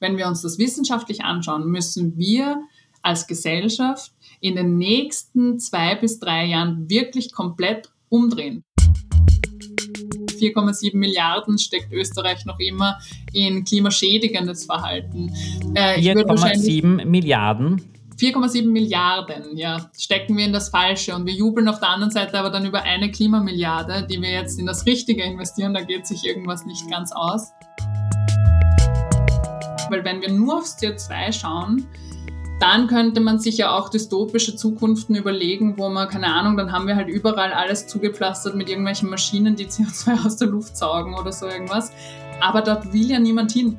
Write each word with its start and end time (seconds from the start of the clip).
wenn 0.00 0.16
wir 0.16 0.26
uns 0.26 0.42
das 0.42 0.58
wissenschaftlich 0.58 1.22
anschauen, 1.24 1.66
müssen 1.66 2.16
wir 2.16 2.62
als 3.02 3.26
Gesellschaft 3.26 4.12
in 4.40 4.56
den 4.56 4.78
nächsten 4.78 5.58
zwei 5.58 5.94
bis 5.94 6.18
drei 6.18 6.46
Jahren 6.46 6.88
wirklich 6.88 7.32
komplett 7.32 7.90
umdrehen. 8.08 8.64
4,7 10.38 10.96
Milliarden 10.96 11.58
steckt 11.58 11.92
Österreich 11.92 12.44
noch 12.44 12.60
immer 12.60 12.98
in 13.32 13.64
klimaschädigendes 13.64 14.66
Verhalten. 14.66 15.32
Äh, 15.74 16.00
4,7 16.00 17.04
Milliarden? 17.04 17.82
4,7 18.18 18.66
Milliarden, 18.66 19.56
ja, 19.56 19.90
stecken 19.96 20.36
wir 20.36 20.44
in 20.44 20.52
das 20.52 20.70
Falsche 20.70 21.14
und 21.14 21.24
wir 21.26 21.34
jubeln 21.34 21.68
auf 21.68 21.78
der 21.78 21.90
anderen 21.90 22.10
Seite 22.10 22.38
aber 22.38 22.50
dann 22.50 22.66
über 22.66 22.82
eine 22.82 23.12
Klimamilliarde, 23.12 24.08
die 24.10 24.20
wir 24.20 24.30
jetzt 24.30 24.58
in 24.58 24.66
das 24.66 24.86
Richtige 24.86 25.22
investieren, 25.22 25.72
da 25.72 25.82
geht 25.82 26.06
sich 26.06 26.24
irgendwas 26.24 26.66
nicht 26.66 26.90
ganz 26.90 27.12
aus. 27.12 27.52
Weil 29.90 30.04
wenn 30.04 30.20
wir 30.20 30.30
nur 30.30 30.58
aufs 30.58 30.76
CO2 30.76 31.32
schauen, 31.32 31.86
dann 32.60 32.88
könnte 32.88 33.20
man 33.20 33.38
sich 33.38 33.56
ja 33.56 33.70
auch 33.70 33.88
dystopische 33.88 34.54
Zukunften 34.54 35.14
überlegen, 35.14 35.78
wo 35.78 35.88
man, 35.88 36.08
keine 36.08 36.26
Ahnung, 36.26 36.58
dann 36.58 36.72
haben 36.72 36.86
wir 36.86 36.94
halt 36.94 37.08
überall 37.08 37.52
alles 37.52 37.86
zugepflastert 37.86 38.54
mit 38.54 38.68
irgendwelchen 38.68 39.08
Maschinen, 39.08 39.56
die 39.56 39.66
CO2 39.68 40.26
aus 40.26 40.36
der 40.36 40.48
Luft 40.48 40.76
saugen 40.76 41.16
oder 41.18 41.32
so 41.32 41.46
irgendwas. 41.46 41.90
Aber 42.40 42.60
dort 42.60 42.92
will 42.92 43.10
ja 43.10 43.18
niemand 43.18 43.52
hin. 43.52 43.78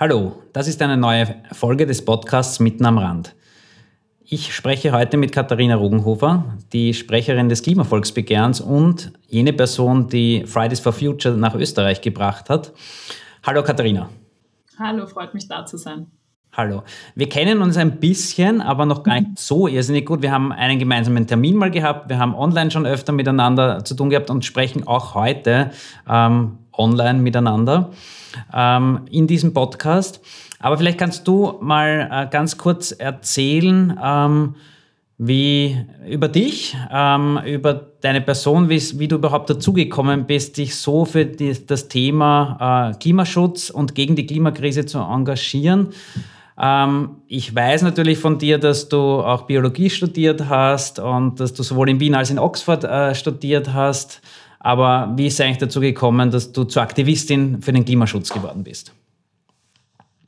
Hallo, 0.00 0.42
das 0.52 0.66
ist 0.66 0.82
eine 0.82 0.96
neue 0.96 1.36
Folge 1.52 1.86
des 1.86 2.04
Podcasts 2.04 2.58
Mitten 2.58 2.86
am 2.86 2.98
Rand. 2.98 3.36
Ich 4.30 4.54
spreche 4.54 4.92
heute 4.92 5.16
mit 5.16 5.32
Katharina 5.32 5.76
Rugenhofer, 5.76 6.58
die 6.74 6.92
Sprecherin 6.92 7.48
des 7.48 7.62
Klimavolksbegehrens 7.62 8.60
und 8.60 9.10
jene 9.26 9.54
Person, 9.54 10.06
die 10.06 10.44
Fridays 10.44 10.80
for 10.80 10.92
Future 10.92 11.34
nach 11.34 11.54
Österreich 11.54 12.02
gebracht 12.02 12.50
hat. 12.50 12.74
Hallo 13.46 13.62
Katharina. 13.62 14.10
Hallo, 14.78 15.06
freut 15.06 15.32
mich 15.32 15.48
da 15.48 15.64
zu 15.64 15.78
sein. 15.78 16.08
Hallo. 16.52 16.82
Wir 17.14 17.30
kennen 17.30 17.62
uns 17.62 17.78
ein 17.78 18.00
bisschen, 18.00 18.60
aber 18.60 18.84
noch 18.84 19.02
gar 19.02 19.18
nicht 19.18 19.38
so 19.38 19.66
irrsinnig 19.66 20.04
gut. 20.04 20.20
Wir 20.20 20.30
haben 20.30 20.52
einen 20.52 20.78
gemeinsamen 20.78 21.26
Termin 21.26 21.56
mal 21.56 21.70
gehabt. 21.70 22.10
Wir 22.10 22.18
haben 22.18 22.34
online 22.34 22.70
schon 22.70 22.84
öfter 22.84 23.12
miteinander 23.12 23.82
zu 23.82 23.94
tun 23.94 24.10
gehabt 24.10 24.28
und 24.28 24.44
sprechen 24.44 24.86
auch 24.86 25.14
heute 25.14 25.70
ähm, 26.06 26.58
online 26.78 27.18
miteinander 27.20 27.90
ähm, 28.54 29.00
in 29.10 29.26
diesem 29.26 29.52
Podcast. 29.52 30.20
Aber 30.60 30.76
vielleicht 30.78 30.98
kannst 30.98 31.26
du 31.28 31.54
mal 31.60 32.08
äh, 32.10 32.26
ganz 32.30 32.58
kurz 32.58 32.92
erzählen, 32.92 33.98
ähm, 34.02 34.54
wie 35.18 35.76
über 36.08 36.28
dich, 36.28 36.76
ähm, 36.92 37.40
über 37.44 37.74
deine 38.00 38.20
Person, 38.20 38.68
wie 38.68 39.08
du 39.08 39.16
überhaupt 39.16 39.50
dazugekommen 39.50 40.26
bist, 40.26 40.56
dich 40.56 40.76
so 40.76 41.04
für 41.04 41.26
die, 41.26 41.66
das 41.66 41.88
Thema 41.88 42.92
äh, 42.92 42.98
Klimaschutz 42.98 43.70
und 43.70 43.96
gegen 43.96 44.14
die 44.14 44.26
Klimakrise 44.26 44.86
zu 44.86 44.98
engagieren. 44.98 45.88
Ähm, 46.60 47.16
ich 47.26 47.52
weiß 47.52 47.82
natürlich 47.82 48.18
von 48.18 48.38
dir, 48.38 48.58
dass 48.58 48.88
du 48.88 48.98
auch 48.98 49.42
Biologie 49.42 49.90
studiert 49.90 50.48
hast 50.48 51.00
und 51.00 51.40
dass 51.40 51.52
du 51.52 51.64
sowohl 51.64 51.90
in 51.90 52.00
Wien 52.00 52.14
als 52.14 52.30
in 52.30 52.38
Oxford 52.38 52.84
äh, 52.84 53.14
studiert 53.14 53.72
hast. 53.72 54.20
Aber 54.60 55.12
wie 55.16 55.26
ist 55.26 55.34
es 55.34 55.40
eigentlich 55.40 55.58
dazu 55.58 55.80
gekommen, 55.80 56.30
dass 56.30 56.52
du 56.52 56.64
zur 56.64 56.82
Aktivistin 56.82 57.62
für 57.62 57.72
den 57.72 57.84
Klimaschutz 57.84 58.30
geworden 58.30 58.64
bist? 58.64 58.92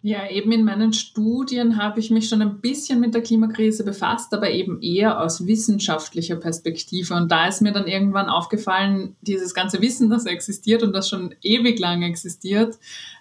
Ja, 0.03 0.31
eben 0.31 0.51
in 0.51 0.65
meinen 0.65 0.95
Studien 0.95 1.77
habe 1.77 2.01
ich 2.01 2.11
mich 2.11 2.27
schon 2.27 2.41
ein 2.41 2.61
bisschen 2.61 3.01
mit 3.01 3.13
der 3.13 3.21
Klimakrise 3.21 3.85
befasst, 3.85 4.33
aber 4.33 4.51
eben 4.51 4.81
eher 4.81 5.21
aus 5.21 5.47
wissenschaftlicher 5.47 6.37
Perspektive. 6.37 7.13
Und 7.15 7.31
da 7.31 7.49
ist 7.49 7.61
mir 7.61 7.73
dann 7.73 7.87
irgendwann 7.87 8.31
aufgefallen, 8.31 9.15
dieses 9.21 9.53
ganze 9.53 9.83
Wissen, 9.83 10.09
das 10.09 10.25
existiert 10.25 10.83
und 10.83 10.95
das 10.95 11.11
schon 11.11 11.35
ewig 11.43 11.79
lang 11.79 12.03
existiert, 12.03 12.79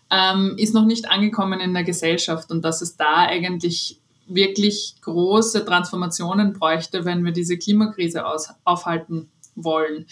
ähm, 0.09 0.55
ist 0.57 0.73
noch 0.73 0.85
nicht 0.85 1.09
angekommen 1.11 1.59
in 1.59 1.73
der 1.73 1.83
Gesellschaft 1.83 2.49
und 2.49 2.63
dass 2.63 2.81
es 2.81 2.95
da 2.95 3.25
eigentlich 3.27 3.99
wirklich 4.27 4.95
große 5.01 5.65
Transformationen 5.65 6.53
bräuchte, 6.53 7.03
wenn 7.03 7.25
wir 7.25 7.33
diese 7.33 7.57
Klimakrise 7.57 8.25
aus, 8.25 8.49
aufhalten 8.63 9.29
wollen. 9.55 10.05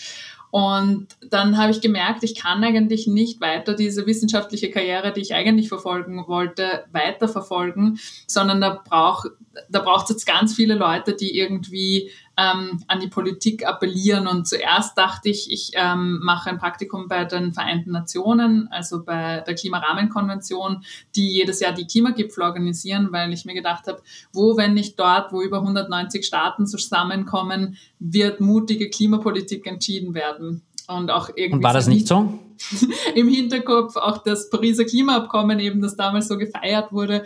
Und 0.50 1.08
dann 1.30 1.58
habe 1.58 1.72
ich 1.72 1.82
gemerkt, 1.82 2.24
ich 2.24 2.36
kann 2.36 2.64
eigentlich 2.64 3.08
nicht 3.08 3.42
weiter 3.42 3.74
diese 3.74 4.06
wissenschaftliche 4.06 4.72
Karriere, 4.72 5.12
die 5.12 5.22
ich 5.22 5.34
eigentlich 5.34 5.68
verfolgen 5.68 6.26
wollte, 6.28 6.86
weiterverfolgen, 6.92 8.00
sondern 8.28 8.62
da 8.62 8.82
braucht 8.88 9.32
da 9.70 9.82
braucht 9.82 10.06
es 10.06 10.10
jetzt 10.12 10.26
ganz 10.26 10.54
viele 10.54 10.76
Leute, 10.76 11.16
die 11.16 11.38
irgendwie 11.38 12.12
ähm, 12.38 12.84
an 12.88 13.00
die 13.00 13.08
Politik 13.08 13.66
appellieren. 13.66 14.28
Und 14.28 14.48
zuerst 14.48 14.98
dachte 14.98 15.30
ich, 15.30 15.52
ich 15.52 15.72
ähm, 15.74 16.20
mache 16.22 16.50
ein 16.50 16.60
Praktikum 16.60 17.08
bei 17.08 17.26
den 17.26 17.52
Vereinten 17.52 17.92
Nationen, 17.92 18.68
also 18.72 19.04
bei 19.04 19.42
der 19.42 19.56
Klimarahmenkonvention, 19.56 20.84
die 21.16 21.30
jedes 21.30 21.60
Jahr 21.60 21.74
die 21.74 21.88
Klimagipfel 21.88 22.44
organisieren, 22.44 23.10
weil 23.12 23.34
ich 23.34 23.46
mir 23.46 23.56
gedacht 23.56 23.88
habe, 23.88 24.02
wo, 24.32 24.56
wenn 24.56 24.76
nicht 24.76 25.00
dort, 25.00 25.34
wo 25.34 25.42
über 25.42 25.58
190 25.58 26.26
Staaten 26.26 26.68
zusammenkommen, 26.68 27.78
wird 28.00 28.40
mutige 28.40 28.90
Klimapolitik 28.90 29.66
entschieden 29.66 30.14
werden. 30.14 30.62
Und 30.88 31.12
auch 31.12 31.30
irgendwie. 31.36 31.56
Und 31.56 31.64
war 31.64 31.74
das 31.74 31.88
nicht 31.88 32.08
so? 32.08 32.40
Im 33.16 33.28
Hinterkopf 33.28 33.98
auch 33.98 34.20
das 34.20 34.50
Pariser 34.50 34.86
Klimaabkommen 34.86 35.60
eben, 35.60 35.82
das 35.82 35.98
damals 35.98 36.28
so 36.28 36.38
gefeiert 36.38 36.94
wurde. 36.94 37.26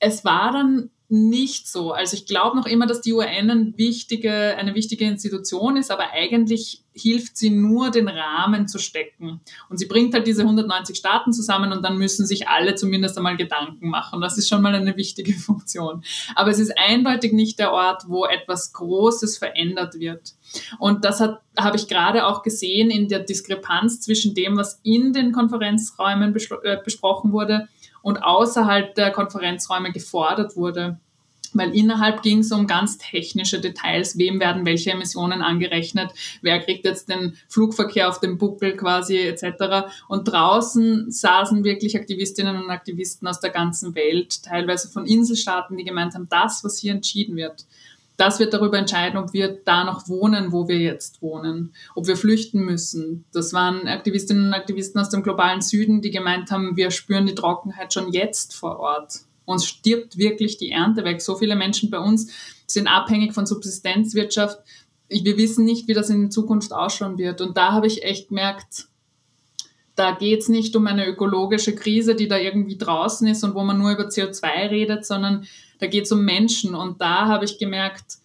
Es 0.00 0.24
war 0.24 0.52
dann 0.52 0.90
nicht 1.10 1.68
so. 1.68 1.92
Also 1.92 2.16
ich 2.16 2.26
glaube 2.26 2.56
noch 2.56 2.66
immer, 2.66 2.86
dass 2.86 3.00
die 3.00 3.14
UN 3.14 3.50
eine 3.50 3.72
wichtige, 3.76 4.56
eine 4.58 4.74
wichtige 4.74 5.06
Institution 5.06 5.78
ist, 5.78 5.90
aber 5.90 6.10
eigentlich 6.12 6.82
hilft 6.92 7.38
sie 7.38 7.48
nur, 7.48 7.90
den 7.90 8.08
Rahmen 8.08 8.68
zu 8.68 8.78
stecken. 8.78 9.40
Und 9.70 9.78
sie 9.78 9.86
bringt 9.86 10.12
halt 10.12 10.26
diese 10.26 10.42
190 10.42 10.96
Staaten 10.96 11.32
zusammen 11.32 11.72
und 11.72 11.82
dann 11.82 11.96
müssen 11.96 12.26
sich 12.26 12.48
alle 12.48 12.74
zumindest 12.74 13.16
einmal 13.16 13.38
Gedanken 13.38 13.88
machen. 13.88 14.20
Das 14.20 14.36
ist 14.36 14.48
schon 14.48 14.60
mal 14.60 14.74
eine 14.74 14.96
wichtige 14.96 15.32
Funktion. 15.38 16.02
Aber 16.34 16.50
es 16.50 16.58
ist 16.58 16.76
eindeutig 16.76 17.32
nicht 17.32 17.58
der 17.58 17.72
Ort, 17.72 18.02
wo 18.08 18.26
etwas 18.26 18.74
Großes 18.74 19.38
verändert 19.38 19.98
wird. 19.98 20.34
Und 20.78 21.04
das 21.06 21.20
habe 21.20 21.76
ich 21.76 21.88
gerade 21.88 22.26
auch 22.26 22.42
gesehen 22.42 22.90
in 22.90 23.08
der 23.08 23.20
Diskrepanz 23.20 24.00
zwischen 24.00 24.34
dem, 24.34 24.58
was 24.58 24.80
in 24.82 25.14
den 25.14 25.32
Konferenzräumen 25.32 26.34
äh, 26.64 26.76
besprochen 26.84 27.32
wurde 27.32 27.68
und 28.08 28.22
außerhalb 28.22 28.94
der 28.94 29.10
Konferenzräume 29.10 29.92
gefordert 29.92 30.56
wurde. 30.56 30.98
Weil 31.52 31.74
innerhalb 31.74 32.22
ging 32.22 32.38
es 32.38 32.50
um 32.52 32.66
ganz 32.66 32.96
technische 32.96 33.60
Details, 33.60 34.16
wem 34.16 34.40
werden 34.40 34.64
welche 34.64 34.92
Emissionen 34.92 35.42
angerechnet, 35.42 36.12
wer 36.40 36.58
kriegt 36.60 36.86
jetzt 36.86 37.10
den 37.10 37.36
Flugverkehr 37.48 38.08
auf 38.08 38.18
dem 38.20 38.38
Buckel 38.38 38.76
quasi 38.76 39.18
etc. 39.18 39.90
Und 40.08 40.24
draußen 40.24 41.10
saßen 41.10 41.64
wirklich 41.64 41.96
Aktivistinnen 41.96 42.56
und 42.56 42.70
Aktivisten 42.70 43.28
aus 43.28 43.40
der 43.40 43.50
ganzen 43.50 43.94
Welt, 43.94 44.42
teilweise 44.42 44.88
von 44.88 45.04
Inselstaaten, 45.04 45.76
die 45.76 45.84
gemeint 45.84 46.14
haben, 46.14 46.28
das, 46.30 46.64
was 46.64 46.78
hier 46.78 46.92
entschieden 46.92 47.36
wird, 47.36 47.66
das 48.18 48.40
wird 48.40 48.52
darüber 48.52 48.76
entscheiden, 48.76 49.16
ob 49.16 49.32
wir 49.32 49.60
da 49.64 49.84
noch 49.84 50.08
wohnen, 50.08 50.50
wo 50.50 50.66
wir 50.66 50.78
jetzt 50.78 51.22
wohnen, 51.22 51.72
ob 51.94 52.08
wir 52.08 52.16
flüchten 52.16 52.60
müssen. 52.60 53.24
Das 53.32 53.52
waren 53.52 53.86
Aktivistinnen 53.86 54.48
und 54.48 54.54
Aktivisten 54.54 55.00
aus 55.00 55.08
dem 55.08 55.22
globalen 55.22 55.62
Süden, 55.62 56.02
die 56.02 56.10
gemeint 56.10 56.50
haben, 56.50 56.76
wir 56.76 56.90
spüren 56.90 57.26
die 57.26 57.36
Trockenheit 57.36 57.94
schon 57.94 58.12
jetzt 58.12 58.56
vor 58.56 58.80
Ort. 58.80 59.20
Uns 59.44 59.66
stirbt 59.66 60.18
wirklich 60.18 60.58
die 60.58 60.72
Ernte 60.72 61.04
weg. 61.04 61.22
So 61.22 61.36
viele 61.36 61.54
Menschen 61.54 61.90
bei 61.90 62.00
uns 62.00 62.32
sind 62.66 62.88
abhängig 62.88 63.34
von 63.34 63.46
Subsistenzwirtschaft. 63.46 64.58
Wir 65.08 65.38
wissen 65.38 65.64
nicht, 65.64 65.86
wie 65.86 65.94
das 65.94 66.10
in 66.10 66.32
Zukunft 66.32 66.72
ausschauen 66.72 67.18
wird. 67.18 67.40
Und 67.40 67.56
da 67.56 67.70
habe 67.70 67.86
ich 67.86 68.02
echt 68.02 68.30
gemerkt, 68.30 68.88
da 69.94 70.10
geht 70.10 70.40
es 70.40 70.48
nicht 70.48 70.74
um 70.74 70.88
eine 70.88 71.06
ökologische 71.06 71.74
Krise, 71.74 72.16
die 72.16 72.26
da 72.26 72.36
irgendwie 72.36 72.78
draußen 72.78 73.28
ist 73.28 73.44
und 73.44 73.54
wo 73.54 73.62
man 73.62 73.78
nur 73.78 73.92
über 73.92 74.08
CO2 74.08 74.70
redet, 74.70 75.06
sondern 75.06 75.46
da 75.78 75.86
geht 75.86 76.04
es 76.04 76.12
um 76.12 76.24
Menschen. 76.24 76.74
Und 76.74 77.00
da 77.00 77.26
habe 77.26 77.44
ich 77.44 77.58
gemerkt, 77.58 78.18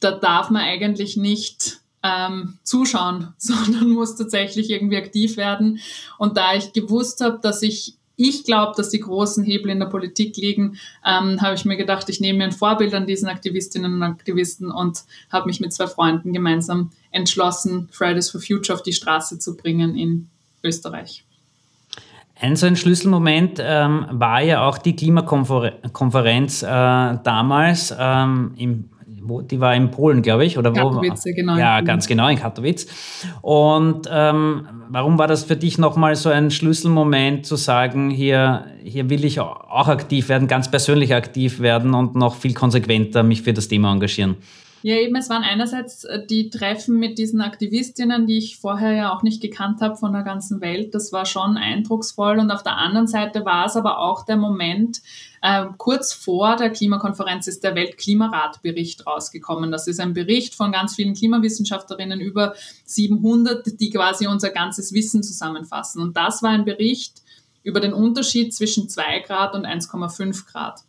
da 0.00 0.12
darf 0.12 0.50
man 0.50 0.62
eigentlich 0.62 1.16
nicht 1.16 1.80
ähm, 2.02 2.58
zuschauen, 2.62 3.34
sondern 3.38 3.90
muss 3.90 4.16
tatsächlich 4.16 4.70
irgendwie 4.70 4.96
aktiv 4.96 5.36
werden. 5.36 5.80
Und 6.18 6.36
da 6.36 6.54
ich 6.54 6.72
gewusst 6.72 7.20
habe, 7.20 7.38
dass 7.42 7.62
ich 7.62 7.96
ich 8.16 8.44
glaube, 8.44 8.74
dass 8.76 8.90
die 8.90 9.00
großen 9.00 9.42
Hebel 9.42 9.70
in 9.70 9.80
der 9.80 9.86
Politik 9.86 10.36
liegen, 10.36 10.78
ähm, 11.04 11.40
habe 11.40 11.56
ich 11.56 11.64
mir 11.64 11.76
gedacht, 11.76 12.08
ich 12.08 12.20
nehme 12.20 12.38
mir 12.38 12.44
ein 12.44 12.52
Vorbild 12.52 12.94
an 12.94 13.06
diesen 13.06 13.28
Aktivistinnen 13.28 13.92
und 13.92 14.02
Aktivisten 14.04 14.70
und 14.70 15.02
habe 15.30 15.46
mich 15.46 15.58
mit 15.58 15.72
zwei 15.72 15.88
Freunden 15.88 16.32
gemeinsam 16.32 16.90
entschlossen, 17.10 17.88
Fridays 17.90 18.30
for 18.30 18.40
Future 18.40 18.76
auf 18.78 18.82
die 18.82 18.92
Straße 18.92 19.40
zu 19.40 19.56
bringen 19.56 19.96
in 19.96 20.28
Österreich. 20.62 21.24
Ein 22.40 22.56
so 22.56 22.66
ein 22.66 22.76
Schlüsselmoment 22.76 23.62
ähm, 23.62 24.06
war 24.10 24.42
ja 24.42 24.66
auch 24.66 24.78
die 24.78 24.96
Klimakonferenz 24.96 26.62
äh, 26.62 26.66
damals 26.66 27.94
ähm, 27.98 28.54
im 28.56 28.90
wo, 29.26 29.40
die 29.40 29.60
war 29.60 29.74
in 29.74 29.90
Polen, 29.90 30.22
glaube 30.22 30.44
ich, 30.44 30.58
oder 30.58 30.70
wo? 30.70 30.90
Katowice, 30.90 31.24
genau. 31.34 31.56
Ja, 31.56 31.80
ganz 31.80 32.06
genau, 32.06 32.28
in 32.28 32.38
Katowice. 32.38 32.86
Und 33.40 34.08
ähm, 34.10 34.66
warum 34.88 35.18
war 35.18 35.26
das 35.26 35.44
für 35.44 35.56
dich 35.56 35.78
nochmal 35.78 36.14
so 36.16 36.28
ein 36.28 36.50
Schlüsselmoment 36.50 37.46
zu 37.46 37.56
sagen, 37.56 38.10
hier, 38.10 38.66
hier 38.82 39.08
will 39.08 39.24
ich 39.24 39.40
auch 39.40 39.88
aktiv 39.88 40.28
werden, 40.28 40.46
ganz 40.46 40.70
persönlich 40.70 41.14
aktiv 41.14 41.60
werden 41.60 41.94
und 41.94 42.14
noch 42.14 42.36
viel 42.36 42.54
konsequenter 42.54 43.22
mich 43.22 43.42
für 43.42 43.52
das 43.52 43.68
Thema 43.68 43.92
engagieren? 43.92 44.36
Ja, 44.86 44.96
eben, 44.96 45.16
es 45.16 45.30
waren 45.30 45.44
einerseits 45.44 46.04
äh, 46.04 46.26
die 46.26 46.50
Treffen 46.50 46.98
mit 46.98 47.16
diesen 47.16 47.40
Aktivistinnen, 47.40 48.26
die 48.26 48.36
ich 48.36 48.58
vorher 48.58 48.92
ja 48.92 49.14
auch 49.14 49.22
nicht 49.22 49.40
gekannt 49.40 49.80
habe 49.80 49.96
von 49.96 50.12
der 50.12 50.24
ganzen 50.24 50.60
Welt. 50.60 50.94
Das 50.94 51.10
war 51.10 51.24
schon 51.24 51.56
eindrucksvoll. 51.56 52.38
Und 52.38 52.50
auf 52.50 52.62
der 52.62 52.76
anderen 52.76 53.06
Seite 53.06 53.46
war 53.46 53.64
es 53.64 53.76
aber 53.76 53.98
auch 53.98 54.26
der 54.26 54.36
Moment, 54.36 55.00
äh, 55.40 55.64
kurz 55.78 56.12
vor 56.12 56.56
der 56.56 56.68
Klimakonferenz 56.68 57.46
ist 57.46 57.64
der 57.64 57.74
Weltklimaratbericht 57.74 59.06
rausgekommen. 59.06 59.72
Das 59.72 59.86
ist 59.86 60.00
ein 60.00 60.12
Bericht 60.12 60.54
von 60.54 60.70
ganz 60.70 60.96
vielen 60.96 61.14
Klimawissenschaftlerinnen, 61.14 62.20
über 62.20 62.52
700, 62.84 63.80
die 63.80 63.88
quasi 63.88 64.26
unser 64.26 64.50
ganzes 64.50 64.92
Wissen 64.92 65.22
zusammenfassen. 65.22 66.02
Und 66.02 66.14
das 66.14 66.42
war 66.42 66.50
ein 66.50 66.66
Bericht 66.66 67.22
über 67.62 67.80
den 67.80 67.94
Unterschied 67.94 68.52
zwischen 68.52 68.90
2 68.90 69.20
Grad 69.20 69.54
und 69.54 69.64
1,5 69.64 70.44
Grad. 70.46 70.82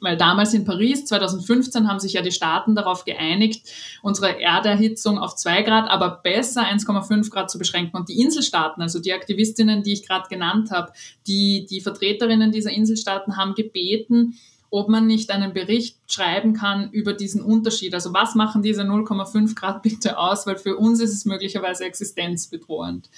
Weil 0.00 0.16
damals 0.16 0.54
in 0.54 0.64
Paris 0.64 1.04
2015 1.06 1.88
haben 1.88 1.98
sich 1.98 2.12
ja 2.12 2.22
die 2.22 2.30
Staaten 2.30 2.76
darauf 2.76 3.04
geeinigt, 3.04 3.68
unsere 4.02 4.40
Erderhitzung 4.40 5.18
auf 5.18 5.34
zwei 5.34 5.62
Grad, 5.62 5.90
aber 5.90 6.20
besser 6.22 6.62
1,5 6.62 7.30
Grad 7.30 7.50
zu 7.50 7.58
beschränken. 7.58 7.96
Und 7.96 8.08
die 8.08 8.20
Inselstaaten, 8.20 8.80
also 8.80 9.00
die 9.00 9.12
Aktivistinnen, 9.12 9.82
die 9.82 9.94
ich 9.94 10.06
gerade 10.06 10.28
genannt 10.28 10.70
habe, 10.70 10.92
die, 11.26 11.66
die 11.68 11.80
Vertreterinnen 11.80 12.52
dieser 12.52 12.70
Inselstaaten 12.70 13.36
haben 13.36 13.54
gebeten, 13.54 14.38
ob 14.70 14.88
man 14.88 15.06
nicht 15.06 15.30
einen 15.30 15.52
Bericht 15.52 15.96
schreiben 16.06 16.52
kann 16.52 16.90
über 16.90 17.12
diesen 17.12 17.42
Unterschied. 17.42 17.94
Also 17.94 18.12
was 18.12 18.34
machen 18.34 18.62
diese 18.62 18.82
0,5 18.82 19.54
Grad 19.54 19.82
bitte 19.82 20.18
aus, 20.18 20.46
weil 20.46 20.56
für 20.56 20.76
uns 20.76 21.00
ist 21.00 21.12
es 21.12 21.24
möglicherweise 21.24 21.84
existenzbedrohend. 21.84 23.08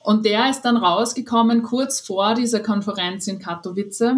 Und 0.00 0.24
der 0.24 0.50
ist 0.50 0.62
dann 0.62 0.76
rausgekommen 0.76 1.62
kurz 1.62 2.00
vor 2.00 2.34
dieser 2.34 2.60
Konferenz 2.60 3.26
in 3.26 3.38
Katowice 3.38 4.14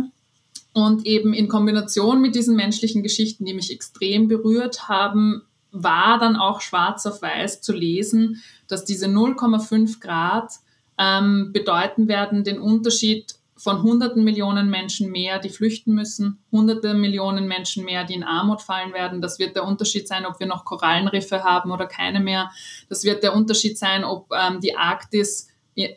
und 0.72 1.06
eben 1.06 1.34
in 1.34 1.48
Kombination 1.48 2.20
mit 2.20 2.34
diesen 2.34 2.56
menschlichen 2.56 3.02
Geschichten, 3.02 3.44
die 3.44 3.54
mich 3.54 3.70
extrem 3.70 4.28
berührt 4.28 4.88
haben, 4.88 5.42
war 5.70 6.19
dann 6.19 6.36
auch 6.36 6.60
schwarz 6.60 7.06
auf 7.06 7.22
weiß 7.22 7.62
zu 7.62 7.72
lesen, 7.72 8.42
dass 8.69 8.84
diese 8.84 9.06
0,5 9.06 10.00
Grad 10.00 10.52
ähm, 10.98 11.50
bedeuten 11.52 12.08
werden 12.08 12.44
den 12.44 12.60
Unterschied 12.60 13.34
von 13.56 13.82
hunderten 13.82 14.24
Millionen 14.24 14.70
Menschen 14.70 15.12
mehr, 15.12 15.38
die 15.38 15.48
flüchten 15.48 15.94
müssen, 15.94 16.42
hunderte 16.50 16.94
Millionen 16.94 17.46
Menschen 17.46 17.84
mehr, 17.84 18.02
die 18.02 18.14
in 18.14 18.24
Armut 18.24 18.60
fallen 18.60 18.92
werden. 18.92 19.22
Das 19.22 19.38
wird 19.38 19.54
der 19.54 19.64
Unterschied 19.64 20.08
sein, 20.08 20.26
ob 20.26 20.40
wir 20.40 20.48
noch 20.48 20.64
Korallenriffe 20.64 21.44
haben 21.44 21.70
oder 21.70 21.86
keine 21.86 22.19
mehr. 22.19 22.50
Das 22.88 23.04
wird 23.04 23.22
der 23.22 23.36
Unterschied 23.36 23.78
sein, 23.78 24.02
ob 24.02 24.32
ähm, 24.32 24.60
die 24.60 24.76
Arktis 24.76 25.48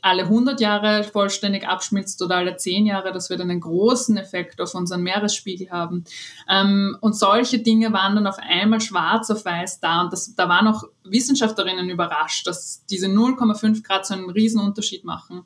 alle 0.01 0.23
100 0.23 0.61
Jahre 0.61 1.03
vollständig 1.03 1.67
abschmilzt 1.67 2.21
oder 2.21 2.37
alle 2.37 2.55
10 2.55 2.85
Jahre, 2.85 3.11
das 3.11 3.29
wird 3.29 3.41
einen 3.41 3.59
großen 3.59 4.15
Effekt 4.15 4.61
auf 4.61 4.73
unseren 4.73 5.03
Meeresspiegel 5.03 5.69
haben. 5.69 6.05
Ähm, 6.49 6.97
und 7.01 7.15
solche 7.15 7.59
Dinge 7.59 7.91
waren 7.91 8.15
dann 8.15 8.27
auf 8.27 8.37
einmal 8.39 8.79
schwarz 8.79 9.29
auf 9.29 9.43
weiß 9.43 9.81
da 9.81 10.01
und 10.01 10.13
das, 10.13 10.33
da 10.35 10.47
waren 10.47 10.67
auch 10.67 10.83
Wissenschaftlerinnen 11.03 11.89
überrascht, 11.89 12.47
dass 12.47 12.85
diese 12.85 13.07
0,5 13.07 13.83
Grad 13.83 14.05
so 14.05 14.13
einen 14.13 14.29
Riesenunterschied 14.29 15.03
machen. 15.03 15.43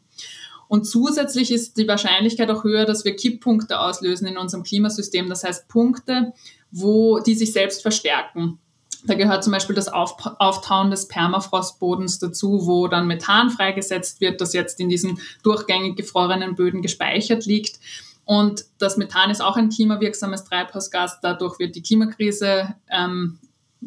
Und 0.68 0.84
zusätzlich 0.86 1.52
ist 1.52 1.78
die 1.78 1.88
Wahrscheinlichkeit 1.88 2.52
auch 2.52 2.64
höher, 2.64 2.86
dass 2.86 3.04
wir 3.04 3.16
Kipppunkte 3.16 3.80
auslösen 3.80 4.28
in 4.28 4.38
unserem 4.38 4.64
Klimasystem. 4.64 5.28
Das 5.28 5.44
heißt 5.44 5.68
Punkte, 5.68 6.34
wo 6.70 7.20
die 7.20 7.34
sich 7.34 7.52
selbst 7.52 7.82
verstärken. 7.82 8.60
Da 9.06 9.14
gehört 9.14 9.44
zum 9.44 9.54
Beispiel 9.54 9.76
das 9.76 9.88
Auftauen 9.88 10.92
des 10.92 11.08
Permafrostbodens 11.08 12.20
dazu, 12.20 12.68
wo 12.68 12.88
dann 12.88 13.08
Methan 13.08 13.50
freigesetzt 13.50 14.20
wird, 14.20 14.42
das 14.42 14.54
jetzt 14.54 14.80
in 14.80 14.90
diesen 14.90 15.20
durchgängig 15.44 15.96
gefrorenen 15.96 16.56
Böden 16.56 16.82
gespeichert 16.82 17.46
liegt. 17.46 17.80
Und 18.26 18.66
das 18.78 18.98
Methan 18.98 19.32
ist 19.32 19.42
auch 19.42 19.56
ein 19.56 19.70
klimawirksames 19.70 20.44
Treibhausgas. 20.44 21.20
Dadurch 21.22 21.60
wird 21.60 21.76
die 21.76 21.82
Klimakrise 21.82 22.76
ähm, 22.90 23.40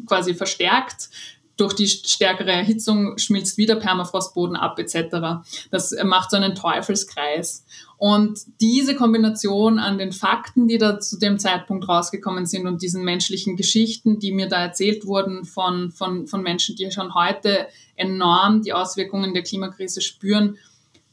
quasi 0.05 0.33
verstärkt 0.33 1.09
durch 1.57 1.73
die 1.73 1.87
stärkere 1.87 2.51
Erhitzung 2.51 3.17
schmilzt 3.17 3.57
wieder 3.57 3.75
Permafrostboden 3.75 4.55
ab 4.55 4.79
etc. 4.79 5.45
Das 5.69 5.95
macht 6.03 6.31
so 6.31 6.37
einen 6.37 6.55
Teufelskreis. 6.55 7.65
Und 8.03 8.41
diese 8.59 8.95
Kombination 8.95 9.79
an 9.79 9.97
den 9.97 10.11
Fakten, 10.11 10.67
die 10.67 10.77
da 10.77 10.99
zu 10.99 11.17
dem 11.17 11.39
Zeitpunkt 11.39 11.87
rausgekommen 11.87 12.45
sind 12.45 12.67
und 12.67 12.81
diesen 12.81 13.05
menschlichen 13.05 13.55
Geschichten, 13.55 14.19
die 14.19 14.33
mir 14.33 14.49
da 14.49 14.61
erzählt 14.61 15.05
wurden 15.05 15.45
von, 15.45 15.89
von, 15.89 16.27
von 16.27 16.43
Menschen, 16.43 16.75
die 16.75 16.91
schon 16.91 17.15
heute 17.15 17.65
enorm 17.95 18.61
die 18.61 18.73
Auswirkungen 18.73 19.33
der 19.33 19.43
Klimakrise 19.43 20.01
spüren, 20.01 20.57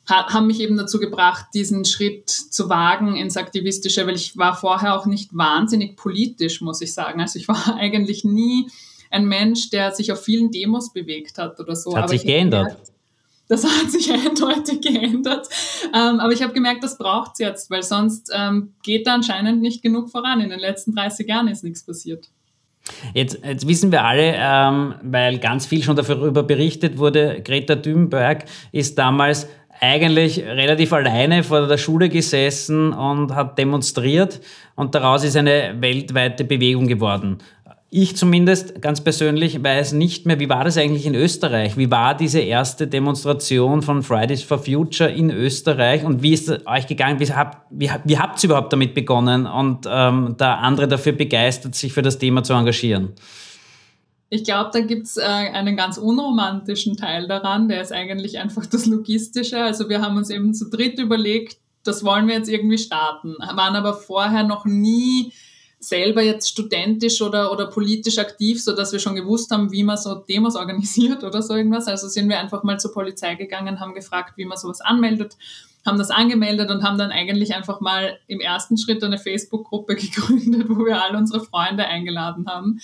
haben 0.05 0.49
mich 0.49 0.59
eben 0.59 0.77
dazu 0.77 0.99
gebracht, 0.99 1.47
diesen 1.55 1.85
Schritt 1.85 2.29
zu 2.29 2.69
wagen 2.69 3.15
ins 3.15 3.37
Aktivistische, 3.37 4.05
weil 4.09 4.17
ich 4.17 4.37
war 4.37 4.57
vorher 4.57 4.99
auch 4.99 5.07
nicht 5.07 5.31
wahnsinnig 5.33 5.95
politisch, 5.95 6.61
muss 6.61 6.81
ich 6.81 6.93
sagen. 6.93 7.21
Also 7.21 7.39
ich 7.39 7.47
war 7.47 7.77
eigentlich 7.79 8.25
nie 8.25 8.69
ein 9.13 9.29
Mensch, 9.29 9.71
der 9.71 9.93
sich 9.93 10.11
auf 10.11 10.25
vielen 10.25 10.51
Demos 10.51 10.93
bewegt 10.93 11.39
hat 11.39 11.61
oder 11.61 11.77
so. 11.77 11.95
Hat 11.97 12.03
aber 12.03 12.09
sich 12.09 12.25
geändert. 12.25 12.67
Gemerkt, 12.67 12.93
das 13.51 13.65
hat 13.65 13.91
sich 13.91 14.11
eindeutig 14.13 14.81
geändert. 14.81 15.49
Ähm, 15.93 16.21
aber 16.21 16.33
ich 16.33 16.43
habe 16.43 16.53
gemerkt, 16.53 16.85
das 16.85 16.97
braucht 16.97 17.33
es 17.35 17.39
jetzt, 17.41 17.71
weil 17.71 17.83
sonst 17.83 18.31
ähm, 18.35 18.75
geht 18.83 19.07
da 19.07 19.15
anscheinend 19.15 19.61
nicht 19.61 19.83
genug 19.83 20.09
voran. 20.09 20.41
In 20.41 20.51
den 20.51 20.61
letzten 20.61 20.95
30 20.95 21.29
Jahren 21.29 21.49
ist 21.49 21.65
nichts 21.65 21.85
passiert. 21.85 22.31
Jetzt, 23.13 23.41
jetzt, 23.45 23.69
wissen 23.69 23.93
wir 23.93 24.05
alle, 24.05 24.35
ähm, 24.37 24.95
weil 25.03 25.39
ganz 25.39 25.67
viel 25.67 25.83
schon 25.83 25.97
darüber 25.97 26.43
berichtet 26.43 26.97
wurde, 26.97 27.43
Greta 27.45 27.77
Thunberg 27.77 28.45
ist 28.73 28.97
damals 28.99 29.49
eigentlich 29.81 30.43
relativ 30.45 30.93
alleine 30.93 31.43
vor 31.43 31.67
der 31.67 31.79
Schule 31.79 32.09
gesessen 32.09 32.93
und 32.93 33.35
hat 33.35 33.59
demonstriert 33.59 34.41
und 34.77 34.95
daraus 34.95 35.25
ist 35.25 35.37
eine 35.37 35.75
weltweite 35.81 36.45
Bewegung 36.45 36.87
geworden. 36.87 37.39
Ich 37.93 38.17
zumindest 38.17 38.81
ganz 38.81 39.01
persönlich 39.01 39.65
weiß 39.65 39.95
nicht 39.95 40.25
mehr, 40.25 40.39
wie 40.39 40.49
war 40.49 40.63
das 40.63 40.79
eigentlich 40.79 41.07
in 41.07 41.17
Österreich? 41.17 41.77
Wie 41.77 41.91
war 41.91 42.17
diese 42.17 42.39
erste 42.39 42.87
Demonstration 42.87 43.83
von 43.83 44.05
Fridays 44.05 44.45
for 44.45 44.61
Future 44.61 45.11
in 45.11 45.31
Österreich 45.31 46.05
und 46.05 46.23
wie 46.23 46.33
ist 46.33 46.49
es 46.49 46.65
euch 46.69 46.87
gegangen? 46.87 47.19
Wie 47.19 47.33
habt, 47.33 47.67
wie, 47.71 47.91
wie 48.05 48.47
überhaupt 48.47 48.73
damit 48.73 48.95
begonnen 48.95 49.45
und 49.45 49.89
ähm, 49.91 50.37
da 50.39 50.55
andere 50.59 50.87
dafür 50.87 51.15
begeistert, 51.15 51.75
sich 51.75 51.93
für 51.93 52.03
das 52.03 52.19
Thema 52.19 52.45
zu 52.45 52.53
engagieren? 52.53 53.15
Ich 54.29 54.45
glaube, 54.45 54.71
da 54.73 54.81
gibt's 54.83 55.17
äh, 55.17 55.23
einen 55.23 55.77
ganz 55.77 55.99
unromantischen 55.99 56.97
Teil 56.97 57.27
daran, 57.27 57.69
der 57.69 57.83
ist 57.83 57.93
eigentlich 57.93 58.39
einfach 58.39 58.67
das 58.67 58.87
Logistische. 58.87 59.61
Also 59.61 59.89
wir 59.89 60.01
haben 60.01 60.17
uns 60.17 60.31
eben 60.31 60.55
zu 60.55 60.71
dritt 60.71 61.01
überlegt, 61.01 61.57
das 61.83 62.05
wollen 62.05 62.29
wir 62.29 62.37
jetzt 62.37 62.49
irgendwie 62.49 62.79
starten, 62.79 63.35
waren 63.41 63.75
aber 63.75 63.95
vorher 63.95 64.45
noch 64.45 64.65
nie 64.65 65.33
selber 65.81 66.23
jetzt 66.23 66.51
studentisch 66.51 67.23
oder, 67.23 67.51
oder 67.51 67.67
politisch 67.67 68.19
aktiv, 68.19 68.63
so 68.63 68.77
dass 68.77 68.93
wir 68.93 68.99
schon 68.99 69.15
gewusst 69.15 69.51
haben, 69.51 69.73
wie 69.73 69.83
man 69.83 69.97
so 69.97 70.15
Demos 70.15 70.55
organisiert 70.55 71.25
oder 71.25 71.41
so 71.41 71.55
irgendwas. 71.55 71.89
Also 71.89 72.07
sind 72.07 72.29
wir 72.29 72.39
einfach 72.39 72.63
mal 72.63 72.79
zur 72.79 72.93
Polizei 72.93 73.35
gegangen, 73.35 73.81
haben 73.81 73.95
gefragt, 73.95 74.37
wie 74.37 74.45
man 74.45 74.59
sowas 74.59 74.83
anmeldet, 74.83 75.37
haben 75.87 75.97
das 75.97 76.11
angemeldet 76.11 76.71
und 76.71 76.83
haben 76.83 76.99
dann 76.99 77.11
eigentlich 77.11 77.55
einfach 77.55 77.81
mal 77.81 78.19
im 78.27 78.41
ersten 78.41 78.77
Schritt 78.77 79.03
eine 79.03 79.17
Facebook-Gruppe 79.17 79.95
gegründet, 79.97 80.69
wo 80.69 80.85
wir 80.85 81.03
all 81.03 81.17
unsere 81.17 81.43
Freunde 81.43 81.87
eingeladen 81.87 82.47
haben. 82.47 82.81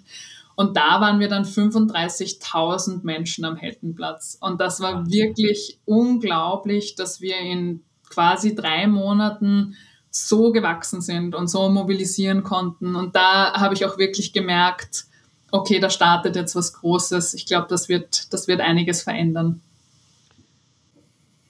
Und 0.56 0.77
da 0.77 1.01
waren 1.01 1.20
wir 1.20 1.30
dann 1.30 1.46
35.000 1.46 3.03
Menschen 3.03 3.46
am 3.46 3.56
Heldenplatz. 3.56 4.38
Und 4.39 4.62
das 4.62 4.80
war 4.82 5.08
wirklich 5.08 5.80
unglaublich, 5.86 6.96
dass 6.96 7.22
wir 7.22 7.38
in 7.39 7.84
quasi 8.10 8.53
drei 8.53 8.88
Monaten 8.88 9.75
so 10.12 10.51
gewachsen 10.51 11.01
sind 11.01 11.34
und 11.34 11.48
so 11.48 11.70
mobilisieren 11.70 12.44
konnten. 12.44 12.96
Und 12.96 13.15
da 13.15 13.53
habe 13.53 13.74
ich 13.74 13.86
auch 13.86 13.98
wirklich 13.98 14.32
gemerkt, 14.32 15.06
okay, 15.51 15.80
da 15.80 15.89
startet 15.89 16.36
jetzt 16.36 16.56
was 16.56 16.74
Großes. 16.74 17.34
Ich 17.34 17.48
glaube, 17.48 17.68
das 17.70 17.89
wird, 17.89 18.32
das 18.32 18.48
wird 18.48 18.62
einiges 18.62 19.01
verändern. 19.01 19.62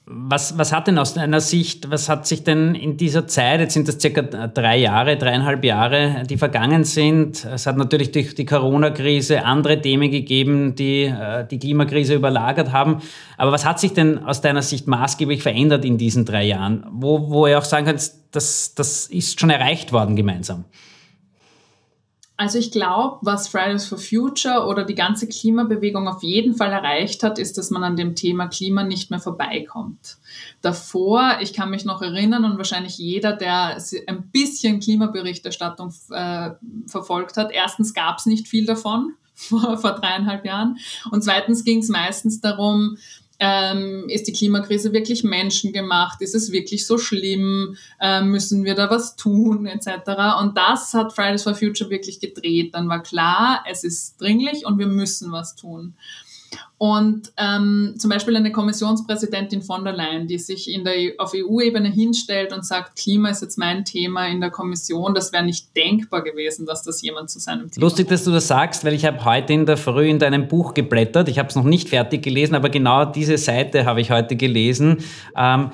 Was, 0.06 0.58
was 0.58 0.70
hat 0.70 0.86
denn 0.86 0.98
aus 0.98 1.14
deiner 1.14 1.40
Sicht, 1.40 1.90
was 1.90 2.10
hat 2.10 2.26
sich 2.26 2.44
denn 2.44 2.74
in 2.74 2.98
dieser 2.98 3.26
Zeit, 3.26 3.60
jetzt 3.60 3.72
sind 3.72 3.88
das 3.88 3.98
circa 3.98 4.20
drei 4.48 4.76
Jahre, 4.76 5.16
dreieinhalb 5.16 5.64
Jahre, 5.64 6.24
die 6.28 6.36
vergangen 6.36 6.84
sind. 6.84 7.42
Es 7.46 7.66
hat 7.66 7.78
natürlich 7.78 8.12
durch 8.12 8.34
die 8.34 8.44
Corona-Krise 8.44 9.46
andere 9.46 9.80
Themen 9.80 10.10
gegeben, 10.10 10.74
die 10.74 11.04
äh, 11.04 11.46
die 11.46 11.58
Klimakrise 11.58 12.14
überlagert 12.14 12.70
haben. 12.70 13.00
Aber 13.38 13.50
was 13.50 13.64
hat 13.64 13.80
sich 13.80 13.94
denn 13.94 14.18
aus 14.18 14.42
deiner 14.42 14.60
Sicht 14.60 14.86
maßgeblich 14.86 15.42
verändert 15.42 15.86
in 15.86 15.96
diesen 15.96 16.26
drei 16.26 16.44
Jahren? 16.44 16.84
Wo, 16.92 17.30
wo 17.30 17.46
ihr 17.46 17.56
auch 17.56 17.64
sagen 17.64 17.86
könnt, 17.86 18.12
das, 18.32 18.74
das 18.74 19.06
ist 19.06 19.40
schon 19.40 19.48
erreicht 19.48 19.90
worden 19.92 20.16
gemeinsam? 20.16 20.66
Also 22.36 22.58
ich 22.58 22.72
glaube, 22.72 23.18
was 23.22 23.46
Fridays 23.46 23.86
for 23.86 23.96
Future 23.96 24.66
oder 24.66 24.84
die 24.84 24.96
ganze 24.96 25.28
Klimabewegung 25.28 26.08
auf 26.08 26.24
jeden 26.24 26.56
Fall 26.56 26.72
erreicht 26.72 27.22
hat, 27.22 27.38
ist, 27.38 27.56
dass 27.58 27.70
man 27.70 27.84
an 27.84 27.96
dem 27.96 28.16
Thema 28.16 28.48
Klima 28.48 28.82
nicht 28.82 29.10
mehr 29.10 29.20
vorbeikommt. 29.20 30.16
Davor, 30.60 31.38
ich 31.40 31.52
kann 31.52 31.70
mich 31.70 31.84
noch 31.84 32.02
erinnern 32.02 32.44
und 32.44 32.56
wahrscheinlich 32.56 32.98
jeder, 32.98 33.34
der 33.34 33.78
ein 34.08 34.30
bisschen 34.32 34.80
Klimaberichterstattung 34.80 35.94
äh, 36.10 36.50
verfolgt 36.88 37.36
hat, 37.36 37.52
erstens 37.52 37.94
gab 37.94 38.18
es 38.18 38.26
nicht 38.26 38.48
viel 38.48 38.66
davon 38.66 39.14
vor, 39.36 39.78
vor 39.78 39.92
dreieinhalb 39.92 40.44
Jahren 40.44 40.78
und 41.12 41.22
zweitens 41.22 41.62
ging 41.62 41.78
es 41.78 41.88
meistens 41.88 42.40
darum, 42.40 42.96
ähm, 43.40 44.08
ist 44.08 44.26
die 44.26 44.32
Klimakrise 44.32 44.92
wirklich 44.92 45.24
menschengemacht? 45.24 46.20
Ist 46.22 46.34
es 46.34 46.52
wirklich 46.52 46.86
so 46.86 46.98
schlimm? 46.98 47.76
Ähm, 48.00 48.30
müssen 48.30 48.64
wir 48.64 48.74
da 48.74 48.90
was 48.90 49.16
tun? 49.16 49.66
Etc. 49.66 49.88
Und 50.40 50.56
das 50.56 50.94
hat 50.94 51.12
Fridays 51.12 51.42
for 51.42 51.54
Future 51.54 51.90
wirklich 51.90 52.20
gedreht. 52.20 52.74
Dann 52.74 52.88
war 52.88 53.02
klar, 53.02 53.64
es 53.68 53.84
ist 53.84 54.20
dringlich 54.20 54.66
und 54.66 54.78
wir 54.78 54.86
müssen 54.86 55.32
was 55.32 55.56
tun. 55.56 55.94
Und 56.78 57.32
ähm, 57.38 57.94
zum 57.98 58.10
Beispiel 58.10 58.36
eine 58.36 58.52
Kommissionspräsidentin 58.52 59.62
von 59.62 59.84
der 59.84 59.94
Leyen, 59.94 60.26
die 60.26 60.38
sich 60.38 60.70
in 60.70 60.84
der, 60.84 60.94
auf 61.18 61.32
EU-Ebene 61.34 61.88
hinstellt 61.88 62.52
und 62.52 62.66
sagt, 62.66 62.96
Klima 62.96 63.30
ist 63.30 63.42
jetzt 63.42 63.56
mein 63.56 63.84
Thema 63.84 64.26
in 64.26 64.40
der 64.40 64.50
Kommission, 64.50 65.14
das 65.14 65.32
wäre 65.32 65.44
nicht 65.44 65.74
denkbar 65.76 66.22
gewesen, 66.22 66.66
dass 66.66 66.82
das 66.82 67.00
jemand 67.00 67.30
zu 67.30 67.38
seinem 67.38 67.70
Thema 67.70 67.84
Lustig, 67.86 68.08
dass 68.08 68.24
du 68.24 68.32
das 68.32 68.48
sagst, 68.48 68.84
weil 68.84 68.92
ich 68.92 69.04
habe 69.04 69.24
heute 69.24 69.52
in 69.52 69.66
der 69.66 69.76
Früh 69.76 70.08
in 70.08 70.18
deinem 70.18 70.48
Buch 70.48 70.74
geblättert. 70.74 71.28
Ich 71.28 71.38
habe 71.38 71.48
es 71.48 71.56
noch 71.56 71.64
nicht 71.64 71.88
fertig 71.88 72.22
gelesen, 72.22 72.54
aber 72.54 72.68
genau 72.68 73.04
diese 73.04 73.38
Seite 73.38 73.86
habe 73.86 74.00
ich 74.00 74.10
heute 74.10 74.36
gelesen. 74.36 74.98
Ähm, 75.36 75.70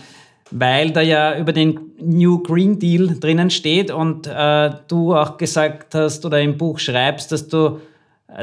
weil 0.50 0.90
da 0.90 1.00
ja 1.00 1.38
über 1.38 1.52
den 1.52 1.92
New 2.00 2.42
Green 2.42 2.78
Deal 2.78 3.18
drinnen 3.18 3.50
steht 3.50 3.90
und 3.90 4.26
äh, 4.26 4.70
du 4.88 5.14
auch 5.14 5.36
gesagt 5.36 5.94
hast 5.94 6.24
oder 6.26 6.40
im 6.40 6.56
Buch 6.56 6.78
schreibst, 6.78 7.30
dass 7.32 7.48
du 7.48 7.80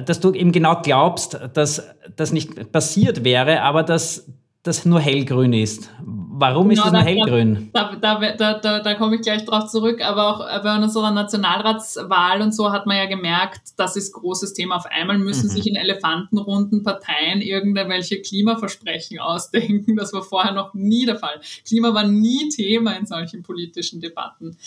dass 0.06 0.20
du 0.20 0.34
eben 0.34 0.52
genau 0.52 0.82
glaubst, 0.82 1.40
dass 1.54 1.90
das 2.16 2.32
nicht 2.32 2.72
passiert 2.72 3.24
wäre, 3.24 3.62
aber 3.62 3.84
dass 3.84 4.28
das 4.68 4.86
nur 4.86 5.00
hellgrün 5.00 5.54
ist. 5.54 5.90
Warum 6.04 6.70
ist 6.72 6.84
genau, 6.84 6.92
das 6.92 7.04
nur 7.04 7.10
hellgrün? 7.10 7.70
Da, 7.74 7.96
da, 7.96 8.36
da, 8.36 8.60
da, 8.60 8.80
da 8.82 8.94
komme 8.96 9.16
ich 9.16 9.22
gleich 9.22 9.46
drauf 9.46 9.68
zurück, 9.70 10.02
aber 10.02 10.28
auch 10.28 10.62
bei 10.62 10.76
unserer 10.76 11.12
Nationalratswahl 11.12 12.42
und 12.42 12.54
so 12.54 12.72
hat 12.72 12.86
man 12.86 12.98
ja 12.98 13.06
gemerkt, 13.06 13.70
das 13.78 13.96
ist 13.96 14.12
großes 14.12 14.54
Thema. 14.54 14.76
Auf 14.76 14.86
einmal 14.86 15.18
müssen 15.18 15.48
mhm. 15.48 15.52
sich 15.52 15.68
in 15.68 15.76
Elefantenrunden 15.76 16.84
Parteien 16.84 17.42
irgendwelche 17.42 18.22
Klimaversprechen 18.22 19.20
ausdenken. 19.22 19.96
Das 19.96 20.14
war 20.14 20.22
vorher 20.22 20.52
noch 20.52 20.74
nie 20.74 21.06
der 21.06 21.16
Fall. 21.16 21.40
Klima 21.66 21.94
war 21.94 22.06
nie 22.06 22.50
Thema 22.50 22.92
in 22.92 23.06
solchen 23.06 23.42
politischen 23.44 24.02
Debatten. 24.02 24.58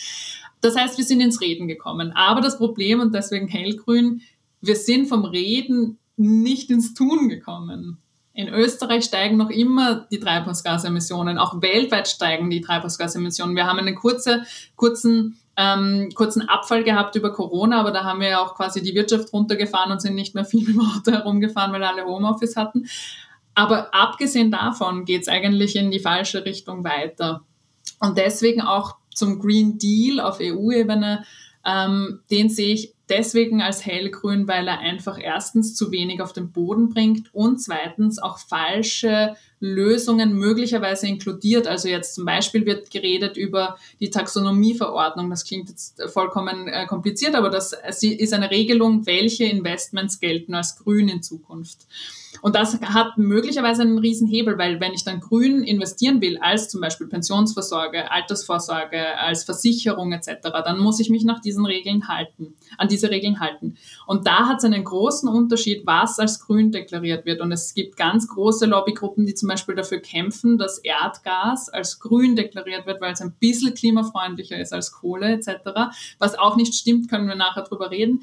Das 0.62 0.76
heißt, 0.76 0.98
wir 0.98 1.04
sind 1.04 1.20
ins 1.20 1.40
Reden 1.40 1.68
gekommen. 1.68 2.12
Aber 2.14 2.40
das 2.40 2.58
Problem, 2.58 3.00
und 3.00 3.14
deswegen 3.14 3.48
hellgrün, 3.48 4.22
wir 4.60 4.76
sind 4.76 5.06
vom 5.06 5.24
Reden 5.24 5.98
nicht 6.16 6.70
ins 6.70 6.94
Tun 6.94 7.28
gekommen. 7.28 7.98
In 8.32 8.48
Österreich 8.48 9.04
steigen 9.04 9.36
noch 9.36 9.50
immer 9.50 10.06
die 10.10 10.20
Treibhausgasemissionen, 10.20 11.38
auch 11.38 11.60
weltweit 11.62 12.08
steigen 12.08 12.48
die 12.48 12.60
Treibhausgasemissionen. 12.60 13.56
Wir 13.56 13.66
haben 13.66 13.78
einen 13.78 13.96
kurze, 13.96 14.44
kurzen, 14.76 15.38
ähm, 15.56 16.10
kurzen 16.14 16.48
Abfall 16.48 16.84
gehabt 16.84 17.16
über 17.16 17.32
Corona, 17.32 17.80
aber 17.80 17.90
da 17.90 18.04
haben 18.04 18.20
wir 18.20 18.28
ja 18.28 18.40
auch 18.40 18.54
quasi 18.54 18.82
die 18.82 18.94
Wirtschaft 18.94 19.32
runtergefahren 19.32 19.90
und 19.90 20.00
sind 20.00 20.14
nicht 20.14 20.34
mehr 20.34 20.44
viel 20.44 20.68
im 20.70 20.80
Auto 20.80 21.10
herumgefahren, 21.10 21.72
weil 21.72 21.82
alle 21.82 22.04
Homeoffice 22.04 22.56
hatten. 22.56 22.86
Aber 23.54 23.92
abgesehen 23.92 24.50
davon 24.50 25.04
geht 25.04 25.22
es 25.22 25.28
eigentlich 25.28 25.74
in 25.74 25.90
die 25.90 26.00
falsche 26.00 26.44
Richtung 26.44 26.84
weiter. 26.84 27.44
Und 27.98 28.16
deswegen 28.16 28.62
auch 28.62 28.96
zum 29.14 29.38
Green 29.40 29.76
Deal 29.76 30.20
auf 30.20 30.38
EU-Ebene, 30.40 31.24
ähm, 31.66 32.20
den 32.30 32.48
sehe 32.48 32.74
ich 32.74 32.94
deswegen 33.10 33.60
als 33.60 33.84
hellgrün, 33.84 34.48
weil 34.48 34.68
er 34.68 34.78
einfach 34.78 35.18
erstens 35.20 35.74
zu 35.74 35.90
wenig 35.90 36.22
auf 36.22 36.32
den 36.32 36.52
Boden 36.52 36.88
bringt 36.88 37.34
und 37.34 37.60
zweitens 37.60 38.18
auch 38.18 38.38
falsche 38.38 39.36
Lösungen 39.58 40.32
möglicherweise 40.32 41.06
inkludiert. 41.06 41.66
Also 41.66 41.88
jetzt 41.88 42.14
zum 42.14 42.24
Beispiel 42.24 42.64
wird 42.64 42.90
geredet 42.90 43.36
über 43.36 43.76
die 44.00 44.10
Taxonomieverordnung. 44.10 45.28
Das 45.28 45.44
klingt 45.44 45.68
jetzt 45.68 46.02
vollkommen 46.12 46.68
äh, 46.68 46.86
kompliziert, 46.86 47.34
aber 47.34 47.50
das 47.50 47.74
ist 48.00 48.32
eine 48.32 48.50
Regelung, 48.50 49.04
welche 49.06 49.44
Investments 49.44 50.20
gelten 50.20 50.54
als 50.54 50.76
grün 50.76 51.08
in 51.08 51.22
Zukunft. 51.22 51.86
Und 52.42 52.54
das 52.54 52.80
hat 52.80 53.18
möglicherweise 53.18 53.82
einen 53.82 53.98
Riesenhebel, 53.98 54.56
weil 54.56 54.80
wenn 54.80 54.92
ich 54.92 55.04
dann 55.04 55.20
grün 55.20 55.62
investieren 55.62 56.20
will, 56.20 56.38
als 56.38 56.68
zum 56.68 56.80
Beispiel 56.80 57.08
Pensionsvorsorge, 57.08 58.10
Altersvorsorge, 58.10 59.18
als 59.18 59.44
Versicherung 59.44 60.12
etc., 60.12 60.38
dann 60.42 60.78
muss 60.78 61.00
ich 61.00 61.10
mich 61.10 61.24
nach 61.24 61.40
diesen 61.40 61.66
Regeln 61.66 62.08
halten, 62.08 62.54
an 62.78 62.88
diese 62.88 63.10
Regeln 63.10 63.40
halten. 63.40 63.76
Und 64.06 64.26
da 64.26 64.46
hat 64.46 64.58
es 64.58 64.64
einen 64.64 64.84
großen 64.84 65.28
Unterschied, 65.28 65.82
was 65.86 66.18
als 66.18 66.40
grün 66.40 66.70
deklariert 66.72 67.26
wird. 67.26 67.40
Und 67.40 67.52
es 67.52 67.74
gibt 67.74 67.96
ganz 67.96 68.28
große 68.28 68.66
Lobbygruppen, 68.66 69.26
die 69.26 69.34
zum 69.34 69.48
Beispiel 69.48 69.74
dafür 69.74 69.98
kämpfen, 69.98 70.56
dass 70.56 70.78
Erdgas 70.78 71.68
als 71.68 71.98
grün 71.98 72.36
deklariert 72.36 72.86
wird, 72.86 73.00
weil 73.00 73.12
es 73.12 73.20
ein 73.20 73.34
bisschen 73.38 73.74
klimafreundlicher 73.74 74.58
ist 74.58 74.72
als 74.72 74.92
Kohle 74.92 75.32
etc. 75.32 75.48
Was 76.18 76.38
auch 76.38 76.56
nicht 76.56 76.74
stimmt, 76.74 77.10
können 77.10 77.28
wir 77.28 77.34
nachher 77.34 77.64
drüber 77.64 77.90
reden. 77.90 78.22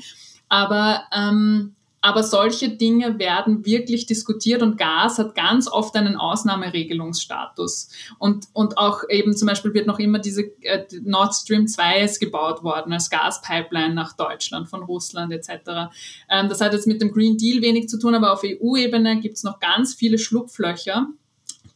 Aber 0.49 1.03
ähm, 1.13 1.75
aber 2.07 2.23
solche 2.23 2.69
Dinge 2.69 3.19
werden 3.19 3.65
wirklich 3.65 4.05
diskutiert 4.05 4.61
und 4.61 4.77
Gas 4.77 5.17
hat 5.17 5.35
ganz 5.35 5.67
oft 5.67 5.93
einen 5.97 6.15
Ausnahmeregelungsstatus. 6.15 7.89
Und, 8.17 8.47
und 8.53 8.77
auch 8.77 9.01
eben 9.09 9.35
zum 9.35 9.49
Beispiel 9.49 9.73
wird 9.73 9.87
noch 9.87 9.99
immer 9.99 10.19
diese 10.19 10.43
äh, 10.61 10.85
Nord 11.03 11.35
Stream 11.35 11.67
2 11.67 12.03
ist 12.03 12.21
gebaut 12.21 12.63
worden 12.63 12.93
als 12.93 13.09
Gaspipeline 13.09 13.93
nach 13.93 14.15
Deutschland 14.15 14.69
von 14.69 14.83
Russland 14.83 15.33
etc. 15.33 15.91
Ähm, 16.29 16.47
das 16.47 16.61
hat 16.61 16.71
jetzt 16.71 16.87
mit 16.87 17.01
dem 17.01 17.11
Green 17.11 17.37
Deal 17.37 17.61
wenig 17.61 17.89
zu 17.89 17.99
tun, 17.99 18.15
aber 18.15 18.31
auf 18.31 18.45
EU-Ebene 18.45 19.19
gibt 19.19 19.35
es 19.35 19.43
noch 19.43 19.59
ganz 19.59 19.93
viele 19.93 20.17
Schlupflöcher 20.17 21.07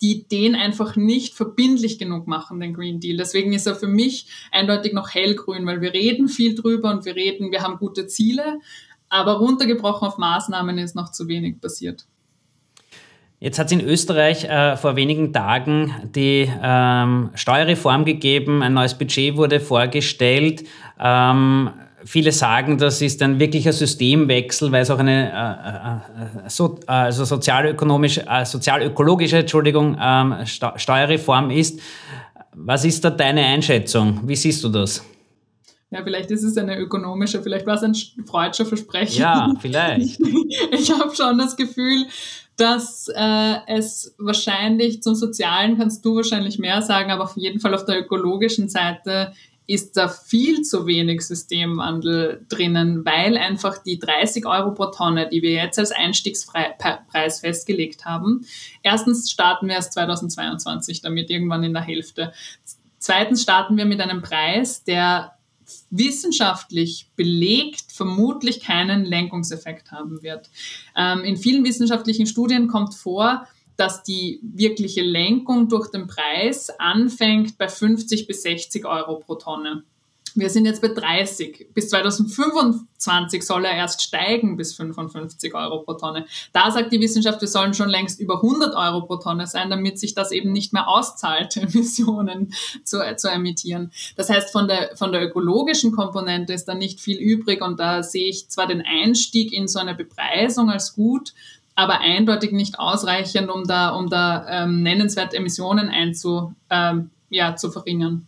die 0.02 0.28
den 0.28 0.56
einfach 0.56 0.96
nicht 0.96 1.36
verbindlich 1.36 2.00
genug 2.00 2.26
machen, 2.26 2.60
den 2.60 2.74
Green 2.74 3.00
Deal. 3.00 3.18
Deswegen 3.18 3.54
ist 3.54 3.68
er 3.68 3.76
für 3.76 3.88
mich 3.88 4.26
eindeutig 4.52 4.94
noch 4.94 5.14
hellgrün, 5.14 5.68
weil 5.68 5.82
wir 5.82 5.94
reden 5.94 6.28
viel 6.28 6.56
drüber 6.56 6.90
und 6.90 7.06
wir 7.06 7.16
reden, 7.16 7.52
wir 7.52 7.62
haben 7.62 7.78
gute 7.78 8.08
Ziele, 8.08 8.60
aber 9.12 9.34
runtergebrochen 9.34 10.08
auf 10.08 10.18
Maßnahmen 10.18 10.78
ist 10.80 10.96
noch 10.96 11.12
zu 11.12 11.28
wenig 11.28 11.62
passiert. 11.62 12.06
Jetzt 13.40 13.60
hat 13.60 13.68
es 13.68 13.72
in 13.74 13.82
Österreich 13.82 14.46
äh, 14.46 14.78
vor 14.78 14.96
wenigen 14.96 15.34
Tagen 15.34 15.94
die 16.16 16.50
ähm, 16.62 17.32
Steuerreform 17.34 18.06
gegeben, 18.06 18.64
ein 18.64 18.74
neues 18.74 18.94
Budget 18.94 19.36
wurde 19.36 19.60
vorgestellt. 19.60 20.64
Ähm, 21.00 21.72
viele 22.06 22.32
sagen, 22.32 22.78
das 22.78 23.02
ist 23.02 23.22
ein 23.22 23.40
wirklicher 23.40 23.74
Systemwechsel, 23.74 24.72
weil 24.72 24.84
es 24.84 24.92
auch 24.92 25.00
eine 25.00 25.32
äh, 25.32 26.46
äh, 26.46 26.50
so, 26.50 26.80
also 26.86 27.26
sozialökonomische, 27.26 28.26
äh, 28.28 28.46
sozialökologische 28.46 29.40
Entschuldigung, 29.40 29.98
ähm, 30.00 30.36
Steuerreform 30.46 31.50
ist. 31.50 31.80
Was 32.54 32.86
ist 32.86 33.04
da 33.04 33.10
deine 33.10 33.44
Einschätzung? 33.44 34.22
Wie 34.24 34.36
siehst 34.36 34.64
du 34.64 34.70
das? 34.70 35.04
Ja, 35.92 36.04
vielleicht 36.04 36.32
ist 36.32 36.44
es 36.44 36.58
eine 36.58 36.80
ökonomische, 36.80 37.44
vielleicht 37.44 37.66
war 37.66 37.76
es 37.76 37.84
ein 37.84 37.94
freudscher 38.26 38.66
Versprechen. 38.66 39.20
Ja, 39.20 39.54
vielleicht. 39.60 40.22
ich 40.72 40.92
habe 40.92 41.14
schon 41.14 41.38
das 41.38 41.58
Gefühl, 41.58 42.06
dass 42.56 43.10
äh, 43.14 43.56
es 43.68 44.16
wahrscheinlich 44.18 45.04
zum 45.04 45.16
Sozialen 45.16 45.78
kannst 45.78 46.06
du 46.06 46.16
wahrscheinlich 46.16 46.60
mehr 46.60 46.82
sagen, 46.82 47.12
aber 47.12 47.26
auf 47.26 47.36
jeden 47.36 47.60
Fall 47.60 47.74
auf 47.74 47.86
der 47.86 48.00
ökologischen 48.00 48.70
Seite 48.70 49.34
ist 49.68 49.96
da 49.96 50.08
viel 50.08 50.64
zu 50.64 50.86
wenig 50.86 51.22
Systemwandel 51.22 52.46
drinnen, 52.50 53.06
weil 53.06 53.38
einfach 53.38 53.78
die 53.84 54.00
30 54.00 54.46
Euro 54.46 54.74
pro 54.74 54.88
Tonne, 54.88 55.30
die 55.30 55.42
wir 55.42 55.52
jetzt 55.52 55.78
als 55.78 55.92
Einstiegspreis 55.92 57.40
festgelegt 57.40 58.06
haben, 58.06 58.46
erstens 58.82 59.30
starten 59.30 59.68
wir 59.68 59.76
erst 59.76 59.94
2022 59.94 61.02
damit, 61.02 61.30
irgendwann 61.30 61.64
in 61.64 61.74
der 61.74 61.84
Hälfte. 61.84 62.34
Zweitens 62.98 63.44
starten 63.44 63.78
wir 63.78 63.86
mit 63.86 64.02
einem 64.02 64.22
Preis, 64.22 64.84
der 64.84 65.34
wissenschaftlich 65.90 67.10
belegt 67.16 67.86
vermutlich 67.92 68.62
keinen 68.62 69.06
Lenkungseffekt 69.06 69.92
haben 69.92 70.22
wird. 70.24 70.50
Ähm, 70.96 71.24
in 71.24 71.38
vielen 71.38 71.64
wissenschaftlichen 71.66 72.26
Studien 72.26 72.68
kommt 72.68 72.96
vor, 72.96 73.48
dass 73.78 74.04
die 74.04 74.40
wirkliche 74.44 75.02
Lenkung 75.02 75.68
durch 75.68 75.90
den 75.90 76.08
Preis 76.08 76.70
anfängt 76.80 77.58
bei 77.58 77.68
50 77.68 78.28
bis 78.28 78.44
60 78.44 78.86
Euro 78.86 79.16
pro 79.16 79.36
Tonne. 79.36 79.84
Wir 80.36 80.50
sind 80.50 80.66
jetzt 80.66 80.82
bei 80.82 80.88
30. 80.88 81.68
Bis 81.74 81.90
2025 81.90 83.46
soll 83.46 83.66
er 83.66 83.74
erst 83.74 84.02
steigen 84.02 84.56
bis 84.56 84.74
55 84.76 85.54
Euro 85.54 85.80
pro 85.80 85.94
Tonne. 85.94 86.26
Da 86.54 86.72
sagt 86.72 86.94
die 86.94 87.02
Wissenschaft, 87.02 87.42
wir 87.42 87.48
sollen 87.48 87.74
schon 87.74 87.90
längst 87.90 88.20
über 88.20 88.36
100 88.36 88.76
Euro 88.76 89.02
pro 89.06 89.18
Tonne 89.18 89.48
sein, 89.48 89.70
damit 89.70 90.00
sich 90.00 90.14
das 90.14 90.32
eben 90.32 90.52
nicht 90.52 90.74
mehr 90.74 90.88
auszahlt, 90.88 91.58
Emissionen 91.58 92.54
zu, 92.84 93.00
zu 93.18 93.30
emittieren. 93.30 93.92
Das 94.16 94.30
heißt, 94.30 94.52
von 94.52 94.68
der, 94.68 94.96
von 94.96 95.12
der 95.12 95.24
ökologischen 95.24 95.92
Komponente 95.92 96.54
ist 96.54 96.66
da 96.66 96.76
nicht 96.76 97.02
viel 97.02 97.18
übrig 97.18 97.62
und 97.62 97.80
da 97.80 98.04
sehe 98.04 98.30
ich 98.30 98.50
zwar 98.50 98.68
den 98.68 98.82
Einstieg 98.82 99.52
in 99.52 99.68
so 99.68 99.80
eine 99.80 99.96
Bepreisung 99.96 100.70
als 100.70 100.94
gut, 100.94 101.34
aber 101.76 102.00
eindeutig 102.00 102.52
nicht 102.52 102.80
ausreichend, 102.80 103.50
um 103.50 103.66
da, 103.66 103.90
um 103.90 104.10
da 104.10 104.46
ähm, 104.48 104.84
nennenswerte 104.84 105.38
Emissionen 105.38 105.90
einzu, 105.90 106.54
ähm, 106.70 107.10
ja, 107.30 107.56
zu 107.56 107.72
verringern. 107.72 108.28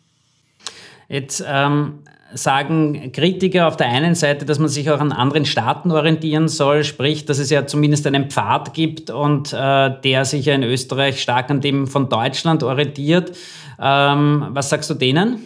Jetzt 1.10 1.44
ähm, 1.48 2.00
sagen 2.34 3.12
Kritiker 3.12 3.68
auf 3.68 3.78
der 3.78 3.88
einen 3.88 4.16
Seite, 4.16 4.46
dass 4.46 4.60
man 4.60 4.70
sich 4.70 4.90
auch 4.90 5.00
an 5.00 5.12
anderen 5.12 5.46
Staaten 5.46 5.92
orientieren 5.92 6.48
soll, 6.48 6.84
sprich, 6.84 7.26
dass 7.26 7.40
es 7.40 7.50
ja 7.50 7.66
zumindest 7.66 8.08
einen 8.08 8.30
Pfad 8.30 8.74
gibt 8.74 9.10
und 9.10 9.54
äh, 9.54 9.92
der 10.02 10.26
sich 10.26 10.46
ja 10.46 10.56
in 10.56 10.64
Österreich 10.64 11.22
stark 11.22 11.50
an 11.50 11.62
dem 11.62 11.88
von 11.88 12.10
Deutschland 12.10 12.64
orientiert. 12.64 13.36
Ähm, 13.80 14.48
was 14.50 14.70
sagst 14.70 14.90
du 14.90 14.94
denen? 14.94 15.40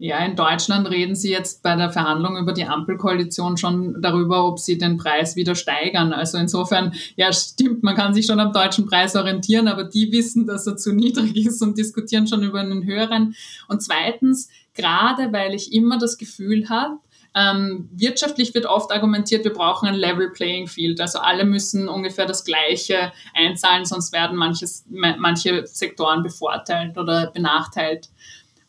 Ja, 0.00 0.24
in 0.24 0.36
Deutschland 0.36 0.88
reden 0.88 1.16
Sie 1.16 1.32
jetzt 1.32 1.64
bei 1.64 1.74
der 1.74 1.90
Verhandlung 1.90 2.36
über 2.36 2.52
die 2.52 2.64
Ampelkoalition 2.64 3.56
schon 3.56 4.00
darüber, 4.00 4.46
ob 4.46 4.60
Sie 4.60 4.78
den 4.78 4.96
Preis 4.96 5.34
wieder 5.34 5.56
steigern. 5.56 6.12
Also 6.12 6.38
insofern, 6.38 6.94
ja, 7.16 7.32
stimmt, 7.32 7.82
man 7.82 7.96
kann 7.96 8.14
sich 8.14 8.26
schon 8.26 8.38
am 8.38 8.52
deutschen 8.52 8.86
Preis 8.86 9.16
orientieren, 9.16 9.66
aber 9.66 9.82
die 9.82 10.12
wissen, 10.12 10.46
dass 10.46 10.68
er 10.68 10.76
zu 10.76 10.92
niedrig 10.92 11.34
ist 11.44 11.60
und 11.62 11.76
diskutieren 11.76 12.28
schon 12.28 12.44
über 12.44 12.60
einen 12.60 12.86
höheren. 12.86 13.34
Und 13.66 13.82
zweitens, 13.82 14.48
gerade 14.78 15.32
weil 15.32 15.54
ich 15.54 15.72
immer 15.72 15.98
das 15.98 16.16
Gefühl 16.16 16.68
habe, 16.68 16.98
ähm, 17.34 17.88
wirtschaftlich 17.92 18.54
wird 18.54 18.66
oft 18.66 18.90
argumentiert, 18.90 19.44
wir 19.44 19.52
brauchen 19.52 19.88
ein 19.88 19.94
Level 19.94 20.30
Playing 20.30 20.66
Field. 20.66 21.00
Also 21.00 21.18
alle 21.18 21.44
müssen 21.44 21.88
ungefähr 21.88 22.26
das 22.26 22.44
Gleiche 22.44 23.12
einzahlen, 23.34 23.84
sonst 23.84 24.12
werden 24.12 24.36
manches, 24.36 24.84
manche 24.88 25.66
Sektoren 25.66 26.22
bevorteilt 26.22 26.96
oder 26.96 27.30
benachteilt. 27.30 28.08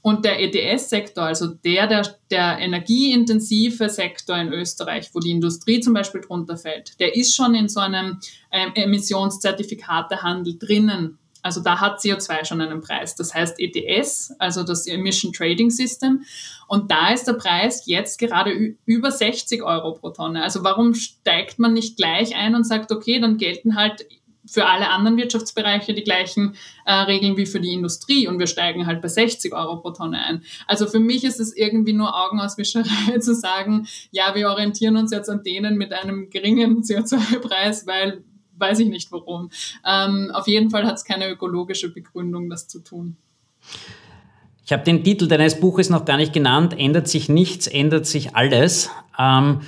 Und 0.01 0.23
der 0.23 0.41
ETS-Sektor, 0.41 1.25
also 1.25 1.47
der, 1.47 1.87
der, 1.87 2.15
der 2.31 2.57
energieintensive 2.59 3.89
Sektor 3.89 4.37
in 4.37 4.53
Österreich, 4.53 5.09
wo 5.13 5.19
die 5.19 5.31
Industrie 5.31 5.81
zum 5.81 5.93
Beispiel 5.93 6.21
drunter 6.21 6.55
fällt, 6.55 6.99
der 6.99 7.15
ist 7.15 7.35
schon 7.35 7.53
in 7.53 7.67
so 7.67 7.81
einem 7.81 8.19
ähm, 8.51 8.71
Emissionszertifikatehandel 8.75 10.57
drinnen. 10.57 11.17
Also 11.41 11.61
da 11.61 11.79
hat 11.79 11.99
CO2 11.99 12.45
schon 12.45 12.61
einen 12.61 12.81
Preis. 12.81 13.15
Das 13.15 13.33
heißt 13.33 13.59
ETS, 13.59 14.33
also 14.39 14.63
das 14.63 14.87
Emission 14.87 15.33
Trading 15.33 15.69
System. 15.69 16.23
Und 16.67 16.91
da 16.91 17.11
ist 17.11 17.25
der 17.25 17.33
Preis 17.33 17.83
jetzt 17.85 18.19
gerade 18.19 18.75
über 18.85 19.11
60 19.11 19.63
Euro 19.63 19.93
pro 19.93 20.09
Tonne. 20.09 20.43
Also 20.43 20.63
warum 20.63 20.93
steigt 20.93 21.59
man 21.59 21.73
nicht 21.73 21.97
gleich 21.97 22.35
ein 22.35 22.55
und 22.55 22.65
sagt, 22.65 22.91
okay, 22.91 23.19
dann 23.19 23.37
gelten 23.37 23.75
halt 23.75 24.05
für 24.49 24.65
alle 24.65 24.89
anderen 24.89 25.17
Wirtschaftsbereiche 25.17 25.93
die 25.93 26.03
gleichen 26.03 26.55
äh, 26.85 26.93
Regeln 26.93 27.37
wie 27.37 27.45
für 27.45 27.59
die 27.59 27.73
Industrie 27.73 28.27
und 28.27 28.39
wir 28.39 28.47
steigen 28.47 28.87
halt 28.87 29.01
bei 29.01 29.07
60 29.07 29.53
Euro 29.53 29.77
pro 29.77 29.91
Tonne 29.91 30.17
ein. 30.23 30.43
Also 30.65 30.87
für 30.87 30.99
mich 30.99 31.23
ist 31.23 31.39
es 31.39 31.55
irgendwie 31.55 31.93
nur 31.93 32.19
Augenauswischerei 32.19 33.17
zu 33.19 33.35
sagen, 33.35 33.87
ja, 34.11 34.33
wir 34.33 34.49
orientieren 34.49 34.97
uns 34.97 35.11
jetzt 35.11 35.29
an 35.29 35.43
denen 35.43 35.77
mit 35.77 35.93
einem 35.93 36.29
geringen 36.29 36.81
CO2-Preis, 36.81 37.85
weil 37.85 38.23
weiß 38.59 38.79
ich 38.79 38.89
nicht 38.89 39.11
warum. 39.11 39.49
Ähm, 39.85 40.31
auf 40.33 40.47
jeden 40.47 40.69
Fall 40.69 40.85
hat 40.85 40.95
es 40.95 41.05
keine 41.05 41.29
ökologische 41.29 41.89
Begründung, 41.89 42.49
das 42.49 42.67
zu 42.67 42.79
tun. 42.79 43.17
Ich 44.65 44.71
habe 44.71 44.83
den 44.83 45.03
Titel 45.03 45.27
deines 45.27 45.59
Buches 45.59 45.89
noch 45.89 46.05
gar 46.05 46.17
nicht 46.17 46.33
genannt. 46.33 46.75
Ändert 46.77 47.07
sich 47.07 47.29
nichts, 47.29 47.67
ändert 47.67 48.05
sich 48.05 48.35
alles. 48.35 48.89
Ähm, 49.17 49.61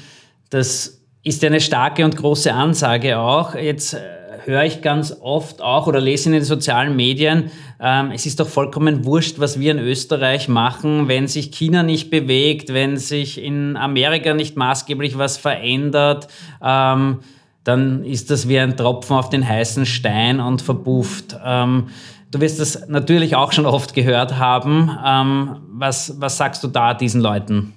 das 0.49 1.01
ist 1.23 1.43
eine 1.43 1.61
starke 1.61 2.05
und 2.05 2.15
große 2.15 2.53
Ansage 2.53 3.17
auch. 3.17 3.55
Jetzt 3.55 3.93
äh, 3.93 3.99
höre 4.45 4.63
ich 4.63 4.81
ganz 4.81 5.15
oft 5.21 5.61
auch 5.61 5.87
oder 5.87 5.99
lese 5.99 6.29
in 6.29 6.33
den 6.33 6.43
sozialen 6.43 6.95
Medien, 6.95 7.51
ähm, 7.79 8.11
es 8.11 8.25
ist 8.25 8.39
doch 8.39 8.47
vollkommen 8.47 9.05
wurscht, 9.05 9.39
was 9.39 9.59
wir 9.59 9.71
in 9.71 9.79
Österreich 9.79 10.47
machen, 10.47 11.07
wenn 11.07 11.27
sich 11.27 11.51
China 11.51 11.83
nicht 11.83 12.09
bewegt, 12.09 12.73
wenn 12.73 12.97
sich 12.97 13.41
in 13.41 13.75
Amerika 13.75 14.33
nicht 14.33 14.55
maßgeblich 14.55 15.17
was 15.17 15.37
verändert. 15.37 16.27
Ähm, 16.61 17.19
dann 17.63 18.03
ist 18.03 18.31
das 18.31 18.47
wie 18.47 18.59
ein 18.59 18.75
Tropfen 18.75 19.15
auf 19.15 19.29
den 19.29 19.47
heißen 19.47 19.85
Stein 19.85 20.39
und 20.39 20.61
verpufft. 20.61 21.37
Ähm, 21.43 21.89
du 22.31 22.41
wirst 22.41 22.59
das 22.59 22.87
natürlich 22.87 23.35
auch 23.35 23.51
schon 23.51 23.65
oft 23.65 23.93
gehört 23.93 24.37
haben. 24.37 24.89
Ähm, 25.05 25.57
was, 25.71 26.19
was 26.19 26.37
sagst 26.37 26.63
du 26.63 26.67
da 26.67 26.93
diesen 26.93 27.21
Leuten? 27.21 27.73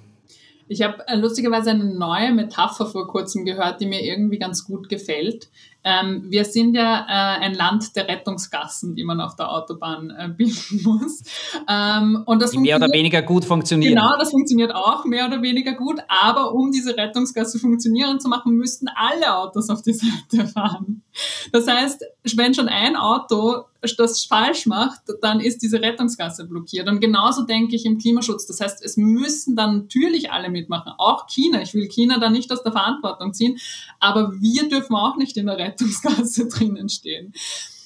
Ich 0.67 0.81
habe 0.81 1.07
äh, 1.07 1.15
lustigerweise 1.15 1.71
eine 1.71 1.85
neue 1.85 2.33
Metapher 2.33 2.87
vor 2.87 3.07
kurzem 3.07 3.45
gehört, 3.45 3.81
die 3.81 3.85
mir 3.85 4.01
irgendwie 4.01 4.39
ganz 4.39 4.65
gut 4.65 4.89
gefällt. 4.89 5.49
Ähm, 5.85 6.25
wir 6.29 6.45
sind 6.45 6.73
ja 6.73 7.05
äh, 7.07 7.45
ein 7.45 7.53
Land 7.53 7.95
der 7.95 8.07
Rettungsgassen, 8.07 8.95
die 8.95 9.03
man 9.03 9.21
auf 9.21 9.35
der 9.35 9.51
Autobahn 9.51 10.09
äh, 10.09 10.29
bilden 10.35 10.81
muss. 10.83 11.21
Ähm, 11.69 12.23
und 12.25 12.41
das 12.41 12.51
die 12.51 12.57
mehr 12.57 12.77
oder 12.77 12.91
weniger 12.91 13.21
gut 13.21 13.45
funktioniert. 13.45 13.93
Genau, 13.93 14.17
das 14.17 14.31
funktioniert 14.31 14.73
auch 14.73 15.05
mehr 15.05 15.27
oder 15.27 15.43
weniger 15.43 15.73
gut. 15.73 15.99
Aber 16.07 16.53
um 16.53 16.71
diese 16.71 16.97
Rettungsgasse 16.97 17.59
funktionieren 17.59 18.19
zu 18.19 18.29
machen, 18.29 18.53
müssten 18.53 18.87
alle 18.95 19.37
Autos 19.37 19.69
auf 19.69 19.83
die 19.83 19.93
Seite 19.93 20.47
fahren. 20.53 21.03
Das 21.51 21.67
heißt, 21.67 22.03
wenn 22.35 22.55
schon 22.55 22.67
ein 22.67 22.95
Auto 22.95 23.65
das 23.99 24.25
falsch 24.25 24.65
macht, 24.65 25.01
dann 25.21 25.39
ist 25.39 25.61
diese 25.61 25.79
Rettungsgasse 25.79 26.47
blockiert. 26.47 26.89
Und 26.89 26.99
genauso 27.01 27.43
denke 27.43 27.75
ich 27.75 27.85
im 27.85 27.99
Klimaschutz. 27.99 28.47
Das 28.47 28.59
heißt, 28.59 28.83
es 28.83 28.97
müssen 28.97 29.55
dann 29.55 29.81
natürlich 29.81 30.31
alle 30.31 30.49
mitmachen, 30.49 30.93
auch 30.97 31.27
China. 31.27 31.61
Ich 31.61 31.75
will 31.75 31.87
China 31.87 32.17
da 32.17 32.31
nicht 32.31 32.51
aus 32.51 32.63
der 32.63 32.71
Verantwortung 32.71 33.33
ziehen, 33.33 33.59
aber 33.99 34.33
wir 34.41 34.67
dürfen 34.69 34.95
auch 34.95 35.17
nicht 35.17 35.37
in 35.37 35.45
der 35.45 35.59
Rettungsgasse 35.59 35.74
drinnen 36.49 36.89
stehen. 36.89 37.33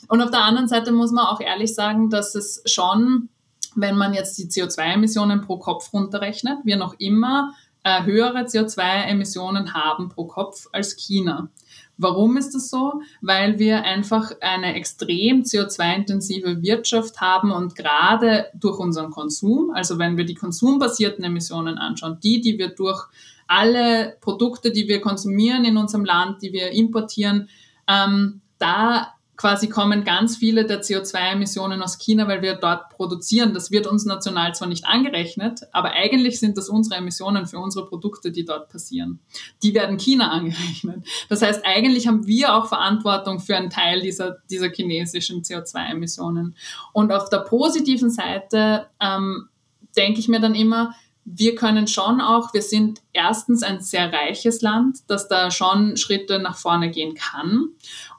Und 0.07 0.21
auf 0.21 0.31
der 0.31 0.43
anderen 0.43 0.67
Seite 0.67 0.91
muss 0.91 1.11
man 1.11 1.25
auch 1.25 1.41
ehrlich 1.41 1.73
sagen, 1.75 2.09
dass 2.09 2.35
es 2.35 2.61
schon, 2.65 3.29
wenn 3.75 3.97
man 3.97 4.13
jetzt 4.13 4.37
die 4.37 4.47
CO2-Emissionen 4.47 5.41
pro 5.41 5.57
Kopf 5.57 5.93
runterrechnet, 5.93 6.59
wir 6.63 6.77
noch 6.77 6.95
immer 6.99 7.53
äh, 7.83 8.03
höhere 8.03 8.43
CO2-Emissionen 8.43 9.73
haben 9.73 10.09
pro 10.09 10.25
Kopf 10.25 10.67
als 10.71 10.95
China. 10.95 11.49
Warum 11.97 12.37
ist 12.37 12.55
das 12.55 12.69
so? 12.69 13.01
Weil 13.21 13.59
wir 13.59 13.83
einfach 13.83 14.31
eine 14.39 14.73
extrem 14.75 15.43
CO2-intensive 15.43 16.61
Wirtschaft 16.61 17.19
haben 17.19 17.51
und 17.51 17.75
gerade 17.75 18.45
durch 18.53 18.79
unseren 18.79 19.11
Konsum, 19.11 19.71
also 19.71 19.99
wenn 19.99 20.15
wir 20.15 20.25
die 20.25 20.35
konsumbasierten 20.35 21.25
Emissionen 21.25 21.77
anschauen, 21.77 22.17
die, 22.23 22.39
die 22.39 22.57
wir 22.57 22.69
durch 22.69 23.05
alle 23.47 24.15
Produkte, 24.21 24.71
die 24.71 24.87
wir 24.87 25.01
konsumieren 25.01 25.65
in 25.65 25.75
unserem 25.75 26.05
Land, 26.05 26.41
die 26.41 26.53
wir 26.53 26.71
importieren, 26.71 27.49
ähm, 27.89 28.41
da 28.59 29.13
quasi 29.39 29.69
kommen 29.69 30.03
ganz 30.03 30.35
viele 30.35 30.65
der 30.65 30.81
CO2-Emissionen 30.81 31.81
aus 31.81 31.97
China, 31.97 32.27
weil 32.27 32.41
wir 32.41 32.55
dort 32.55 32.89
produzieren. 32.89 33.53
Das 33.53 33.71
wird 33.71 33.87
uns 33.87 34.03
national 34.03 34.53
zwar 34.53 34.67
nicht 34.67 34.85
angerechnet, 34.85 35.61
aber 35.71 35.91
eigentlich 35.91 36.41
sind 36.41 36.57
das 36.57 36.67
unsere 36.67 36.97
Emissionen 36.97 37.47
für 37.47 37.57
unsere 37.57 37.85
Produkte, 37.85 38.33
die 38.33 38.43
dort 38.43 38.67
passieren. 38.67 39.19
Die 39.63 39.73
werden 39.73 39.97
China 39.97 40.29
angerechnet. 40.31 41.05
Das 41.29 41.41
heißt, 41.41 41.61
eigentlich 41.63 42.05
haben 42.05 42.27
wir 42.27 42.53
auch 42.53 42.67
Verantwortung 42.67 43.39
für 43.39 43.55
einen 43.55 43.69
Teil 43.69 44.01
dieser, 44.01 44.39
dieser 44.49 44.69
chinesischen 44.69 45.41
CO2-Emissionen. 45.41 46.53
Und 46.91 47.13
auf 47.13 47.29
der 47.29 47.39
positiven 47.39 48.09
Seite 48.09 48.87
ähm, 48.99 49.47
denke 49.95 50.19
ich 50.19 50.27
mir 50.27 50.41
dann 50.41 50.53
immer, 50.53 50.95
wir 51.25 51.55
können 51.55 51.87
schon 51.87 52.21
auch, 52.21 52.53
wir 52.53 52.61
sind 52.61 53.01
erstens 53.13 53.61
ein 53.61 53.81
sehr 53.81 54.11
reiches 54.11 54.61
Land, 54.61 54.99
das 55.07 55.27
da 55.27 55.51
schon 55.51 55.95
Schritte 55.97 56.39
nach 56.39 56.57
vorne 56.57 56.89
gehen 56.89 57.15
kann. 57.15 57.69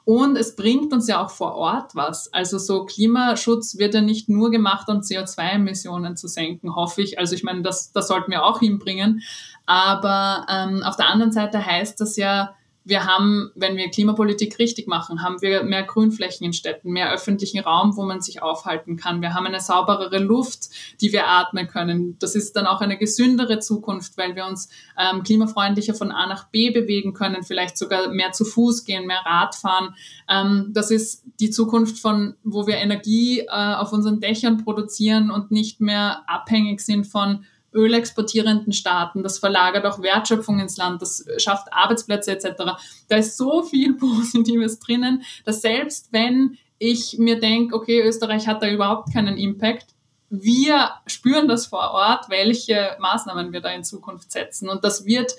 Und 0.03 0.37
es 0.37 0.55
bringt 0.55 0.93
uns 0.93 1.07
ja 1.07 1.23
auch 1.23 1.29
vor 1.29 1.55
Ort 1.55 1.95
was. 1.95 2.33
Also 2.33 2.57
so 2.57 2.85
Klimaschutz 2.85 3.77
wird 3.77 3.93
ja 3.93 4.01
nicht 4.01 4.29
nur 4.29 4.49
gemacht, 4.49 4.87
um 4.89 5.01
CO2-Emissionen 5.01 6.15
zu 6.15 6.27
senken, 6.27 6.75
hoffe 6.75 7.01
ich. 7.01 7.19
Also 7.19 7.35
ich 7.35 7.43
meine, 7.43 7.61
das, 7.61 7.91
das 7.91 8.07
sollten 8.07 8.31
wir 8.31 8.43
auch 8.43 8.59
hinbringen. 8.59 9.21
Aber 9.65 10.45
ähm, 10.49 10.81
auf 10.83 10.95
der 10.95 11.07
anderen 11.07 11.31
Seite 11.31 11.63
heißt 11.63 12.01
das 12.01 12.15
ja, 12.15 12.55
wir 12.83 13.05
haben, 13.05 13.51
wenn 13.53 13.77
wir 13.77 13.89
Klimapolitik 13.89 14.57
richtig 14.57 14.87
machen, 14.87 15.21
haben 15.21 15.41
wir 15.41 15.63
mehr 15.63 15.83
Grünflächen 15.83 16.45
in 16.45 16.53
Städten, 16.53 16.91
mehr 16.91 17.13
öffentlichen 17.13 17.59
Raum, 17.59 17.95
wo 17.95 18.03
man 18.03 18.21
sich 18.21 18.41
aufhalten 18.41 18.97
kann. 18.97 19.21
Wir 19.21 19.35
haben 19.35 19.45
eine 19.45 19.59
sauberere 19.59 20.17
Luft, 20.17 20.69
die 20.99 21.11
wir 21.11 21.27
atmen 21.27 21.67
können. 21.67 22.17
Das 22.19 22.33
ist 22.33 22.55
dann 22.55 22.65
auch 22.65 22.81
eine 22.81 22.97
gesündere 22.97 23.59
Zukunft, 23.59 24.17
weil 24.17 24.35
wir 24.35 24.45
uns 24.45 24.69
ähm, 24.97 25.21
klimafreundlicher 25.21 25.93
von 25.93 26.11
A 26.11 26.25
nach 26.25 26.49
B 26.49 26.71
bewegen 26.71 27.13
können, 27.13 27.43
vielleicht 27.43 27.77
sogar 27.77 28.09
mehr 28.09 28.31
zu 28.31 28.45
Fuß 28.45 28.83
gehen, 28.83 29.05
mehr 29.05 29.21
Rad 29.25 29.53
fahren. 29.53 29.93
Ähm, 30.27 30.71
das 30.73 30.89
ist 30.89 31.23
die 31.39 31.51
Zukunft 31.51 31.99
von, 31.99 32.35
wo 32.43 32.65
wir 32.65 32.77
Energie 32.77 33.41
äh, 33.41 33.75
auf 33.75 33.93
unseren 33.93 34.19
Dächern 34.19 34.63
produzieren 34.63 35.29
und 35.29 35.51
nicht 35.51 35.81
mehr 35.81 36.23
abhängig 36.27 36.81
sind 36.81 37.05
von 37.05 37.45
ölexportierenden 37.73 38.73
Staaten, 38.73 39.23
das 39.23 39.39
verlagert 39.39 39.85
auch 39.85 40.01
Wertschöpfung 40.01 40.59
ins 40.59 40.77
Land, 40.77 41.01
das 41.01 41.25
schafft 41.37 41.71
Arbeitsplätze 41.71 42.31
etc. 42.31 42.77
Da 43.07 43.15
ist 43.15 43.37
so 43.37 43.63
viel 43.63 43.93
Positives 43.97 44.79
drinnen, 44.79 45.23
dass 45.45 45.61
selbst 45.61 46.09
wenn 46.11 46.57
ich 46.79 47.17
mir 47.19 47.39
denke, 47.39 47.75
okay, 47.75 48.01
Österreich 48.01 48.47
hat 48.47 48.63
da 48.63 48.69
überhaupt 48.69 49.13
keinen 49.13 49.37
Impact, 49.37 49.93
wir 50.31 50.91
spüren 51.07 51.47
das 51.47 51.67
vor 51.67 51.91
Ort, 51.91 52.29
welche 52.29 52.95
Maßnahmen 52.99 53.51
wir 53.51 53.59
da 53.59 53.69
in 53.69 53.83
Zukunft 53.83 54.31
setzen. 54.31 54.69
Und 54.69 54.83
das 54.83 55.05
wird 55.05 55.33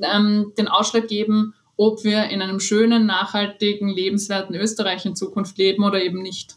ähm, 0.00 0.52
den 0.56 0.68
Ausschlag 0.68 1.08
geben, 1.08 1.54
ob 1.76 2.04
wir 2.04 2.24
in 2.30 2.40
einem 2.40 2.60
schönen, 2.60 3.06
nachhaltigen, 3.06 3.88
lebenswerten 3.88 4.54
Österreich 4.54 5.04
in 5.04 5.16
Zukunft 5.16 5.58
leben 5.58 5.84
oder 5.84 6.00
eben 6.00 6.22
nicht. 6.22 6.56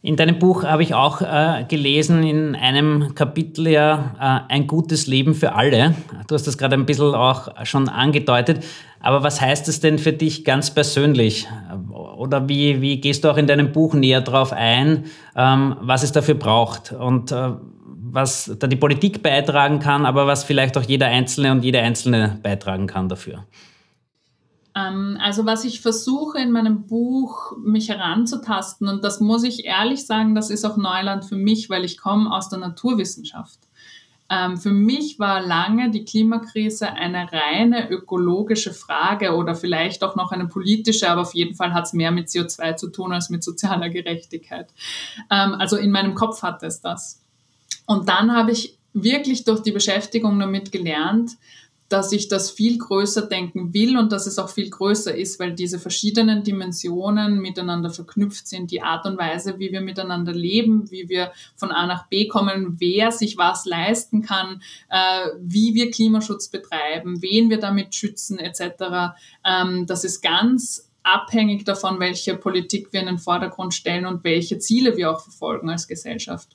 In 0.00 0.14
deinem 0.14 0.38
Buch 0.38 0.62
habe 0.62 0.84
ich 0.84 0.94
auch 0.94 1.22
äh, 1.22 1.64
gelesen, 1.66 2.22
in 2.22 2.54
einem 2.54 3.16
Kapitel 3.16 3.66
ja 3.66 4.44
äh, 4.48 4.52
ein 4.52 4.68
gutes 4.68 5.08
Leben 5.08 5.34
für 5.34 5.54
alle. 5.56 5.96
Du 6.28 6.36
hast 6.36 6.46
das 6.46 6.56
gerade 6.56 6.76
ein 6.76 6.86
bisschen 6.86 7.16
auch 7.16 7.48
schon 7.66 7.88
angedeutet. 7.88 8.64
Aber 9.00 9.24
was 9.24 9.40
heißt 9.40 9.66
es 9.66 9.80
denn 9.80 9.98
für 9.98 10.12
dich 10.12 10.44
ganz 10.44 10.70
persönlich? 10.70 11.48
Oder 12.16 12.48
wie, 12.48 12.80
wie 12.80 13.00
gehst 13.00 13.24
du 13.24 13.28
auch 13.28 13.36
in 13.36 13.48
deinem 13.48 13.72
Buch 13.72 13.94
näher 13.94 14.20
darauf 14.20 14.52
ein, 14.52 15.06
ähm, 15.34 15.76
was 15.80 16.04
es 16.04 16.12
dafür 16.12 16.36
braucht 16.36 16.92
und 16.92 17.32
äh, 17.32 17.50
was 18.10 18.54
da 18.56 18.68
die 18.68 18.76
Politik 18.76 19.22
beitragen 19.22 19.80
kann, 19.80 20.06
aber 20.06 20.28
was 20.28 20.44
vielleicht 20.44 20.78
auch 20.78 20.82
jeder 20.82 21.08
Einzelne 21.08 21.50
und 21.50 21.64
jede 21.64 21.80
Einzelne 21.80 22.38
beitragen 22.40 22.86
kann 22.86 23.08
dafür? 23.08 23.44
Ähm, 24.78 25.18
also 25.20 25.46
was 25.46 25.64
ich 25.64 25.80
versuche 25.80 26.38
in 26.38 26.52
meinem 26.52 26.86
Buch 26.86 27.56
mich 27.58 27.88
heranzutasten, 27.88 28.88
und 28.88 29.02
das 29.02 29.20
muss 29.20 29.42
ich 29.42 29.64
ehrlich 29.64 30.06
sagen, 30.06 30.34
das 30.34 30.50
ist 30.50 30.64
auch 30.64 30.76
Neuland 30.76 31.24
für 31.24 31.36
mich, 31.36 31.68
weil 31.70 31.84
ich 31.84 31.98
komme 31.98 32.32
aus 32.32 32.48
der 32.48 32.58
Naturwissenschaft. 32.58 33.58
Ähm, 34.30 34.58
für 34.58 34.70
mich 34.70 35.18
war 35.18 35.40
lange 35.40 35.90
die 35.90 36.04
Klimakrise 36.04 36.92
eine 36.92 37.32
reine 37.32 37.90
ökologische 37.90 38.74
Frage 38.74 39.34
oder 39.34 39.54
vielleicht 39.54 40.04
auch 40.04 40.16
noch 40.16 40.32
eine 40.32 40.46
politische, 40.46 41.08
aber 41.08 41.22
auf 41.22 41.34
jeden 41.34 41.54
Fall 41.54 41.72
hat 41.72 41.86
es 41.86 41.94
mehr 41.94 42.10
mit 42.10 42.28
CO2 42.28 42.76
zu 42.76 42.90
tun 42.90 43.12
als 43.12 43.30
mit 43.30 43.42
sozialer 43.42 43.88
Gerechtigkeit. 43.88 44.68
Ähm, 45.30 45.54
also 45.54 45.76
in 45.76 45.90
meinem 45.90 46.14
Kopf 46.14 46.42
hat 46.42 46.62
es 46.62 46.82
das. 46.82 47.22
Und 47.86 48.08
dann 48.10 48.36
habe 48.36 48.52
ich 48.52 48.78
wirklich 48.92 49.44
durch 49.44 49.60
die 49.60 49.72
Beschäftigung 49.72 50.38
damit 50.38 50.72
gelernt, 50.72 51.32
dass 51.88 52.12
ich 52.12 52.28
das 52.28 52.50
viel 52.50 52.78
größer 52.78 53.22
denken 53.22 53.72
will 53.72 53.96
und 53.96 54.12
dass 54.12 54.26
es 54.26 54.38
auch 54.38 54.50
viel 54.50 54.68
größer 54.68 55.16
ist, 55.16 55.40
weil 55.40 55.54
diese 55.54 55.78
verschiedenen 55.78 56.42
Dimensionen 56.42 57.40
miteinander 57.40 57.90
verknüpft 57.90 58.46
sind. 58.46 58.70
Die 58.70 58.82
Art 58.82 59.06
und 59.06 59.18
Weise, 59.18 59.58
wie 59.58 59.72
wir 59.72 59.80
miteinander 59.80 60.32
leben, 60.32 60.90
wie 60.90 61.08
wir 61.08 61.32
von 61.56 61.70
A 61.70 61.86
nach 61.86 62.06
B 62.08 62.28
kommen, 62.28 62.76
wer 62.78 63.10
sich 63.10 63.38
was 63.38 63.64
leisten 63.64 64.22
kann, 64.22 64.62
äh, 64.90 65.28
wie 65.40 65.74
wir 65.74 65.90
Klimaschutz 65.90 66.48
betreiben, 66.48 67.22
wen 67.22 67.48
wir 67.48 67.58
damit 67.58 67.94
schützen 67.94 68.38
etc. 68.38 69.14
Ähm, 69.44 69.86
das 69.86 70.04
ist 70.04 70.20
ganz 70.20 70.87
abhängig 71.08 71.64
davon, 71.64 72.00
welche 72.00 72.36
Politik 72.36 72.92
wir 72.92 73.00
in 73.00 73.06
den 73.06 73.18
Vordergrund 73.18 73.74
stellen 73.74 74.06
und 74.06 74.24
welche 74.24 74.58
Ziele 74.58 74.96
wir 74.96 75.10
auch 75.10 75.20
verfolgen 75.20 75.70
als 75.70 75.88
Gesellschaft. 75.88 76.48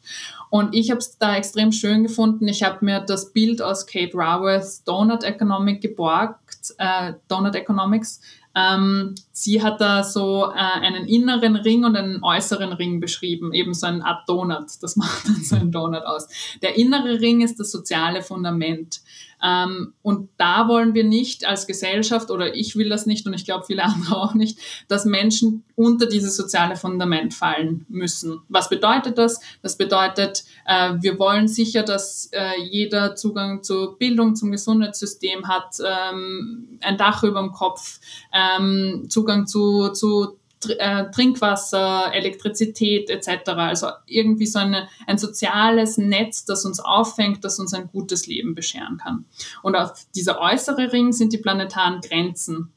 Und 0.49 0.75
ich 0.75 0.91
habe 0.91 0.99
es 0.99 1.17
da 1.17 1.35
extrem 1.35 1.71
schön 1.71 2.03
gefunden. 2.03 2.47
Ich 2.47 2.63
habe 2.63 2.85
mir 2.85 2.99
das 2.99 3.33
Bild 3.33 3.61
aus 3.61 3.87
Kate 3.87 4.15
Raworths 4.15 4.83
Donut 4.83 5.23
Economic 5.23 5.81
geborgt, 5.81 6.73
äh, 6.77 7.13
Donut 7.27 7.55
Economics. 7.55 8.21
Ähm, 8.55 9.15
sie 9.31 9.63
hat 9.63 9.81
da 9.81 10.03
so 10.03 10.51
äh, 10.51 10.55
einen 10.55 11.07
inneren 11.07 11.55
Ring 11.55 11.85
und 11.85 11.95
einen 11.95 12.23
äußeren 12.23 12.71
Ring 12.73 12.99
beschrieben, 12.99 13.51
eben 13.51 13.73
so 13.73 13.87
ein 13.87 14.03
Art 14.03 14.29
Donut. 14.29 14.69
Das 14.81 14.95
macht 14.95 15.27
dann 15.27 15.43
so 15.43 15.55
ein 15.55 15.71
Donut 15.71 16.03
aus. 16.03 16.27
Der 16.61 16.77
innere 16.77 17.19
Ring 17.19 17.41
ist 17.41 17.59
das 17.59 17.71
soziale 17.71 18.21
Fundament. 18.21 19.01
Ähm, 19.43 19.93
und 20.01 20.29
da 20.37 20.67
wollen 20.67 20.93
wir 20.93 21.03
nicht 21.03 21.45
als 21.45 21.67
Gesellschaft, 21.67 22.31
oder 22.31 22.55
ich 22.55 22.75
will 22.75 22.89
das 22.89 23.05
nicht 23.05 23.27
und 23.27 23.33
ich 23.33 23.45
glaube 23.45 23.65
viele 23.65 23.83
andere 23.83 24.17
auch 24.17 24.33
nicht, 24.33 24.59
dass 24.87 25.05
Menschen 25.05 25.63
unter 25.75 26.05
dieses 26.05 26.35
soziale 26.35 26.75
Fundament 26.75 27.33
fallen 27.33 27.85
müssen. 27.89 28.41
Was 28.47 28.69
bedeutet 28.69 29.17
das? 29.17 29.39
Das 29.61 29.77
bedeutet, 29.77 30.43
äh, 30.65 30.93
wir 31.01 31.19
wollen 31.19 31.47
sicher, 31.47 31.83
dass 31.83 32.29
äh, 32.31 32.61
jeder 32.61 33.15
Zugang 33.15 33.63
zur 33.63 33.97
Bildung, 33.97 34.35
zum 34.35 34.51
Gesundheitssystem 34.51 35.47
hat, 35.47 35.77
ähm, 35.85 36.79
ein 36.81 36.97
Dach 36.97 37.23
über 37.23 37.41
dem 37.41 37.51
Kopf, 37.51 37.99
ähm, 38.31 39.07
Zugang 39.09 39.45
zu, 39.47 39.89
zu 39.89 40.37
äh, 40.69 41.11
Trinkwasser, 41.11 42.13
Elektrizität 42.13 43.09
etc. 43.09 43.49
Also 43.49 43.87
irgendwie 44.05 44.45
so 44.45 44.59
eine, 44.59 44.87
ein 45.07 45.17
soziales 45.17 45.97
Netz, 45.97 46.45
das 46.45 46.65
uns 46.65 46.79
auffängt, 46.79 47.43
das 47.43 47.59
uns 47.59 47.73
ein 47.73 47.87
gutes 47.87 48.27
Leben 48.27 48.55
bescheren 48.55 48.97
kann. 48.97 49.25
Und 49.61 49.75
auf 49.75 49.93
dieser 50.15 50.39
äußere 50.39 50.91
Ring 50.91 51.11
sind 51.11 51.33
die 51.33 51.37
planetaren 51.37 52.01
Grenzen 52.01 52.73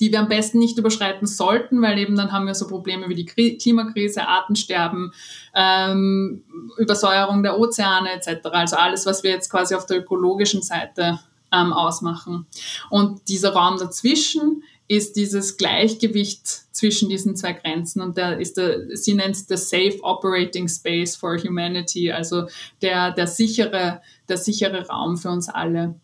die 0.00 0.12
wir 0.12 0.20
am 0.20 0.28
besten 0.28 0.58
nicht 0.58 0.78
überschreiten 0.78 1.26
sollten, 1.26 1.82
weil 1.82 1.98
eben 1.98 2.16
dann 2.16 2.32
haben 2.32 2.46
wir 2.46 2.54
so 2.54 2.66
Probleme 2.66 3.08
wie 3.08 3.14
die 3.14 3.56
Klimakrise, 3.56 4.26
Artensterben, 4.26 5.12
ähm, 5.54 6.44
Übersäuerung 6.76 7.42
der 7.42 7.58
Ozeane 7.58 8.10
etc. 8.12 8.46
Also 8.50 8.76
alles, 8.76 9.06
was 9.06 9.22
wir 9.22 9.30
jetzt 9.30 9.50
quasi 9.50 9.74
auf 9.74 9.86
der 9.86 9.98
ökologischen 9.98 10.62
Seite 10.62 11.20
ähm, 11.52 11.72
ausmachen. 11.72 12.46
Und 12.90 13.28
dieser 13.28 13.52
Raum 13.52 13.78
dazwischen 13.78 14.62
ist 14.86 15.16
dieses 15.16 15.56
Gleichgewicht 15.56 16.46
zwischen 16.72 17.08
diesen 17.08 17.36
zwei 17.36 17.52
Grenzen 17.52 18.02
und 18.02 18.16
der 18.16 18.38
ist 18.38 18.56
der, 18.56 18.96
sie 18.96 19.14
nennt 19.14 19.36
es 19.36 19.46
the 19.48 19.56
safe 19.56 19.98
operating 20.02 20.68
space 20.68 21.16
for 21.16 21.38
humanity, 21.38 22.12
also 22.12 22.48
der, 22.82 23.12
der 23.12 23.26
sichere, 23.26 24.02
der 24.28 24.36
sichere 24.36 24.86
Raum 24.86 25.16
für 25.16 25.30
uns 25.30 25.48
alle. 25.48 25.94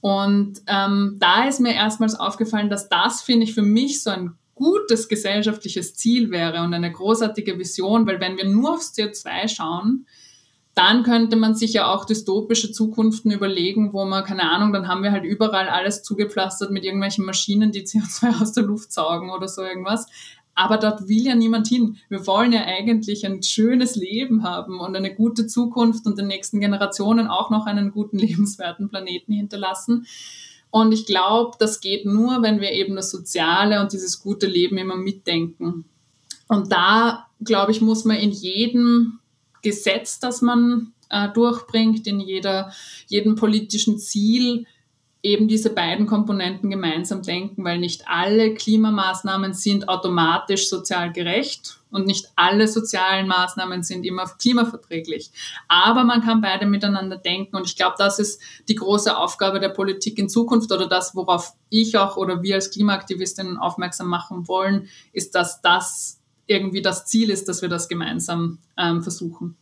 Und 0.00 0.60
ähm, 0.66 1.16
da 1.18 1.48
ist 1.48 1.60
mir 1.60 1.74
erstmals 1.74 2.14
aufgefallen, 2.14 2.68
dass 2.68 2.88
das, 2.88 3.22
finde 3.22 3.44
ich, 3.44 3.54
für 3.54 3.62
mich 3.62 4.02
so 4.02 4.10
ein 4.10 4.34
gutes 4.54 5.08
gesellschaftliches 5.08 5.94
Ziel 5.94 6.30
wäre 6.30 6.62
und 6.62 6.74
eine 6.74 6.92
großartige 6.92 7.58
Vision, 7.58 8.06
weil 8.06 8.20
wenn 8.20 8.36
wir 8.36 8.46
nur 8.46 8.74
aufs 8.74 8.94
CO2 8.94 9.48
schauen, 9.48 10.06
dann 10.76 11.04
könnte 11.04 11.36
man 11.36 11.54
sich 11.54 11.72
ja 11.72 11.90
auch 11.90 12.04
dystopische 12.04 12.70
Zukunften 12.70 13.30
überlegen, 13.30 13.94
wo 13.94 14.04
man, 14.04 14.24
keine 14.24 14.50
Ahnung, 14.50 14.74
dann 14.74 14.88
haben 14.88 15.02
wir 15.02 15.10
halt 15.10 15.24
überall 15.24 15.70
alles 15.70 16.02
zugepflastert 16.02 16.70
mit 16.70 16.84
irgendwelchen 16.84 17.24
Maschinen, 17.24 17.72
die 17.72 17.82
CO2 17.86 18.42
aus 18.42 18.52
der 18.52 18.64
Luft 18.64 18.92
saugen 18.92 19.30
oder 19.30 19.48
so 19.48 19.62
irgendwas. 19.62 20.06
Aber 20.54 20.76
dort 20.76 21.08
will 21.08 21.26
ja 21.26 21.34
niemand 21.34 21.66
hin. 21.66 21.96
Wir 22.10 22.26
wollen 22.26 22.52
ja 22.52 22.60
eigentlich 22.66 23.24
ein 23.24 23.42
schönes 23.42 23.96
Leben 23.96 24.42
haben 24.42 24.78
und 24.78 24.94
eine 24.94 25.14
gute 25.14 25.46
Zukunft 25.46 26.04
und 26.04 26.18
den 26.18 26.26
nächsten 26.26 26.60
Generationen 26.60 27.26
auch 27.26 27.48
noch 27.48 27.64
einen 27.64 27.90
guten, 27.90 28.18
lebenswerten 28.18 28.90
Planeten 28.90 29.32
hinterlassen. 29.32 30.06
Und 30.68 30.92
ich 30.92 31.06
glaube, 31.06 31.56
das 31.58 31.80
geht 31.80 32.04
nur, 32.04 32.42
wenn 32.42 32.60
wir 32.60 32.72
eben 32.72 32.96
das 32.96 33.10
Soziale 33.10 33.80
und 33.80 33.94
dieses 33.94 34.20
gute 34.20 34.46
Leben 34.46 34.76
immer 34.76 34.96
mitdenken. 34.96 35.86
Und 36.48 36.70
da, 36.70 37.28
glaube 37.42 37.72
ich, 37.72 37.80
muss 37.80 38.04
man 38.04 38.18
in 38.18 38.30
jedem 38.30 39.20
Gesetz, 39.66 40.20
das 40.20 40.42
man 40.42 40.92
äh, 41.10 41.28
durchbringt, 41.30 42.06
in 42.06 42.20
jeder, 42.20 42.72
jedem 43.08 43.34
politischen 43.34 43.98
Ziel 43.98 44.64
eben 45.24 45.48
diese 45.48 45.70
beiden 45.70 46.06
Komponenten 46.06 46.70
gemeinsam 46.70 47.22
denken, 47.22 47.64
weil 47.64 47.78
nicht 47.78 48.04
alle 48.06 48.54
Klimamaßnahmen 48.54 49.54
sind 49.54 49.88
automatisch 49.88 50.68
sozial 50.68 51.12
gerecht 51.12 51.80
und 51.90 52.06
nicht 52.06 52.26
alle 52.36 52.68
sozialen 52.68 53.26
Maßnahmen 53.26 53.82
sind 53.82 54.06
immer 54.06 54.26
klimaverträglich. 54.38 55.32
Aber 55.66 56.04
man 56.04 56.22
kann 56.22 56.42
beide 56.42 56.64
miteinander 56.66 57.16
denken 57.16 57.56
und 57.56 57.66
ich 57.66 57.74
glaube, 57.74 57.96
das 57.98 58.20
ist 58.20 58.40
die 58.68 58.76
große 58.76 59.16
Aufgabe 59.16 59.58
der 59.58 59.70
Politik 59.70 60.16
in 60.18 60.28
Zukunft 60.28 60.70
oder 60.70 60.86
das, 60.86 61.16
worauf 61.16 61.54
ich 61.70 61.98
auch 61.98 62.16
oder 62.16 62.40
wir 62.42 62.54
als 62.54 62.70
Klimaaktivistinnen 62.70 63.56
aufmerksam 63.56 64.06
machen 64.06 64.46
wollen, 64.46 64.88
ist, 65.12 65.34
dass 65.34 65.60
das 65.60 66.20
irgendwie 66.46 66.82
das 66.82 67.06
Ziel 67.06 67.30
ist, 67.30 67.48
dass 67.48 67.62
wir 67.62 67.68
das 67.68 67.88
gemeinsam 67.88 68.58
ähm, 68.78 69.02
versuchen. 69.02 69.56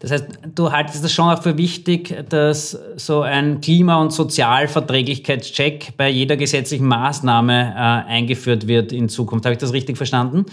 Das 0.00 0.12
heißt, 0.12 0.26
du 0.54 0.70
haltest 0.70 1.04
es 1.04 1.12
schon 1.12 1.28
auch 1.28 1.42
für 1.42 1.58
wichtig, 1.58 2.14
dass 2.28 2.78
so 2.96 3.22
ein 3.22 3.60
Klima- 3.60 4.00
und 4.00 4.12
Sozialverträglichkeitscheck 4.12 5.96
bei 5.96 6.08
jeder 6.08 6.36
gesetzlichen 6.36 6.86
Maßnahme 6.86 7.74
äh, 7.74 8.08
eingeführt 8.08 8.68
wird 8.68 8.92
in 8.92 9.08
Zukunft. 9.08 9.44
Habe 9.44 9.54
ich 9.54 9.58
das 9.58 9.72
richtig 9.72 9.96
verstanden? 9.96 10.46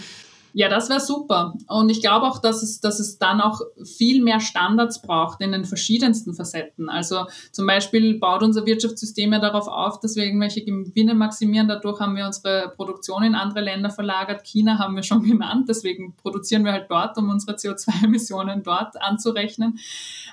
Ja, 0.58 0.70
das 0.70 0.88
wäre 0.88 1.00
super. 1.00 1.52
Und 1.68 1.90
ich 1.90 2.00
glaube 2.00 2.26
auch, 2.26 2.38
dass 2.38 2.62
es, 2.62 2.80
dass 2.80 2.98
es 2.98 3.18
dann 3.18 3.42
auch 3.42 3.60
viel 3.84 4.24
mehr 4.24 4.40
Standards 4.40 5.02
braucht 5.02 5.42
in 5.42 5.52
den 5.52 5.66
verschiedensten 5.66 6.32
Facetten. 6.32 6.88
Also 6.88 7.26
zum 7.52 7.66
Beispiel 7.66 8.18
baut 8.18 8.42
unser 8.42 8.64
Wirtschaftssystem 8.64 9.34
ja 9.34 9.38
darauf 9.38 9.68
auf, 9.68 10.00
dass 10.00 10.16
wir 10.16 10.24
irgendwelche 10.24 10.64
Gewinne 10.64 11.14
maximieren. 11.14 11.68
Dadurch 11.68 12.00
haben 12.00 12.16
wir 12.16 12.24
unsere 12.24 12.72
Produktion 12.74 13.22
in 13.22 13.34
andere 13.34 13.60
Länder 13.60 13.90
verlagert. 13.90 14.46
China 14.46 14.78
haben 14.78 14.96
wir 14.96 15.02
schon 15.02 15.22
genannt. 15.28 15.68
Deswegen 15.68 16.16
produzieren 16.16 16.64
wir 16.64 16.72
halt 16.72 16.86
dort, 16.88 17.18
um 17.18 17.28
unsere 17.28 17.52
CO2-Emissionen 17.58 18.62
dort 18.62 18.98
anzurechnen. 18.98 19.78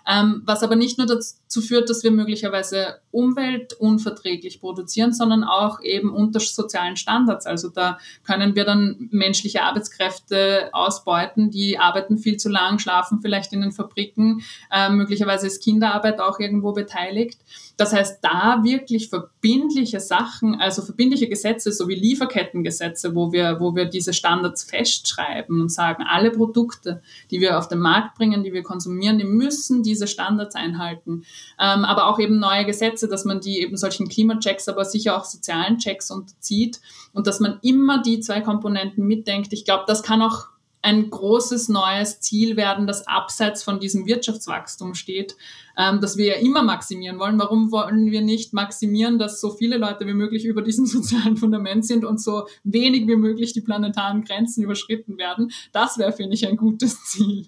Ähm, 0.08 0.42
was 0.46 0.64
aber 0.64 0.78
nicht 0.78 0.98
nur 0.98 1.08
dazu 1.08 1.60
führt, 1.60 1.90
dass 1.90 2.02
wir 2.06 2.12
möglicherweise 2.12 3.02
umweltunverträglich 3.14 4.60
produzieren, 4.60 5.14
sondern 5.14 5.44
auch 5.44 5.82
eben 5.82 6.10
unter 6.10 6.40
sozialen 6.40 6.98
Standards. 6.98 7.46
Also 7.46 7.70
da 7.70 8.00
können 8.26 8.56
wir 8.56 8.66
dann 8.66 9.08
menschliche 9.12 9.64
Arbeitskräfte 9.64 10.70
ausbeuten, 10.74 11.52
die 11.52 11.78
arbeiten 11.78 12.18
viel 12.18 12.38
zu 12.38 12.50
lang, 12.50 12.80
schlafen 12.80 13.20
vielleicht 13.22 13.54
in 13.54 13.62
den 13.62 13.72
Fabriken, 13.72 14.42
äh, 14.72 14.90
möglicherweise 14.90 15.48
ist 15.48 15.64
Kinderarbeit 15.64 16.20
auch 16.20 16.40
irgendwo 16.40 16.74
beteiligt. 16.74 17.40
Das 17.78 17.92
heißt, 17.92 18.20
da 18.22 18.60
wirklich 18.64 19.10
verbindliche 19.10 20.00
Sachen, 20.00 20.60
also 20.60 20.84
verbindliche 20.84 21.28
Gesetze, 21.28 21.72
so 21.72 21.88
wie 21.88 21.96
Lieferkettengesetze, 21.96 23.16
wo 23.16 23.32
wir, 23.32 23.60
wo 23.60 23.76
wir 23.76 23.86
diese 23.86 24.14
Standards 24.14 24.64
festschreiben 24.64 25.60
und 25.60 25.70
sagen, 25.70 26.04
alle 26.08 26.30
Produkte, 26.30 27.02
die 27.32 27.42
wir 27.42 27.58
auf 27.58 27.68
den 27.68 27.80
Markt 27.80 28.16
bringen, 28.16 28.44
die 28.44 28.54
wir 28.54 28.62
konsumieren, 28.62 29.18
die 29.18 29.26
müssen 29.26 29.82
diese 29.82 30.08
Standards 30.08 30.56
einhalten. 30.56 31.24
Ähm, 31.60 31.84
aber 31.84 32.08
auch 32.08 32.20
eben 32.20 32.38
neue 32.40 32.66
Gesetze, 32.66 33.03
dass 33.08 33.26
man 33.26 33.40
die 33.42 33.62
eben 33.62 33.78
solchen 33.78 34.08
Klimachecks, 34.08 34.68
aber 34.68 34.86
sicher 34.86 35.18
auch 35.18 35.26
sozialen 35.26 35.78
Checks 35.78 36.12
unterzieht 36.12 36.80
und 37.14 37.28
dass 37.28 37.40
man 37.40 37.60
immer 37.62 38.02
die 38.02 38.20
zwei 38.20 38.42
Komponenten 38.42 39.06
mitdenkt. 39.06 39.54
Ich 39.54 39.66
glaube, 39.66 39.84
das 39.88 40.04
kann 40.04 40.22
auch 40.22 40.54
ein 40.84 41.10
großes 41.10 41.70
neues 41.70 42.20
Ziel 42.20 42.58
werden, 42.58 42.88
das 42.88 43.08
abseits 43.08 43.64
von 43.64 43.80
diesem 43.80 44.06
Wirtschaftswachstum 44.06 44.96
steht, 44.96 45.36
ähm, 45.78 46.02
das 46.02 46.18
wir 46.18 46.26
ja 46.26 46.36
immer 46.36 46.62
maximieren 46.62 47.20
wollen. 47.20 47.40
Warum 47.40 47.72
wollen 47.72 48.12
wir 48.12 48.22
nicht 48.22 48.54
maximieren, 48.54 49.18
dass 49.18 49.40
so 49.40 49.50
viele 49.50 49.78
Leute 49.78 50.06
wie 50.06 50.14
möglich 50.14 50.46
über 50.46 50.62
diesem 50.62 50.86
sozialen 50.86 51.38
Fundament 51.38 51.86
sind 51.86 52.04
und 52.04 52.22
so 52.22 52.48
wenig 52.66 53.08
wie 53.08 53.16
möglich 53.16 53.54
die 53.54 53.62
planetaren 53.62 54.26
Grenzen 54.26 54.62
überschritten 54.62 55.18
werden? 55.18 55.52
Das 55.72 55.98
wäre, 55.98 56.12
finde 56.12 56.36
ich, 56.36 56.48
ein 56.48 56.58
gutes 56.58 57.02
Ziel. 57.06 57.48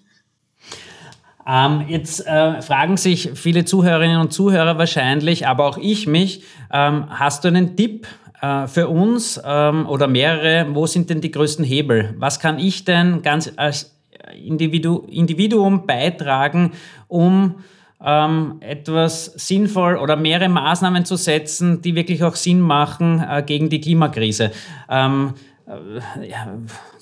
Ähm, 1.48 1.84
jetzt 1.88 2.26
äh, 2.26 2.60
fragen 2.60 2.96
sich 2.96 3.30
viele 3.34 3.64
Zuhörerinnen 3.64 4.20
und 4.20 4.32
Zuhörer 4.32 4.78
wahrscheinlich, 4.78 5.46
aber 5.46 5.66
auch 5.66 5.78
ich 5.78 6.06
mich, 6.06 6.42
ähm, 6.72 7.04
hast 7.08 7.44
du 7.44 7.48
einen 7.48 7.76
Tipp 7.76 8.08
äh, 8.42 8.66
für 8.66 8.88
uns 8.88 9.40
ähm, 9.44 9.86
oder 9.86 10.08
mehrere, 10.08 10.74
wo 10.74 10.86
sind 10.86 11.08
denn 11.08 11.20
die 11.20 11.30
größten 11.30 11.64
Hebel? 11.64 12.14
Was 12.18 12.40
kann 12.40 12.58
ich 12.58 12.84
denn 12.84 13.22
ganz 13.22 13.52
als 13.56 13.96
Individu 14.44 15.06
Individuum 15.08 15.86
beitragen, 15.86 16.72
um 17.06 17.56
ähm, 18.04 18.56
etwas 18.60 19.26
sinnvoll 19.36 19.96
oder 19.96 20.16
mehrere 20.16 20.48
Maßnahmen 20.48 21.04
zu 21.04 21.16
setzen, 21.16 21.80
die 21.80 21.94
wirklich 21.94 22.24
auch 22.24 22.34
Sinn 22.34 22.60
machen 22.60 23.24
äh, 23.28 23.42
gegen 23.46 23.70
die 23.70 23.80
Klimakrise? 23.80 24.50
Ähm, 24.90 25.34
äh, 25.34 25.55
ja, 25.66 26.58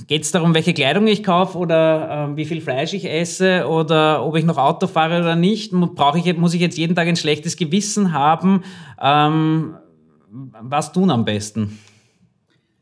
Geht 0.07 0.23
es 0.23 0.33
darum, 0.33 0.55
welche 0.55 0.73
Kleidung 0.73 1.07
ich 1.07 1.23
kaufe 1.23 1.59
oder 1.59 2.31
äh, 2.31 2.37
wie 2.37 2.47
viel 2.47 2.61
Fleisch 2.61 2.95
ich 2.95 3.05
esse 3.05 3.67
oder 3.69 4.25
ob 4.25 4.37
ich 4.37 4.45
noch 4.45 4.57
Auto 4.57 4.87
fahre 4.87 5.21
oder 5.21 5.37
nicht? 5.37 5.73
Brauche 5.73 6.19
ich, 6.19 6.37
muss 6.37 6.55
ich 6.55 6.61
jetzt 6.61 6.79
jeden 6.79 6.97
Tag 6.97 7.07
ein 7.07 7.17
schlechtes 7.17 7.57
Gewissen 7.57 8.13
haben? 8.13 8.63
Ähm, 9.01 9.77
was 10.31 10.93
tun 10.93 11.11
am 11.11 11.25
besten? 11.25 11.79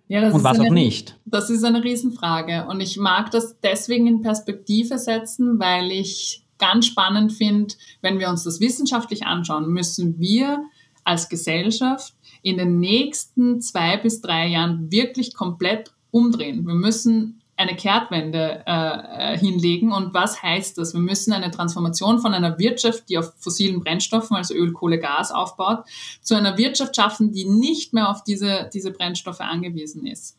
Ja, 0.07 0.31
und 0.31 0.45
was 0.45 0.59
eine, 0.59 0.69
auch 0.69 0.73
nicht? 0.73 1.19
Das 1.25 1.51
ist 1.51 1.65
eine 1.65 1.83
Riesenfrage. 1.83 2.67
Und 2.69 2.81
ich 2.81 2.99
mag 2.99 3.31
das 3.31 3.59
deswegen 3.61 4.07
in 4.07 4.23
Perspektive 4.23 4.99
setzen, 4.99 5.59
weil 5.59 5.91
ich 5.91 6.45
ganz 6.59 6.87
spannend 6.87 7.33
finde, 7.33 7.75
wenn 8.03 8.21
wir 8.21 8.29
uns 8.29 8.45
das 8.45 8.61
wissenschaftlich 8.61 9.27
anschauen, 9.27 9.73
müssen 9.73 10.21
wir 10.21 10.65
als 11.03 11.29
Gesellschaft 11.29 12.15
in 12.43 12.59
den 12.59 12.81
nächsten 12.81 13.61
zwei 13.61 13.97
bis 13.97 14.21
drei 14.21 14.49
Jahren 14.49 14.91
wirklich 14.91 15.35
komplett 15.35 15.93
umdrehen. 16.11 16.67
Wir 16.67 16.75
müssen 16.75 17.43
eine 17.57 17.77
Kehrtwende 17.77 18.63
äh, 18.67 19.39
hinlegen. 19.39 19.93
Und 19.93 20.15
was 20.15 20.43
heißt 20.43 20.79
das? 20.79 20.95
Wir 20.95 21.01
müssen 21.01 21.33
eine 21.33 21.51
Transformation 21.51 22.19
von 22.19 22.35
einer 22.35 22.59
Wirtschaft, 22.59 23.09
die 23.09 23.19
auf 23.19 23.33
fossilen 23.39 23.81
Brennstoffen, 23.81 24.37
also 24.37 24.55
Öl, 24.55 24.73
Kohle, 24.73 24.99
Gas 24.99 25.31
aufbaut, 25.31 25.85
zu 26.23 26.35
einer 26.35 26.59
Wirtschaft 26.59 26.97
schaffen, 26.97 27.33
die 27.33 27.45
nicht 27.45 27.93
mehr 27.93 28.11
auf 28.11 28.25
diese, 28.25 28.69
diese 28.73 28.91
Brennstoffe 28.91 29.41
angewiesen 29.41 30.07
ist. 30.07 30.37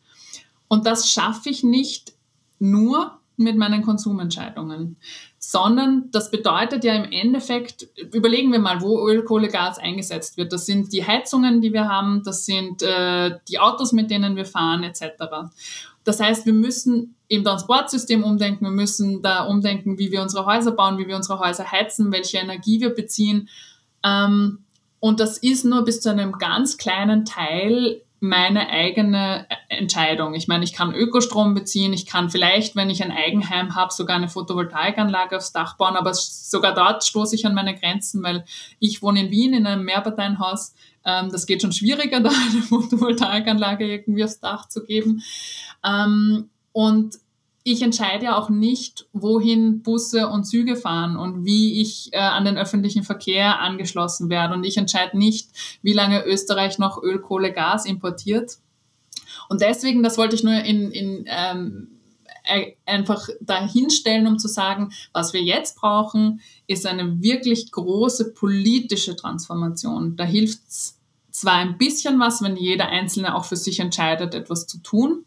Und 0.68 0.86
das 0.86 1.10
schaffe 1.10 1.50
ich 1.50 1.62
nicht 1.62 2.14
nur 2.58 3.18
mit 3.36 3.56
meinen 3.56 3.82
Konsumentscheidungen, 3.82 4.96
sondern 5.50 6.10
das 6.10 6.30
bedeutet 6.30 6.84
ja 6.84 6.94
im 6.94 7.10
Endeffekt, 7.12 7.86
überlegen 8.12 8.50
wir 8.50 8.58
mal, 8.58 8.80
wo 8.80 9.06
Öl, 9.08 9.24
Kohle, 9.24 9.48
Gas 9.48 9.78
eingesetzt 9.78 10.36
wird. 10.36 10.52
Das 10.52 10.64
sind 10.64 10.92
die 10.92 11.06
Heizungen, 11.06 11.60
die 11.60 11.72
wir 11.72 11.88
haben, 11.88 12.22
das 12.24 12.46
sind 12.46 12.82
äh, 12.82 13.38
die 13.48 13.58
Autos, 13.58 13.92
mit 13.92 14.10
denen 14.10 14.36
wir 14.36 14.46
fahren, 14.46 14.82
etc. 14.84 15.04
Das 16.04 16.20
heißt, 16.20 16.46
wir 16.46 16.54
müssen 16.54 17.14
im 17.28 17.44
Transportsystem 17.44 18.24
umdenken, 18.24 18.64
wir 18.64 18.70
müssen 18.70 19.22
da 19.22 19.44
umdenken, 19.44 19.98
wie 19.98 20.10
wir 20.10 20.22
unsere 20.22 20.46
Häuser 20.46 20.72
bauen, 20.72 20.98
wie 20.98 21.08
wir 21.08 21.16
unsere 21.16 21.38
Häuser 21.38 21.70
heizen, 21.70 22.10
welche 22.10 22.38
Energie 22.38 22.80
wir 22.80 22.94
beziehen. 22.94 23.48
Ähm, 24.02 24.60
und 24.98 25.20
das 25.20 25.36
ist 25.36 25.64
nur 25.64 25.84
bis 25.84 26.00
zu 26.00 26.10
einem 26.10 26.32
ganz 26.32 26.78
kleinen 26.78 27.26
Teil 27.26 28.00
meine 28.24 28.70
eigene 28.70 29.46
Entscheidung. 29.68 30.32
Ich 30.32 30.48
meine, 30.48 30.64
ich 30.64 30.72
kann 30.72 30.94
Ökostrom 30.94 31.52
beziehen, 31.52 31.92
ich 31.92 32.06
kann 32.06 32.30
vielleicht, 32.30 32.74
wenn 32.74 32.88
ich 32.88 33.02
ein 33.02 33.12
Eigenheim 33.12 33.74
habe, 33.74 33.92
sogar 33.92 34.16
eine 34.16 34.30
Photovoltaikanlage 34.30 35.36
aufs 35.36 35.52
Dach 35.52 35.76
bauen, 35.76 35.94
aber 35.94 36.14
sogar 36.14 36.72
dort 36.72 37.04
stoße 37.04 37.34
ich 37.34 37.44
an 37.44 37.54
meine 37.54 37.78
Grenzen, 37.78 38.22
weil 38.22 38.46
ich 38.78 39.02
wohne 39.02 39.20
in 39.20 39.30
Wien 39.30 39.52
in 39.52 39.66
einem 39.66 39.84
Mehrparteienhaus. 39.84 40.74
Ähm, 41.04 41.30
das 41.30 41.44
geht 41.44 41.60
schon 41.60 41.72
schwieriger, 41.72 42.20
da 42.22 42.30
eine 42.30 42.62
Photovoltaikanlage 42.62 43.86
irgendwie 43.86 44.24
aufs 44.24 44.40
Dach 44.40 44.68
zu 44.68 44.86
geben. 44.86 45.22
Ähm, 45.84 46.48
und 46.72 47.18
ich 47.66 47.80
entscheide 47.80 48.26
ja 48.26 48.38
auch 48.38 48.50
nicht, 48.50 49.06
wohin 49.14 49.82
Busse 49.82 50.28
und 50.28 50.44
Züge 50.44 50.76
fahren 50.76 51.16
und 51.16 51.46
wie 51.46 51.80
ich 51.80 52.12
äh, 52.12 52.18
an 52.18 52.44
den 52.44 52.58
öffentlichen 52.58 53.02
Verkehr 53.02 53.58
angeschlossen 53.58 54.28
werde. 54.28 54.52
Und 54.52 54.64
ich 54.64 54.76
entscheide 54.76 55.16
nicht, 55.16 55.48
wie 55.80 55.94
lange 55.94 56.24
Österreich 56.26 56.78
noch 56.78 57.02
Öl, 57.02 57.20
Kohle, 57.20 57.52
Gas 57.52 57.86
importiert. 57.86 58.58
Und 59.48 59.62
deswegen, 59.62 60.02
das 60.02 60.18
wollte 60.18 60.36
ich 60.36 60.44
nur 60.44 60.52
in, 60.52 60.90
in 60.90 61.24
ähm, 61.26 61.88
einfach 62.84 63.28
dahinstellen, 63.40 64.26
um 64.26 64.38
zu 64.38 64.48
sagen, 64.48 64.92
was 65.14 65.32
wir 65.32 65.42
jetzt 65.42 65.76
brauchen, 65.76 66.40
ist 66.66 66.86
eine 66.86 67.22
wirklich 67.22 67.72
große 67.72 68.34
politische 68.34 69.16
Transformation. 69.16 70.16
Da 70.16 70.24
hilft 70.24 70.60
es 70.68 70.93
zwar 71.34 71.54
ein 71.54 71.78
bisschen 71.78 72.20
was, 72.20 72.42
wenn 72.42 72.54
jeder 72.54 72.86
Einzelne 72.86 73.34
auch 73.34 73.44
für 73.44 73.56
sich 73.56 73.80
entscheidet, 73.80 74.36
etwas 74.36 74.68
zu 74.68 74.78
tun. 74.78 75.24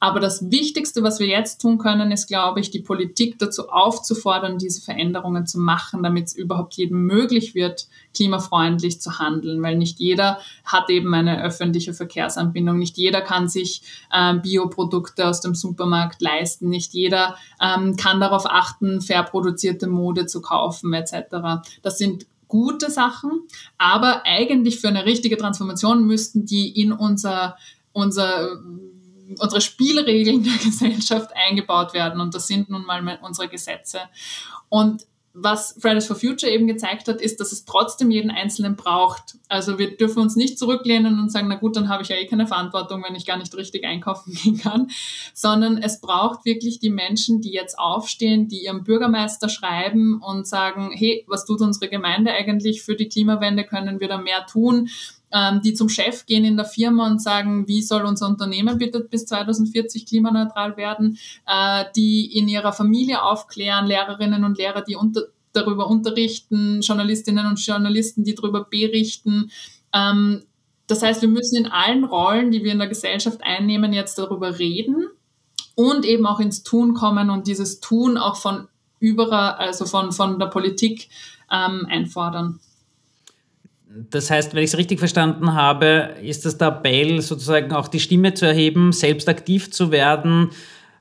Aber 0.00 0.18
das 0.18 0.50
Wichtigste, 0.50 1.02
was 1.02 1.20
wir 1.20 1.26
jetzt 1.26 1.60
tun 1.60 1.76
können, 1.76 2.10
ist, 2.10 2.28
glaube 2.28 2.60
ich, 2.60 2.70
die 2.70 2.80
Politik 2.80 3.38
dazu 3.38 3.68
aufzufordern, 3.68 4.56
diese 4.56 4.80
Veränderungen 4.80 5.46
zu 5.46 5.60
machen, 5.60 6.02
damit 6.02 6.28
es 6.28 6.34
überhaupt 6.34 6.74
jedem 6.74 7.02
möglich 7.02 7.54
wird, 7.54 7.88
klimafreundlich 8.14 9.02
zu 9.02 9.18
handeln. 9.18 9.62
Weil 9.62 9.76
nicht 9.76 10.00
jeder 10.00 10.38
hat 10.64 10.88
eben 10.88 11.12
eine 11.12 11.44
öffentliche 11.44 11.92
Verkehrsanbindung. 11.92 12.78
Nicht 12.78 12.96
jeder 12.96 13.20
kann 13.20 13.46
sich 13.46 13.82
äh, 14.10 14.36
Bioprodukte 14.36 15.28
aus 15.28 15.42
dem 15.42 15.54
Supermarkt 15.54 16.22
leisten. 16.22 16.70
Nicht 16.70 16.94
jeder 16.94 17.36
ähm, 17.60 17.96
kann 17.96 18.18
darauf 18.18 18.46
achten, 18.46 19.02
fair 19.02 19.24
produzierte 19.24 19.88
Mode 19.88 20.24
zu 20.24 20.40
kaufen 20.40 20.94
etc. 20.94 21.60
Das 21.82 21.98
sind 21.98 22.24
gute 22.50 22.90
Sachen, 22.90 23.46
aber 23.78 24.26
eigentlich 24.26 24.80
für 24.80 24.88
eine 24.88 25.06
richtige 25.06 25.38
Transformation 25.38 26.06
müssten 26.06 26.44
die 26.44 26.68
in 26.68 26.92
unser, 26.92 27.56
unser 27.92 28.58
unsere 29.38 29.60
Spielregeln 29.60 30.42
der 30.42 30.56
Gesellschaft 30.64 31.30
eingebaut 31.34 31.94
werden 31.94 32.20
und 32.20 32.34
das 32.34 32.48
sind 32.48 32.68
nun 32.68 32.84
mal 32.84 33.18
unsere 33.22 33.48
Gesetze. 33.48 34.00
Und 34.68 35.06
was 35.32 35.76
Fridays 35.80 36.06
for 36.06 36.16
Future 36.16 36.50
eben 36.50 36.66
gezeigt 36.66 37.06
hat, 37.06 37.20
ist, 37.20 37.38
dass 37.38 37.52
es 37.52 37.64
trotzdem 37.64 38.10
jeden 38.10 38.32
Einzelnen 38.32 38.74
braucht. 38.74 39.36
Also 39.48 39.78
wir 39.78 39.96
dürfen 39.96 40.20
uns 40.20 40.34
nicht 40.34 40.58
zurücklehnen 40.58 41.20
und 41.20 41.30
sagen, 41.30 41.46
na 41.48 41.54
gut, 41.54 41.76
dann 41.76 41.88
habe 41.88 42.02
ich 42.02 42.08
ja 42.08 42.16
eh 42.16 42.26
keine 42.26 42.48
Verantwortung, 42.48 43.04
wenn 43.06 43.14
ich 43.14 43.26
gar 43.26 43.36
nicht 43.36 43.54
richtig 43.54 43.84
einkaufen 43.84 44.32
gehen 44.42 44.58
kann, 44.58 44.90
sondern 45.32 45.78
es 45.78 46.00
braucht 46.00 46.44
wirklich 46.44 46.80
die 46.80 46.90
Menschen, 46.90 47.40
die 47.40 47.52
jetzt 47.52 47.78
aufstehen, 47.78 48.48
die 48.48 48.64
ihrem 48.64 48.82
Bürgermeister 48.82 49.48
schreiben 49.48 50.20
und 50.20 50.48
sagen, 50.48 50.90
hey, 50.92 51.24
was 51.28 51.44
tut 51.44 51.60
unsere 51.60 51.88
Gemeinde 51.88 52.32
eigentlich 52.32 52.82
für 52.82 52.96
die 52.96 53.08
Klimawende? 53.08 53.64
Können 53.64 54.00
wir 54.00 54.08
da 54.08 54.18
mehr 54.18 54.46
tun? 54.46 54.88
Ähm, 55.32 55.60
die 55.62 55.74
zum 55.74 55.88
Chef 55.88 56.26
gehen 56.26 56.44
in 56.44 56.56
der 56.56 56.66
Firma 56.66 57.06
und 57.06 57.22
sagen, 57.22 57.68
wie 57.68 57.82
soll 57.82 58.02
unser 58.02 58.26
Unternehmen 58.26 58.78
bitte 58.78 59.00
bis 59.00 59.26
2040 59.26 60.06
klimaneutral 60.06 60.76
werden, 60.76 61.18
äh, 61.46 61.84
die 61.96 62.36
in 62.36 62.48
ihrer 62.48 62.72
Familie 62.72 63.22
aufklären, 63.22 63.86
Lehrerinnen 63.86 64.44
und 64.44 64.58
Lehrer, 64.58 64.82
die 64.82 64.96
unter, 64.96 65.22
darüber 65.52 65.88
unterrichten, 65.88 66.80
Journalistinnen 66.80 67.46
und 67.46 67.64
Journalisten, 67.64 68.24
die 68.24 68.34
darüber 68.34 68.64
berichten. 68.64 69.50
Ähm, 69.92 70.42
das 70.86 71.02
heißt, 71.02 71.22
wir 71.22 71.28
müssen 71.28 71.56
in 71.56 71.70
allen 71.70 72.04
Rollen, 72.04 72.50
die 72.50 72.64
wir 72.64 72.72
in 72.72 72.78
der 72.78 72.88
Gesellschaft 72.88 73.42
einnehmen, 73.42 73.92
jetzt 73.92 74.18
darüber 74.18 74.58
reden 74.58 75.06
und 75.76 76.04
eben 76.04 76.26
auch 76.26 76.40
ins 76.40 76.64
Tun 76.64 76.94
kommen 76.94 77.30
und 77.30 77.46
dieses 77.46 77.80
Tun 77.80 78.18
auch 78.18 78.36
von 78.36 78.66
überall, 78.98 79.54
also 79.54 79.86
von, 79.86 80.12
von 80.12 80.38
der 80.38 80.46
Politik 80.46 81.08
ähm, 81.50 81.86
einfordern. 81.88 82.60
Das 83.92 84.30
heißt, 84.30 84.54
wenn 84.54 84.62
ich 84.62 84.70
es 84.70 84.78
richtig 84.78 85.00
verstanden 85.00 85.54
habe, 85.54 86.10
ist 86.22 86.44
das 86.44 86.56
der 86.56 86.68
Appell, 86.68 87.20
sozusagen 87.20 87.72
auch 87.72 87.88
die 87.88 87.98
Stimme 87.98 88.34
zu 88.34 88.46
erheben, 88.46 88.92
selbst 88.92 89.28
aktiv 89.28 89.72
zu 89.72 89.90
werden, 89.90 90.50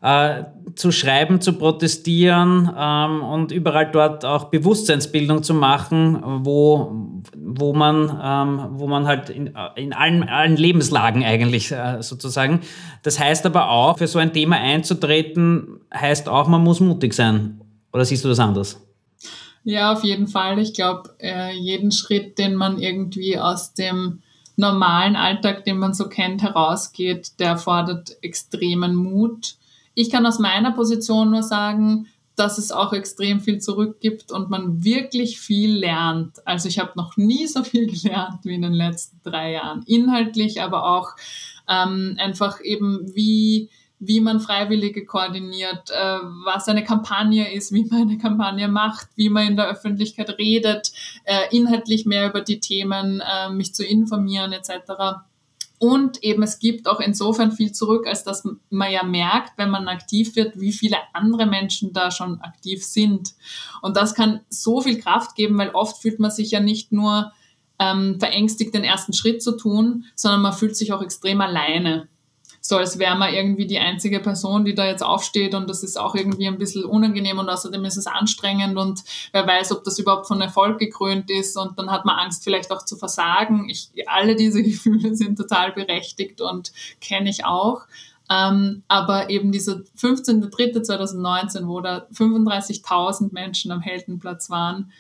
äh, 0.02 0.44
zu 0.76 0.92
schreiben, 0.92 1.40
zu 1.40 1.54
protestieren 1.54 2.72
ähm, 2.76 3.22
und 3.22 3.52
überall 3.52 3.92
dort 3.92 4.26
auch 4.26 4.46
Bewusstseinsbildung 4.46 5.44
zu 5.44 5.54
machen, 5.54 6.24
wo, 6.44 7.22
wo, 7.36 7.74
man, 7.74 8.20
ähm, 8.24 8.80
wo 8.80 8.88
man 8.88 9.06
halt 9.06 9.30
in, 9.30 9.54
in 9.76 9.94
allen, 9.94 10.24
allen 10.24 10.56
Lebenslagen 10.56 11.24
eigentlich 11.24 11.72
äh, 11.72 12.02
sozusagen. 12.02 12.62
Das 13.04 13.20
heißt 13.20 13.46
aber 13.46 13.70
auch, 13.70 14.00
für 14.00 14.08
so 14.08 14.18
ein 14.18 14.34
Thema 14.34 14.56
einzutreten, 14.56 15.80
heißt 15.94 16.28
auch, 16.28 16.48
man 16.48 16.64
muss 16.64 16.80
mutig 16.80 17.14
sein. 17.14 17.62
Oder 17.94 18.06
siehst 18.06 18.24
du 18.24 18.30
das 18.30 18.40
anders? 18.40 18.89
Ja, 19.64 19.92
auf 19.94 20.04
jeden 20.04 20.28
Fall. 20.28 20.60
Ich 20.60 20.74
glaube, 20.74 21.16
äh, 21.20 21.54
jeden 21.54 21.92
Schritt, 21.92 22.38
den 22.38 22.56
man 22.56 22.80
irgendwie 22.80 23.38
aus 23.38 23.74
dem 23.74 24.22
normalen 24.56 25.16
Alltag, 25.16 25.64
den 25.66 25.78
man 25.78 25.94
so 25.94 26.10
kennt, 26.10 26.42
herausgeht, 26.42 27.40
der 27.40 27.58
fordert 27.58 28.18
extremen 28.22 28.96
Mut 28.96 29.56
ich 30.00 30.10
kann 30.10 30.26
aus 30.26 30.40
meiner 30.40 30.72
Position 30.72 31.32
nur 31.32 31.44
sagen, 31.44 32.08
dass 32.38 32.58
es 32.58 32.72
auch 32.72 32.94
extrem 32.94 33.42
viel 33.42 33.60
zurückgibt 33.60 34.32
und 34.32 34.50
man 34.50 34.82
wirklich 34.82 35.42
viel 35.42 35.78
lernt. 35.78 36.38
Also 36.48 36.70
ich 36.70 36.80
habe 36.80 36.94
noch 36.96 37.18
nie 37.18 37.48
so 37.48 37.66
viel 37.66 37.86
gelernt 38.02 38.40
wie 38.44 38.56
in 38.56 38.62
den 38.62 38.72
letzten 38.72 39.20
drei 39.24 39.52
Jahren. 39.52 39.84
Inhaltlich, 39.86 40.62
aber 40.62 40.86
auch 40.86 41.18
ähm, 41.68 42.16
einfach 42.18 42.62
eben, 42.62 43.14
wie, 43.14 43.70
wie 44.00 44.22
man 44.22 44.40
Freiwillige 44.40 45.06
koordiniert, 45.06 45.92
äh, 45.92 46.20
was 46.46 46.68
eine 46.68 46.84
Kampagne 46.84 47.54
ist, 47.54 47.74
wie 47.74 47.86
man 47.86 48.04
eine 48.04 48.18
Kampagne 48.18 48.68
macht, 48.70 49.10
wie 49.16 49.30
man 49.30 49.48
in 49.48 49.56
der 49.58 49.70
Öffentlichkeit 49.70 50.38
redet, 50.38 50.92
äh, 51.26 51.56
inhaltlich 51.56 52.06
mehr 52.06 52.30
über 52.30 52.42
die 52.42 52.62
Themen, 52.62 53.22
äh, 53.22 53.50
mich 53.50 53.76
zu 53.76 53.86
informieren 53.86 54.54
etc. 54.54 55.22
Und 55.80 56.24
eben 56.24 56.44
es 56.44 56.60
gibt 56.60 56.88
auch 56.88 57.00
insofern 57.00 57.52
viel 57.52 57.72
zurück, 57.72 58.06
als 58.06 58.24
dass 58.24 58.48
man 58.70 58.92
ja 58.92 59.04
merkt, 59.04 59.58
wenn 59.58 59.70
man 59.70 59.88
aktiv 59.88 60.36
wird, 60.36 60.60
wie 60.60 60.74
viele 60.74 60.98
andere 61.14 61.46
Menschen 61.46 61.94
da 61.94 62.12
schon 62.12 62.42
aktiv 62.42 62.86
sind. 62.86 63.34
Und 63.82 63.96
das 63.96 64.14
kann 64.14 64.42
so 64.50 64.82
viel 64.82 65.00
Kraft 65.00 65.36
geben, 65.36 65.58
weil 65.58 65.70
oft 65.70 66.02
fühlt 66.02 66.20
man 66.20 66.32
sich 66.32 66.52
ja 66.52 66.60
nicht 66.60 66.92
nur 66.92 67.32
ähm, 67.80 68.20
verängstigt, 68.20 68.74
den 68.74 68.84
ersten 68.84 69.14
Schritt 69.14 69.42
zu 69.42 69.56
tun, 69.56 70.04
sondern 70.16 70.42
man 70.42 70.54
fühlt 70.54 70.76
sich 70.76 70.92
auch 70.92 71.02
extrem 71.02 71.40
alleine 71.40 72.09
so 72.62 72.78
als 72.78 73.00
wäre 73.00 73.18
man 73.18 73.34
irgendwie 73.34 73.68
die 73.68 73.80
einzige 73.80 74.20
Person, 74.20 74.66
die 74.66 74.76
da 74.76 74.86
jetzt 74.86 75.04
aufsteht 75.04 75.56
und 75.56 75.70
das 75.70 75.84
ist 75.84 75.98
auch 75.98 76.16
irgendwie 76.16 76.48
ein 76.48 76.58
bisschen 76.58 76.84
unangenehm 76.84 77.40
und 77.40 77.50
außerdem 77.50 77.84
ist 77.86 77.98
es 77.98 78.08
anstrengend 78.08 78.78
und 78.78 79.02
wer 79.32 79.48
weiß, 79.48 79.72
ob 79.72 79.84
das 79.84 80.00
überhaupt 80.00 80.28
von 80.28 80.42
Erfolg 80.42 80.80
gekrönt 80.80 81.30
ist 81.30 81.58
und 81.58 81.80
dann 81.80 81.92
hat 81.92 82.06
man 82.06 82.18
Angst 82.18 82.44
vielleicht 82.44 82.72
auch 82.72 82.84
zu 82.84 82.98
versagen. 82.98 83.70
Ich, 83.70 83.90
alle 84.08 84.36
diese 84.36 84.62
Gefühle 84.70 85.16
sind 85.16 85.38
total 85.38 85.72
berechtigt 85.72 86.42
und 86.42 86.72
kenne 87.02 87.30
ich 87.30 87.46
auch. 87.46 87.82
Ähm, 88.32 88.84
aber 88.88 89.30
eben 89.32 89.52
dieser 89.52 89.82
15.03.2019, 90.00 91.68
wo 91.68 91.82
da 91.82 92.06
35.000 92.14 93.34
Menschen 93.34 93.72
am 93.72 93.82
Heldenplatz 93.82 94.52
waren, 94.52 94.92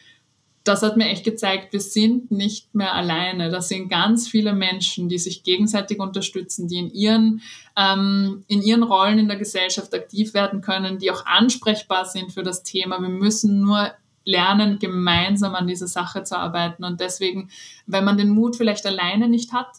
das 0.63 0.83
hat 0.83 0.97
mir 0.97 1.07
echt 1.07 1.23
gezeigt, 1.23 1.73
wir 1.73 1.79
sind 1.79 2.31
nicht 2.31 2.75
mehr 2.75 2.93
alleine. 2.93 3.49
Das 3.49 3.69
sind 3.69 3.89
ganz 3.89 4.27
viele 4.27 4.53
Menschen, 4.53 5.09
die 5.09 5.17
sich 5.17 5.43
gegenseitig 5.43 5.99
unterstützen, 5.99 6.67
die 6.67 6.77
in 6.77 6.91
ihren, 6.91 7.41
ähm, 7.77 8.43
in 8.47 8.61
ihren 8.61 8.83
Rollen 8.83 9.19
in 9.19 9.27
der 9.27 9.37
Gesellschaft 9.37 9.93
aktiv 9.93 10.33
werden 10.33 10.61
können, 10.61 10.99
die 10.99 11.11
auch 11.11 11.25
ansprechbar 11.25 12.05
sind 12.05 12.31
für 12.31 12.43
das 12.43 12.63
Thema. 12.63 13.01
Wir 13.01 13.09
müssen 13.09 13.61
nur 13.61 13.91
lernen, 14.25 14.79
gemeinsam 14.79 15.55
an 15.55 15.67
dieser 15.67 15.87
Sache 15.87 16.23
zu 16.23 16.37
arbeiten. 16.37 16.83
Und 16.83 16.99
deswegen, 16.99 17.49
wenn 17.87 18.05
man 18.05 18.17
den 18.17 18.29
Mut 18.29 18.55
vielleicht 18.55 18.85
alleine 18.85 19.27
nicht 19.27 19.53
hat, 19.53 19.69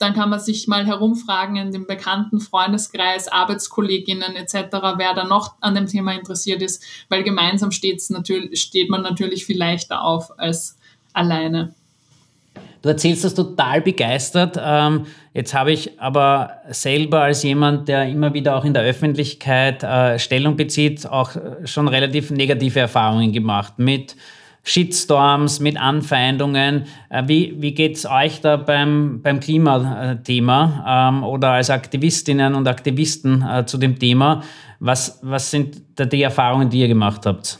dann 0.00 0.14
kann 0.14 0.30
man 0.30 0.40
sich 0.40 0.66
mal 0.66 0.86
herumfragen 0.86 1.56
in 1.56 1.72
dem 1.72 1.86
bekannten 1.86 2.40
Freundeskreis, 2.40 3.28
Arbeitskolleginnen 3.28 4.34
etc., 4.34 4.54
wer 4.96 5.14
da 5.14 5.24
noch 5.24 5.54
an 5.60 5.74
dem 5.74 5.86
Thema 5.86 6.14
interessiert 6.14 6.62
ist, 6.62 6.82
weil 7.10 7.22
gemeinsam 7.22 7.70
steht's 7.70 8.08
natürlich, 8.08 8.60
steht 8.62 8.88
man 8.88 9.02
natürlich 9.02 9.44
viel 9.44 9.58
leichter 9.58 10.02
auf 10.02 10.38
als 10.38 10.78
alleine. 11.12 11.74
Du 12.80 12.88
erzählst 12.88 13.24
das 13.24 13.34
total 13.34 13.82
begeistert. 13.82 14.58
Ähm, 14.58 15.04
jetzt 15.34 15.52
habe 15.52 15.70
ich 15.70 16.00
aber 16.00 16.62
selber 16.70 17.20
als 17.20 17.42
jemand, 17.42 17.88
der 17.88 18.08
immer 18.08 18.32
wieder 18.32 18.56
auch 18.56 18.64
in 18.64 18.72
der 18.72 18.82
Öffentlichkeit 18.82 19.82
äh, 19.82 20.18
Stellung 20.18 20.56
bezieht, 20.56 21.06
auch 21.06 21.32
schon 21.64 21.88
relativ 21.88 22.30
negative 22.30 22.80
Erfahrungen 22.80 23.32
gemacht 23.32 23.74
mit 23.76 24.16
Shitstorms, 24.62 25.60
mit 25.60 25.80
Anfeindungen. 25.80 26.86
Äh, 27.08 27.24
wie, 27.26 27.56
wie 27.58 27.72
geht 27.72 27.96
es 27.96 28.06
euch 28.06 28.40
da 28.40 28.56
beim, 28.56 29.20
beim 29.22 29.40
Klimathema 29.40 31.08
ähm, 31.10 31.24
oder 31.24 31.52
als 31.52 31.70
Aktivistinnen 31.70 32.54
und 32.54 32.68
Aktivisten 32.68 33.42
äh, 33.42 33.64
zu 33.66 33.78
dem 33.78 33.98
Thema? 33.98 34.42
Was, 34.78 35.18
was 35.22 35.50
sind 35.50 35.82
da 35.96 36.04
die 36.04 36.22
Erfahrungen, 36.22 36.70
die 36.70 36.80
ihr 36.80 36.88
gemacht 36.88 37.26
habt? 37.26 37.58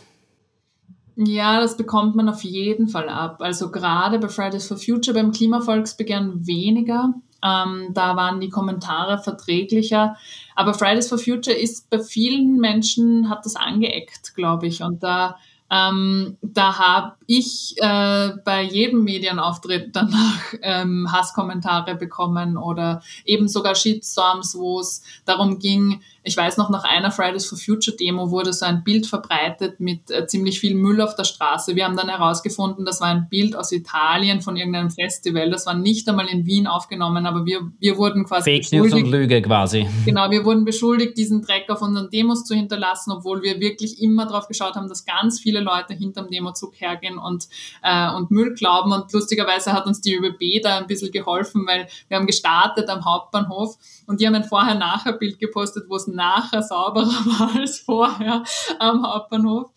Ja, 1.17 1.61
das 1.61 1.77
bekommt 1.77 2.17
man 2.17 2.29
auf 2.29 2.43
jeden 2.45 2.89
Fall 2.89 3.09
ab. 3.09 3.43
Also 3.43 3.71
gerade 3.71 4.19
bei 4.19 4.29
Fridays 4.29 4.69
for 4.69 4.79
Future, 4.79 5.15
beim 5.15 5.33
Klimavolksbegehren 5.33 6.47
weniger. 6.47 7.13
Ähm, 7.43 7.89
da 7.93 8.17
waren 8.17 8.41
die 8.41 8.49
Kommentare 8.49 9.19
verträglicher. 9.19 10.17
Aber 10.55 10.75
Fridays 10.75 11.09
for 11.09 11.19
Future 11.19 11.57
ist 11.57 11.91
bei 11.91 11.99
vielen 12.01 12.57
Menschen, 12.57 13.29
hat 13.29 13.45
das 13.45 13.57
angeeckt, 13.57 14.35
glaube 14.35 14.67
ich. 14.67 14.83
Und 14.83 15.03
da 15.03 15.37
ähm, 15.71 16.37
da 16.43 16.79
habe 16.79 17.17
ich 17.33 17.77
äh, 17.77 18.31
bei 18.45 18.63
jedem 18.63 19.05
Medienauftritt 19.05 19.95
danach 19.95 20.53
ähm, 20.63 21.07
Hasskommentare 21.13 21.95
bekommen 21.95 22.57
oder 22.57 23.03
eben 23.25 23.47
sogar 23.47 23.77
Shitstorms, 23.77 24.57
wo 24.59 24.81
es 24.81 25.05
darum 25.27 25.61
ging, 25.61 26.01
ich 26.23 26.37
weiß 26.37 26.59
noch, 26.59 26.69
nach 26.69 26.85
einer 26.85 27.11
Fridays 27.11 27.47
for 27.47 27.57
Future 27.57 27.97
Demo 27.97 28.31
wurde 28.31 28.53
so 28.53 28.67
ein 28.67 28.85
Bild 28.85 29.07
verbreitet 29.07 29.81
mit 29.81 30.11
äh, 30.11 30.27
ziemlich 30.27 30.61
viel 30.61 30.75
Müll 30.75 31.01
auf 31.01 31.15
der 31.15 31.25
Straße. 31.25 31.77
Wir 31.77 31.87
haben 31.87 31.97
dann 31.97 32.11
herausgefunden, 32.11 32.85
das 32.85 33.01
war 33.01 33.09
ein 33.09 33.29
Bild 33.31 33.57
aus 33.57 33.73
Italien 33.73 34.43
von 34.43 34.57
irgendeinem 34.57 34.91
Festival. 34.91 35.49
Das 35.51 35.65
war 35.65 35.75
nicht 35.75 36.07
einmal 36.09 36.27
in 36.27 36.45
Wien 36.45 36.67
aufgenommen, 36.67 37.25
aber 37.25 37.47
wir, 37.47 37.61
wir 37.79 37.97
wurden 37.97 38.25
quasi 38.25 38.61
Fake 38.61 38.73
News 38.73 38.93
und 38.93 39.11
Lüge 39.11 39.41
quasi. 39.41 39.89
Genau, 40.05 40.31
wir 40.31 40.45
wurden 40.45 40.67
beschuldigt, 40.67 41.17
diesen 41.17 41.41
Dreck 41.41 41.71
auf 41.71 41.81
unseren 41.81 42.11
Demos 42.11 42.45
zu 42.45 42.55
hinterlassen, 42.55 43.13
obwohl 43.13 43.43
wir 43.43 43.59
wirklich 43.59 44.03
immer 44.03 44.27
darauf 44.27 44.47
geschaut 44.47 44.75
haben, 44.75 44.89
dass 44.89 45.07
ganz 45.07 45.41
viele 45.41 45.61
Leute 45.61 45.95
hinterm 45.95 46.29
Demozug 46.29 46.79
hergehen 46.79 47.19
und, 47.21 47.49
äh, 47.83 48.13
und 48.15 48.31
Müll 48.31 48.55
glauben. 48.55 48.93
Und 48.93 49.13
lustigerweise 49.13 49.73
hat 49.73 49.87
uns 49.87 50.01
die 50.01 50.15
ÖBB 50.15 50.63
da 50.63 50.79
ein 50.79 50.87
bisschen 50.87 51.13
geholfen, 51.13 51.67
weil 51.67 51.89
wir 52.09 52.17
haben 52.17 52.27
gestartet 52.27 52.89
am 52.89 53.05
Hauptbahnhof 53.05 53.77
und 54.07 54.21
die 54.21 54.27
haben 54.27 54.35
ein 54.35 54.45
Vorher-Nachher-Bild 54.45 55.39
gepostet, 55.39 55.85
wo 55.89 55.97
es 55.97 56.07
nachher 56.07 56.63
sauberer 56.63 57.07
war 57.39 57.55
als 57.55 57.81
vorher 57.81 58.43
am 58.79 59.07
Hauptbahnhof. 59.07 59.71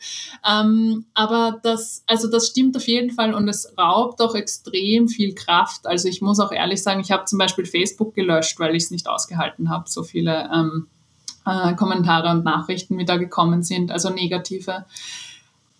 Ähm, 0.49 1.05
aber 1.13 1.59
das, 1.61 2.03
also 2.07 2.29
das 2.29 2.47
stimmt 2.47 2.75
auf 2.75 2.87
jeden 2.87 3.11
Fall 3.11 3.33
und 3.33 3.47
es 3.47 3.73
raubt 3.77 4.21
auch 4.21 4.35
extrem 4.35 5.07
viel 5.07 5.35
Kraft. 5.35 5.85
Also 5.85 6.07
ich 6.07 6.21
muss 6.21 6.39
auch 6.39 6.51
ehrlich 6.51 6.81
sagen, 6.81 7.01
ich 7.01 7.11
habe 7.11 7.25
zum 7.25 7.39
Beispiel 7.39 7.65
Facebook 7.65 8.15
gelöscht, 8.15 8.59
weil 8.59 8.75
ich 8.75 8.83
es 8.83 8.91
nicht 8.91 9.07
ausgehalten 9.07 9.69
habe, 9.69 9.89
so 9.89 10.03
viele 10.03 10.49
ähm, 10.53 10.87
äh, 11.45 11.73
Kommentare 11.75 12.29
und 12.29 12.43
Nachrichten, 12.43 12.97
wie 12.97 13.05
da 13.05 13.17
gekommen 13.17 13.63
sind, 13.63 13.91
also 13.91 14.09
negative. 14.09 14.85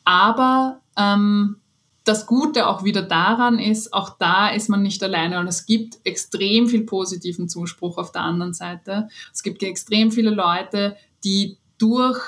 Aber 0.03 0.81
ähm, 0.97 1.57
das 2.03 2.25
Gute 2.25 2.67
auch 2.67 2.83
wieder 2.83 3.01
daran 3.01 3.59
ist, 3.59 3.93
auch 3.93 4.17
da 4.17 4.49
ist 4.49 4.69
man 4.69 4.81
nicht 4.81 5.01
alleine 5.03 5.39
und 5.39 5.47
es 5.47 5.65
gibt 5.65 5.99
extrem 6.03 6.67
viel 6.67 6.83
positiven 6.83 7.47
Zuspruch 7.47 7.97
auf 7.97 8.11
der 8.11 8.23
anderen 8.23 8.53
Seite. 8.53 9.07
Es 9.31 9.41
gibt 9.41 9.63
extrem 9.63 10.11
viele 10.11 10.31
Leute, 10.31 10.97
die 11.23 11.57
durch 11.77 12.19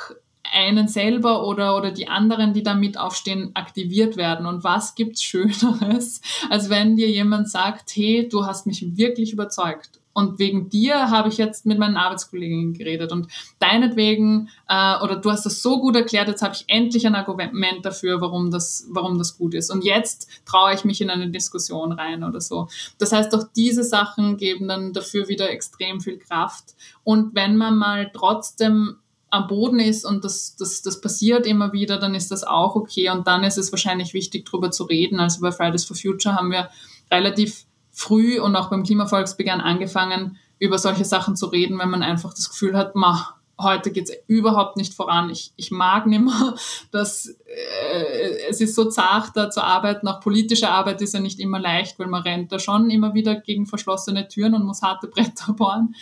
einen 0.53 0.88
selber 0.88 1.45
oder, 1.45 1.75
oder 1.75 1.91
die 1.91 2.07
anderen, 2.07 2.53
die 2.53 2.63
da 2.63 2.75
mit 2.75 2.97
aufstehen, 2.97 3.51
aktiviert 3.55 4.15
werden. 4.15 4.45
Und 4.45 4.63
was 4.63 4.95
gibt's 4.95 5.23
Schöneres, 5.23 6.21
als 6.49 6.69
wenn 6.69 6.95
dir 6.95 7.09
jemand 7.09 7.49
sagt, 7.49 7.91
hey, 7.95 8.29
du 8.29 8.45
hast 8.45 8.65
mich 8.65 8.95
wirklich 8.95 9.33
überzeugt 9.33 9.99
und 10.15 10.39
wegen 10.39 10.69
dir 10.69 11.12
habe 11.12 11.28
ich 11.28 11.38
jetzt 11.38 11.65
mit 11.65 11.78
meinen 11.78 11.97
Arbeitskolleginnen 11.97 12.73
geredet 12.73 13.12
und 13.12 13.28
deinetwegen, 13.60 14.47
äh, 14.69 14.97
oder 15.04 15.17
du 15.17 15.30
hast 15.30 15.45
das 15.45 15.62
so 15.62 15.82
gut 15.82 15.97
erklärt, 15.97 16.30
jetzt 16.30 16.41
habe 16.41 16.56
ich 16.56 16.63
endlich 16.67 17.06
ein 17.06 17.15
Argument 17.15 17.84
dafür, 17.84 18.21
warum 18.21 18.49
das, 18.49 18.88
warum 18.89 19.17
das 19.17 19.38
gut 19.38 19.54
ist. 19.54 19.69
Und 19.69 19.84
jetzt 19.84 20.30
traue 20.45 20.73
ich 20.73 20.86
mich 20.86 21.01
in 21.01 21.10
eine 21.10 21.30
Diskussion 21.30 21.91
rein 21.91 22.23
oder 22.23 22.39
so. 22.39 22.69
Das 22.97 23.12
heißt, 23.12 23.36
auch 23.36 23.43
diese 23.58 23.84
Sachen 23.84 24.38
geben 24.38 24.69
dann 24.69 24.93
dafür 24.93 25.28
wieder 25.28 25.49
extrem 25.49 25.99
viel 25.99 26.17
Kraft. 26.17 26.75
Und 27.04 27.36
wenn 27.36 27.58
man 27.58 27.78
mal 27.78 28.10
trotzdem 28.13 28.95
am 29.32 29.47
Boden 29.47 29.82
ist 29.82 30.06
und 30.06 30.23
das, 30.23 30.56
das, 30.56 30.82
das 30.82 31.01
passiert 31.01 31.45
immer 31.45 31.74
wieder, 31.74 31.99
dann 31.99 32.16
ist 32.16 32.32
das 32.32 32.45
auch 32.45 32.78
okay. 32.78 33.09
Und 33.09 33.28
dann 33.28 33.43
ist 33.43 33.57
es 33.57 33.74
wahrscheinlich 33.74 34.13
wichtig, 34.13 34.45
darüber 34.45 34.72
zu 34.72 34.86
reden. 34.86 35.20
Also 35.20 35.41
bei 35.41 35.51
Fridays 35.51 35.84
for 35.84 35.97
Future 35.97 36.36
haben 36.36 36.51
wir 36.51 36.70
relativ 37.11 37.66
früh 37.96 38.39
und 38.39 38.56
auch 38.56 38.70
beim 38.70 38.84
Klimavolksbegehren 38.84 39.62
angefangen, 39.62 40.38
über 40.60 40.78
solche 40.78 41.06
Sachen 41.06 41.36
zu 41.36 41.48
reden, 41.48 41.80
wenn 41.80 41.89
man 41.89 42.04
einfach 42.04 42.34
das 42.34 42.50
Gefühl 42.50 42.78
hat, 42.78 42.96
ma, 42.96 43.36
heute 43.58 43.91
geht 43.91 44.10
es 44.10 44.16
überhaupt 44.28 44.76
nicht 44.76 44.93
voran. 44.93 45.30
Ich, 45.30 45.54
ich 45.56 45.72
mag 45.72 46.06
nicht 46.06 46.22
mehr, 46.22 46.56
dass 46.91 47.28
äh, 47.46 48.48
es 48.50 48.60
ist 48.62 48.76
so 48.76 48.86
zart, 48.86 49.32
da 49.36 49.50
zu 49.50 49.64
arbeiten. 49.64 50.08
Auch 50.08 50.20
politische 50.20 50.70
Arbeit 50.70 51.02
ist 51.02 51.14
ja 51.14 51.20
nicht 51.20 51.39
immer 51.39 51.60
leicht, 51.60 51.98
weil 51.98 52.08
man 52.08 52.24
rennt 52.24 52.52
da 52.52 52.60
schon 52.60 52.89
immer 52.89 53.14
wieder 53.14 53.36
gegen 53.36 53.66
verschlossene 53.66 54.28
Türen 54.28 54.54
und 54.54 54.66
muss 54.66 54.82
harte 54.82 55.08
Bretter 55.16 55.54
bohren. 55.54 55.96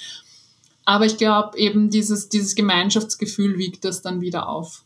Aber 0.85 1.05
ich 1.05 1.17
glaube, 1.17 1.57
eben 1.57 1.89
dieses, 1.89 2.27
dieses 2.27 2.55
Gemeinschaftsgefühl 2.55 3.57
wiegt 3.57 3.85
das 3.85 4.01
dann 4.01 4.19
wieder 4.19 4.49
auf. 4.49 4.83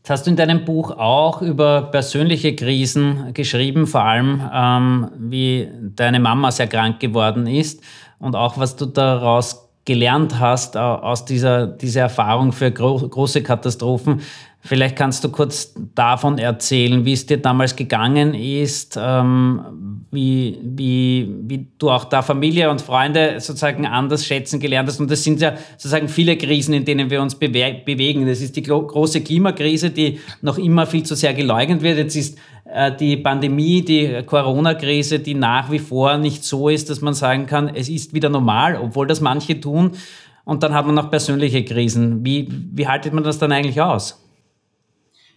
Jetzt 0.00 0.08
hast 0.08 0.26
du 0.26 0.30
in 0.30 0.36
deinem 0.36 0.64
Buch 0.64 0.92
auch 0.92 1.42
über 1.42 1.82
persönliche 1.82 2.56
Krisen 2.56 3.34
geschrieben, 3.34 3.86
vor 3.86 4.02
allem 4.02 4.40
ähm, 4.50 5.10
wie 5.18 5.68
deine 5.94 6.20
Mama 6.20 6.50
sehr 6.50 6.68
krank 6.68 7.00
geworden 7.00 7.46
ist 7.46 7.82
und 8.18 8.34
auch 8.34 8.56
was 8.56 8.76
du 8.76 8.86
daraus 8.86 9.68
gelernt 9.84 10.38
hast 10.38 10.78
aus 10.78 11.26
dieser, 11.26 11.66
dieser 11.66 12.02
Erfahrung 12.02 12.52
für 12.52 12.70
gro 12.70 12.96
große 12.96 13.42
Katastrophen. 13.42 14.22
Vielleicht 14.62 14.94
kannst 14.94 15.24
du 15.24 15.30
kurz 15.30 15.74
davon 15.94 16.36
erzählen, 16.36 17.06
wie 17.06 17.14
es 17.14 17.24
dir 17.24 17.38
damals 17.38 17.76
gegangen 17.76 18.34
ist, 18.34 18.98
ähm, 19.00 20.04
wie, 20.10 20.58
wie, 20.62 21.34
wie 21.44 21.66
du 21.78 21.88
auch 21.90 22.04
da 22.04 22.20
Familie 22.20 22.70
und 22.70 22.82
Freunde 22.82 23.40
sozusagen 23.40 23.86
anders 23.86 24.26
schätzen 24.26 24.60
gelernt 24.60 24.86
hast. 24.90 25.00
Und 25.00 25.10
das 25.10 25.24
sind 25.24 25.40
ja 25.40 25.54
sozusagen 25.78 26.08
viele 26.08 26.36
Krisen, 26.36 26.74
in 26.74 26.84
denen 26.84 27.08
wir 27.08 27.22
uns 27.22 27.36
bewe 27.36 27.80
bewegen. 27.86 28.26
Das 28.26 28.42
ist 28.42 28.54
die 28.54 28.62
große 28.62 29.22
Klimakrise, 29.22 29.90
die 29.90 30.20
noch 30.42 30.58
immer 30.58 30.86
viel 30.86 31.04
zu 31.04 31.14
sehr 31.14 31.32
geleugnet 31.32 31.80
wird. 31.80 31.96
Jetzt 31.96 32.16
ist 32.16 32.38
äh, 32.66 32.94
die 32.94 33.16
Pandemie, 33.16 33.82
die 33.82 34.22
Corona-Krise, 34.26 35.20
die 35.20 35.34
nach 35.34 35.70
wie 35.70 35.78
vor 35.78 36.18
nicht 36.18 36.44
so 36.44 36.68
ist, 36.68 36.90
dass 36.90 37.00
man 37.00 37.14
sagen 37.14 37.46
kann, 37.46 37.68
es 37.74 37.88
ist 37.88 38.12
wieder 38.12 38.28
normal, 38.28 38.76
obwohl 38.76 39.06
das 39.06 39.22
manche 39.22 39.58
tun. 39.58 39.92
Und 40.44 40.62
dann 40.62 40.74
hat 40.74 40.84
man 40.84 40.96
noch 40.96 41.10
persönliche 41.10 41.64
Krisen. 41.64 42.26
Wie, 42.26 42.46
wie 42.50 42.86
haltet 42.86 43.14
man 43.14 43.24
das 43.24 43.38
dann 43.38 43.52
eigentlich 43.52 43.80
aus? 43.80 44.20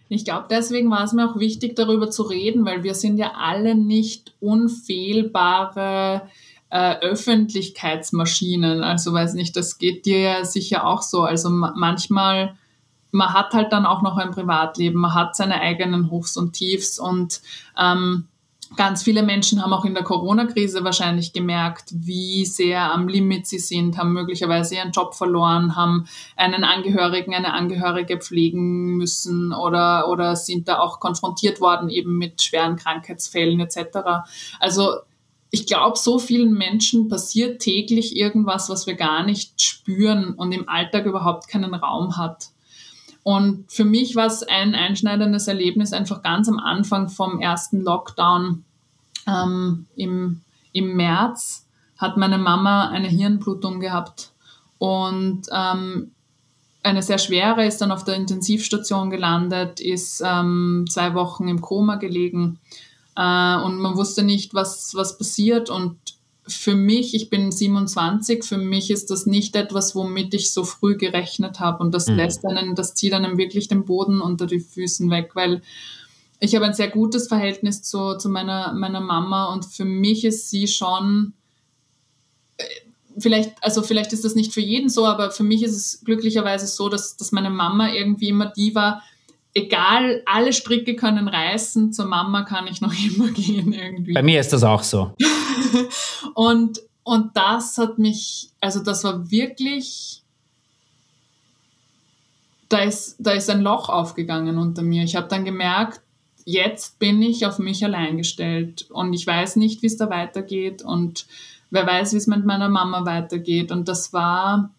Ich 0.08 0.24
glaube, 0.24 0.46
deswegen 0.50 0.90
war 0.90 1.04
es 1.04 1.12
mir 1.12 1.28
auch 1.28 1.38
wichtig, 1.38 1.76
darüber 1.76 2.10
zu 2.10 2.22
reden, 2.22 2.64
weil 2.66 2.82
wir 2.82 2.94
sind 2.94 3.16
ja 3.16 3.32
alle 3.36 3.74
nicht 3.74 4.34
unfehlbare 4.40 6.22
äh, 6.70 6.98
Öffentlichkeitsmaschinen. 6.98 8.82
Also 8.82 9.12
weiß 9.12 9.34
nicht, 9.34 9.56
das 9.56 9.78
geht 9.78 10.06
dir 10.06 10.18
ja 10.18 10.44
sicher 10.44 10.86
auch 10.86 11.02
so. 11.02 11.22
Also 11.22 11.48
manchmal, 11.48 12.56
man 13.12 13.32
hat 13.32 13.54
halt 13.54 13.72
dann 13.72 13.86
auch 13.86 14.02
noch 14.02 14.16
ein 14.16 14.32
Privatleben, 14.32 15.00
man 15.00 15.14
hat 15.14 15.36
seine 15.36 15.60
eigenen 15.60 16.10
Hochs 16.10 16.36
und 16.36 16.52
Tiefs 16.52 16.98
und 16.98 17.40
ähm, 17.80 18.26
Ganz 18.76 19.02
viele 19.02 19.22
Menschen 19.22 19.62
haben 19.62 19.72
auch 19.72 19.84
in 19.84 19.94
der 19.94 20.02
Corona-Krise 20.02 20.84
wahrscheinlich 20.84 21.32
gemerkt, 21.32 21.90
wie 21.92 22.44
sehr 22.44 22.92
am 22.92 23.08
Limit 23.08 23.46
sie 23.46 23.58
sind, 23.58 23.98
haben 23.98 24.12
möglicherweise 24.12 24.76
ihren 24.76 24.90
Job 24.90 25.14
verloren, 25.14 25.76
haben 25.76 26.06
einen 26.36 26.64
Angehörigen, 26.64 27.34
eine 27.34 27.52
Angehörige 27.52 28.18
pflegen 28.18 28.96
müssen 28.96 29.52
oder, 29.52 30.08
oder 30.08 30.34
sind 30.34 30.68
da 30.68 30.78
auch 30.78 30.98
konfrontiert 30.98 31.60
worden 31.60 31.88
eben 31.88 32.18
mit 32.18 32.42
schweren 32.42 32.76
Krankheitsfällen 32.76 33.60
etc. 33.60 33.98
Also 34.58 34.94
ich 35.50 35.66
glaube, 35.66 35.96
so 35.96 36.18
vielen 36.18 36.52
Menschen 36.52 37.08
passiert 37.08 37.62
täglich 37.62 38.16
irgendwas, 38.16 38.68
was 38.70 38.88
wir 38.88 38.94
gar 38.94 39.24
nicht 39.24 39.62
spüren 39.62 40.34
und 40.34 40.50
im 40.50 40.68
Alltag 40.68 41.06
überhaupt 41.06 41.46
keinen 41.46 41.74
Raum 41.74 42.16
hat. 42.16 42.48
Und 43.24 43.64
für 43.72 43.84
mich 43.84 44.14
war 44.14 44.26
es 44.26 44.42
ein 44.44 44.74
einschneidendes 44.74 45.48
Erlebnis 45.48 45.92
einfach 45.92 46.22
ganz 46.22 46.48
am 46.48 46.58
Anfang 46.58 47.08
vom 47.08 47.40
ersten 47.40 47.80
Lockdown 47.80 48.64
ähm, 49.26 49.86
im, 49.96 50.42
im 50.72 50.94
März 50.94 51.66
hat 51.96 52.16
meine 52.16 52.38
Mama 52.38 52.88
eine 52.88 53.08
Hirnblutung 53.08 53.80
gehabt. 53.80 54.30
Und 54.78 55.42
ähm, 55.50 56.10
eine 56.82 57.02
sehr 57.02 57.18
schwere, 57.18 57.64
ist 57.64 57.80
dann 57.80 57.92
auf 57.92 58.04
der 58.04 58.16
Intensivstation 58.16 59.08
gelandet, 59.08 59.80
ist 59.80 60.22
ähm, 60.24 60.84
zwei 60.88 61.14
Wochen 61.14 61.48
im 61.48 61.62
Koma 61.62 61.96
gelegen. 61.96 62.58
Äh, 63.16 63.56
und 63.56 63.78
man 63.78 63.96
wusste 63.96 64.22
nicht, 64.22 64.52
was, 64.52 64.94
was 64.94 65.16
passiert. 65.16 65.70
Und 65.70 65.96
für 66.46 66.74
mich, 66.74 67.14
ich 67.14 67.30
bin 67.30 67.50
27, 67.50 68.44
für 68.44 68.58
mich 68.58 68.90
ist 68.90 69.10
das 69.10 69.24
nicht 69.24 69.56
etwas, 69.56 69.94
womit 69.94 70.34
ich 70.34 70.52
so 70.52 70.64
früh 70.64 70.96
gerechnet 70.96 71.58
habe. 71.58 71.82
Und 71.82 71.94
das 71.94 72.06
mhm. 72.06 72.16
lässt 72.16 72.44
einen, 72.44 72.74
das 72.74 72.94
zieht 72.94 73.14
einem 73.14 73.38
wirklich 73.38 73.68
den 73.68 73.84
Boden 73.84 74.20
unter 74.20 74.46
die 74.46 74.60
Füßen 74.60 75.10
weg, 75.10 75.30
weil 75.34 75.62
ich 76.40 76.54
habe 76.54 76.66
ein 76.66 76.74
sehr 76.74 76.88
gutes 76.88 77.28
Verhältnis 77.28 77.82
zu, 77.82 78.16
zu 78.16 78.28
meiner, 78.28 78.74
meiner 78.74 79.00
Mama 79.00 79.52
und 79.52 79.64
für 79.64 79.86
mich 79.86 80.24
ist 80.24 80.50
sie 80.50 80.66
schon, 80.66 81.32
äh, 82.58 82.64
vielleicht, 83.18 83.52
also 83.62 83.82
vielleicht 83.82 84.12
ist 84.12 84.24
das 84.24 84.34
nicht 84.34 84.52
für 84.52 84.60
jeden 84.60 84.90
so, 84.90 85.06
aber 85.06 85.30
für 85.30 85.44
mich 85.44 85.62
ist 85.62 85.74
es 85.74 86.04
glücklicherweise 86.04 86.66
so, 86.66 86.90
dass, 86.90 87.16
dass 87.16 87.32
meine 87.32 87.50
Mama 87.50 87.92
irgendwie 87.92 88.28
immer 88.28 88.46
die 88.46 88.74
war, 88.74 89.02
egal, 89.54 90.22
alle 90.26 90.52
Stricke 90.52 90.96
können 90.96 91.28
reißen, 91.28 91.92
zur 91.92 92.06
Mama 92.06 92.42
kann 92.42 92.66
ich 92.66 92.80
noch 92.80 92.92
immer 93.06 93.30
gehen 93.30 93.72
irgendwie. 93.72 94.12
Bei 94.12 94.22
mir 94.22 94.40
ist 94.40 94.52
das 94.52 94.64
auch 94.64 94.82
so. 94.82 95.12
und, 96.34 96.80
und 97.02 97.36
das 97.36 97.78
hat 97.78 97.98
mich, 97.98 98.50
also 98.60 98.80
das 98.80 99.04
war 99.04 99.30
wirklich, 99.30 100.22
da 102.68 102.78
ist, 102.78 103.16
da 103.18 103.32
ist 103.32 103.50
ein 103.50 103.62
Loch 103.62 103.88
aufgegangen 103.88 104.58
unter 104.58 104.82
mir. 104.82 105.04
Ich 105.04 105.16
habe 105.16 105.28
dann 105.28 105.44
gemerkt, 105.44 106.00
jetzt 106.44 106.98
bin 106.98 107.22
ich 107.22 107.46
auf 107.46 107.58
mich 107.58 107.84
allein 107.84 108.16
gestellt 108.18 108.86
und 108.90 109.12
ich 109.12 109.26
weiß 109.26 109.56
nicht, 109.56 109.82
wie 109.82 109.86
es 109.86 109.96
da 109.96 110.10
weitergeht 110.10 110.82
und 110.82 111.26
wer 111.70 111.86
weiß, 111.86 112.12
wie 112.12 112.18
es 112.18 112.26
mit 112.26 112.44
meiner 112.44 112.68
Mama 112.68 113.04
weitergeht. 113.04 113.72
Und 113.72 113.88
das 113.88 114.12
war, 114.12 114.70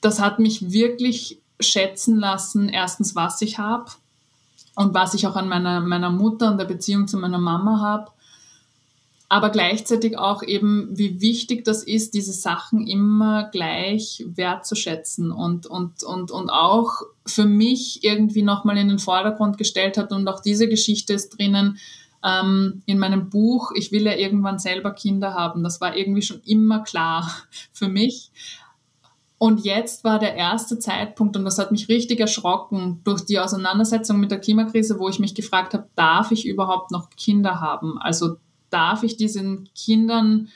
das 0.00 0.20
hat 0.20 0.38
mich 0.38 0.72
wirklich 0.72 1.40
schätzen 1.60 2.18
lassen, 2.18 2.68
erstens, 2.68 3.14
was 3.14 3.40
ich 3.40 3.58
habe 3.58 3.90
und 4.74 4.94
was 4.94 5.14
ich 5.14 5.26
auch 5.26 5.36
an 5.36 5.48
meiner, 5.48 5.80
meiner 5.80 6.10
Mutter 6.10 6.50
und 6.50 6.58
der 6.58 6.66
Beziehung 6.66 7.08
zu 7.08 7.16
meiner 7.16 7.38
Mama 7.38 7.80
habe. 7.80 8.10
Aber 9.28 9.50
gleichzeitig 9.50 10.16
auch 10.16 10.42
eben, 10.44 10.88
wie 10.96 11.20
wichtig 11.20 11.64
das 11.64 11.82
ist, 11.82 12.14
diese 12.14 12.32
Sachen 12.32 12.86
immer 12.86 13.48
gleich 13.50 14.24
wertzuschätzen 14.28 15.32
und, 15.32 15.66
und, 15.66 16.04
und, 16.04 16.30
und 16.30 16.48
auch 16.48 17.02
für 17.26 17.44
mich 17.44 18.04
irgendwie 18.04 18.42
nochmal 18.42 18.78
in 18.78 18.88
den 18.88 19.00
Vordergrund 19.00 19.58
gestellt 19.58 19.98
hat. 19.98 20.12
Und 20.12 20.28
auch 20.28 20.40
diese 20.40 20.68
Geschichte 20.68 21.12
ist 21.14 21.30
drinnen 21.30 21.78
ähm, 22.24 22.82
in 22.86 23.00
meinem 23.00 23.28
Buch. 23.28 23.72
Ich 23.74 23.90
will 23.90 24.06
ja 24.06 24.14
irgendwann 24.14 24.60
selber 24.60 24.92
Kinder 24.92 25.34
haben. 25.34 25.64
Das 25.64 25.80
war 25.80 25.96
irgendwie 25.96 26.22
schon 26.22 26.40
immer 26.44 26.84
klar 26.84 27.28
für 27.72 27.88
mich. 27.88 28.30
Und 29.38 29.64
jetzt 29.64 30.02
war 30.02 30.18
der 30.18 30.34
erste 30.34 30.78
Zeitpunkt, 30.78 31.36
und 31.36 31.44
das 31.44 31.58
hat 31.58 31.70
mich 31.70 31.88
richtig 31.88 32.20
erschrocken, 32.20 33.00
durch 33.04 33.26
die 33.26 33.38
Auseinandersetzung 33.38 34.18
mit 34.18 34.30
der 34.30 34.40
Klimakrise, 34.40 34.98
wo 34.98 35.10
ich 35.10 35.18
mich 35.18 35.34
gefragt 35.34 35.74
habe, 35.74 35.88
darf 35.94 36.30
ich 36.30 36.46
überhaupt 36.46 36.90
noch 36.90 37.10
Kinder 37.10 37.60
haben? 37.60 37.98
Also 37.98 38.36
darf 38.76 39.02
ich 39.02 39.16
diesen 39.16 39.70
Kindern, 39.74 40.48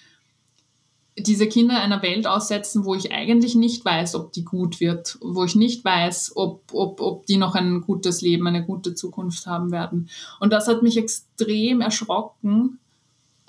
diese 1.17 1.47
Kinder 1.47 1.81
einer 1.81 2.03
Welt 2.03 2.27
aussetzen, 2.27 2.85
wo 2.85 2.95
ich 2.95 3.13
eigentlich 3.13 3.55
nicht 3.55 3.83
weiß, 3.83 4.15
ob 4.15 4.33
die 4.33 4.45
gut 4.45 4.79
wird, 4.79 5.17
wo 5.23 5.43
ich 5.45 5.55
nicht 5.55 5.83
weiß, 5.87 6.33
ob, 6.37 6.63
ob, 6.73 7.01
ob 7.01 7.25
die 7.25 7.39
noch 7.39 7.55
ein 7.55 7.81
gutes 7.81 8.21
Leben, 8.21 8.47
eine 8.47 8.65
gute 8.65 8.95
Zukunft 8.95 9.47
haben 9.47 9.71
werden. 9.71 10.11
Und 10.39 10.53
das 10.53 10.69
hat 10.69 10.83
mich 10.83 10.99
extrem 10.99 11.81
erschrocken, 11.81 12.79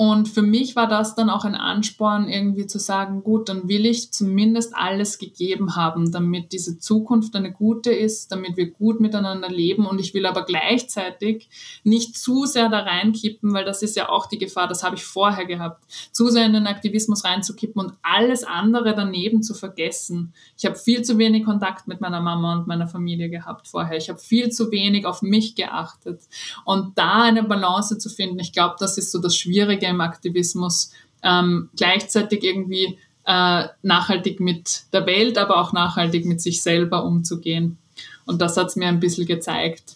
und 0.01 0.27
für 0.27 0.41
mich 0.41 0.75
war 0.75 0.87
das 0.87 1.13
dann 1.13 1.29
auch 1.29 1.45
ein 1.45 1.53
Ansporn, 1.53 2.27
irgendwie 2.27 2.65
zu 2.65 2.79
sagen, 2.79 3.21
gut, 3.23 3.49
dann 3.49 3.69
will 3.69 3.85
ich 3.85 4.11
zumindest 4.11 4.75
alles 4.75 5.19
gegeben 5.19 5.75
haben, 5.75 6.11
damit 6.11 6.53
diese 6.53 6.79
Zukunft 6.79 7.35
eine 7.35 7.51
gute 7.51 7.91
ist, 7.91 8.31
damit 8.31 8.57
wir 8.57 8.71
gut 8.71 8.99
miteinander 8.99 9.47
leben. 9.47 9.85
Und 9.85 9.99
ich 9.99 10.15
will 10.15 10.25
aber 10.25 10.43
gleichzeitig 10.43 11.49
nicht 11.83 12.17
zu 12.17 12.47
sehr 12.47 12.67
da 12.69 12.79
reinkippen, 12.79 13.53
weil 13.53 13.63
das 13.63 13.83
ist 13.83 13.95
ja 13.95 14.09
auch 14.09 14.25
die 14.25 14.39
Gefahr, 14.39 14.67
das 14.67 14.83
habe 14.83 14.95
ich 14.95 15.03
vorher 15.03 15.45
gehabt, 15.45 15.83
zu 16.11 16.29
sehr 16.29 16.47
in 16.47 16.53
den 16.53 16.65
Aktivismus 16.65 17.23
reinzukippen 17.23 17.79
und 17.79 17.93
alles 18.01 18.43
andere 18.43 18.95
daneben 18.95 19.43
zu 19.43 19.53
vergessen. 19.53 20.33
Ich 20.57 20.65
habe 20.65 20.77
viel 20.77 21.03
zu 21.03 21.19
wenig 21.19 21.45
Kontakt 21.45 21.87
mit 21.87 22.01
meiner 22.01 22.21
Mama 22.21 22.55
und 22.55 22.65
meiner 22.65 22.87
Familie 22.87 23.29
gehabt 23.29 23.67
vorher. 23.67 23.97
Ich 23.97 24.09
habe 24.09 24.17
viel 24.17 24.49
zu 24.49 24.71
wenig 24.71 25.05
auf 25.05 25.21
mich 25.21 25.53
geachtet. 25.53 26.23
Und 26.65 26.97
da 26.97 27.21
eine 27.21 27.43
Balance 27.43 27.99
zu 27.99 28.09
finden, 28.09 28.39
ich 28.39 28.51
glaube, 28.51 28.77
das 28.79 28.97
ist 28.97 29.11
so 29.11 29.21
das 29.21 29.35
Schwierige 29.35 29.90
im 29.91 30.01
Aktivismus, 30.01 30.91
ähm, 31.23 31.69
gleichzeitig 31.77 32.43
irgendwie 32.43 32.97
äh, 33.25 33.63
nachhaltig 33.83 34.39
mit 34.39 34.83
der 34.93 35.05
Welt, 35.05 35.37
aber 35.37 35.61
auch 35.61 35.73
nachhaltig 35.73 36.25
mit 36.25 36.41
sich 36.41 36.63
selber 36.63 37.05
umzugehen. 37.05 37.77
Und 38.25 38.41
das 38.41 38.57
hat 38.57 38.67
es 38.67 38.75
mir 38.75 38.87
ein 38.87 38.99
bisschen 38.99 39.27
gezeigt. 39.27 39.95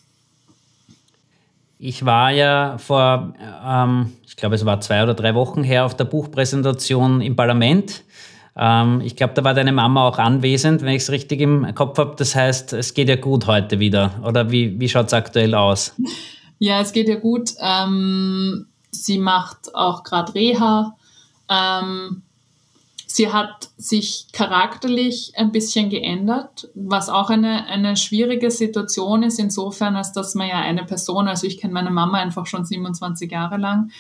Ich 1.80 2.06
war 2.06 2.32
ja 2.32 2.78
vor, 2.78 3.34
ähm, 3.66 4.14
ich 4.26 4.36
glaube, 4.36 4.56
es 4.56 4.66
war 4.66 4.80
zwei 4.82 5.04
oder 5.04 5.14
drei 5.14 5.36
Wochen 5.36 5.64
her 5.64 5.86
auf 5.86 5.96
der 5.96 6.06
Buchpräsentation 6.06 7.22
im 7.22 7.36
Parlament. 7.36 8.04
Ähm, 8.58 9.02
ich 9.04 9.16
glaube, 9.16 9.34
da 9.34 9.44
war 9.44 9.54
deine 9.54 9.74
Mama 9.74 10.08
auch 10.08 10.18
anwesend, 10.18 10.82
wenn 10.82 10.96
ich 10.96 11.04
es 11.04 11.12
richtig 11.12 11.42
im 11.42 11.76
Kopf 11.76 11.98
habe. 11.98 12.16
Das 12.18 12.36
heißt, 12.36 12.74
es 12.74 12.94
geht 12.94 13.10
ja 13.10 13.18
gut 13.18 13.48
heute 13.48 13.80
wieder. 13.80 14.14
Oder 14.24 14.52
wie, 14.52 14.80
wie 14.80 14.88
schaut 14.88 15.08
es 15.08 15.14
aktuell 15.14 15.56
aus? 15.56 15.94
Ja, 16.58 16.80
es 16.80 16.94
geht 16.94 17.10
ja 17.10 17.16
gut. 17.16 17.50
Ähm, 17.60 18.66
Sie 19.04 19.18
macht 19.18 19.76
auch 19.76 20.04
gerade 20.04 20.34
Reha. 20.34 20.96
Ähm, 21.50 22.24
Sie 23.08 23.32
hat 23.32 23.70
sich 23.78 24.28
charakterlich 24.34 25.32
ein 25.38 25.54
bisschen 25.54 25.90
geändert, 25.90 26.68
was 26.76 27.08
auch 27.08 27.30
eine, 27.30 27.66
eine 27.68 27.96
schwierige 27.96 28.52
Situation 28.52 29.24
ist, 29.24 29.40
insofern, 29.40 29.96
als 29.96 30.12
dass 30.12 30.36
man 30.36 30.50
ja 30.50 30.60
eine 30.60 30.84
Person, 30.84 31.30
also 31.30 31.48
ich 31.48 31.58
kenne 31.58 31.74
meine 31.74 31.92
Mama 31.92 32.18
einfach 32.18 32.46
schon 32.46 32.66
27 32.66 33.32
Jahre 33.32 33.56
lang, 33.56 33.92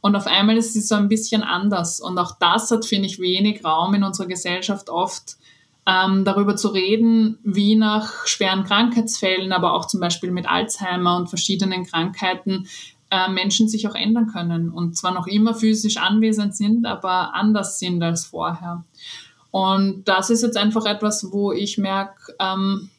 und 0.00 0.16
auf 0.16 0.26
einmal 0.26 0.58
ist 0.58 0.74
sie 0.74 0.82
so 0.82 0.96
ein 0.96 1.08
bisschen 1.08 1.42
anders. 1.42 1.98
Und 1.98 2.18
auch 2.18 2.32
das 2.38 2.70
hat, 2.70 2.84
finde 2.84 3.06
ich, 3.06 3.20
wenig 3.20 3.64
Raum 3.64 3.94
in 3.94 4.04
unserer 4.04 4.26
Gesellschaft 4.26 4.90
oft 4.90 5.36
ähm, 5.86 6.26
darüber 6.26 6.56
zu 6.56 6.68
reden, 6.68 7.38
wie 7.42 7.74
nach 7.74 8.26
schweren 8.26 8.64
Krankheitsfällen, 8.64 9.52
aber 9.52 9.72
auch 9.72 9.86
zum 9.86 10.00
Beispiel 10.00 10.30
mit 10.30 10.46
Alzheimer 10.46 11.16
und 11.16 11.28
verschiedenen 11.28 11.86
Krankheiten 11.86 12.66
äh, 13.10 13.28
Menschen 13.30 13.68
sich 13.68 13.86
auch 13.88 13.94
ändern 13.94 14.28
können 14.28 14.70
und 14.70 14.96
zwar 14.96 15.12
noch 15.12 15.26
immer 15.26 15.54
physisch 15.54 15.96
anwesend 15.96 16.56
sind, 16.56 16.86
aber 16.86 17.34
anders 17.34 17.78
sind 17.78 18.02
als 18.02 18.24
vorher. 18.24 18.84
Und 19.50 20.08
das 20.08 20.30
ist 20.30 20.42
jetzt 20.42 20.56
einfach 20.56 20.84
etwas, 20.84 21.30
wo 21.30 21.52
ich 21.52 21.78
merke, 21.78 22.34
ähm, 22.40 22.90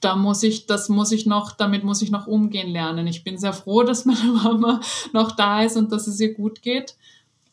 da 0.00 0.14
muss 0.14 0.42
ich, 0.42 0.66
das 0.66 0.88
muss 0.88 1.10
ich 1.12 1.26
noch, 1.26 1.52
damit 1.52 1.82
muss 1.84 2.02
ich 2.02 2.10
noch 2.10 2.26
umgehen 2.26 2.70
lernen. 2.70 3.06
Ich 3.06 3.24
bin 3.24 3.38
sehr 3.38 3.52
froh, 3.52 3.82
dass 3.84 4.04
meine 4.04 4.32
Mama 4.32 4.80
noch 5.12 5.32
da 5.32 5.62
ist 5.62 5.76
und 5.76 5.90
dass 5.90 6.06
es 6.06 6.20
ihr 6.20 6.34
gut 6.34 6.62
geht. 6.62 6.94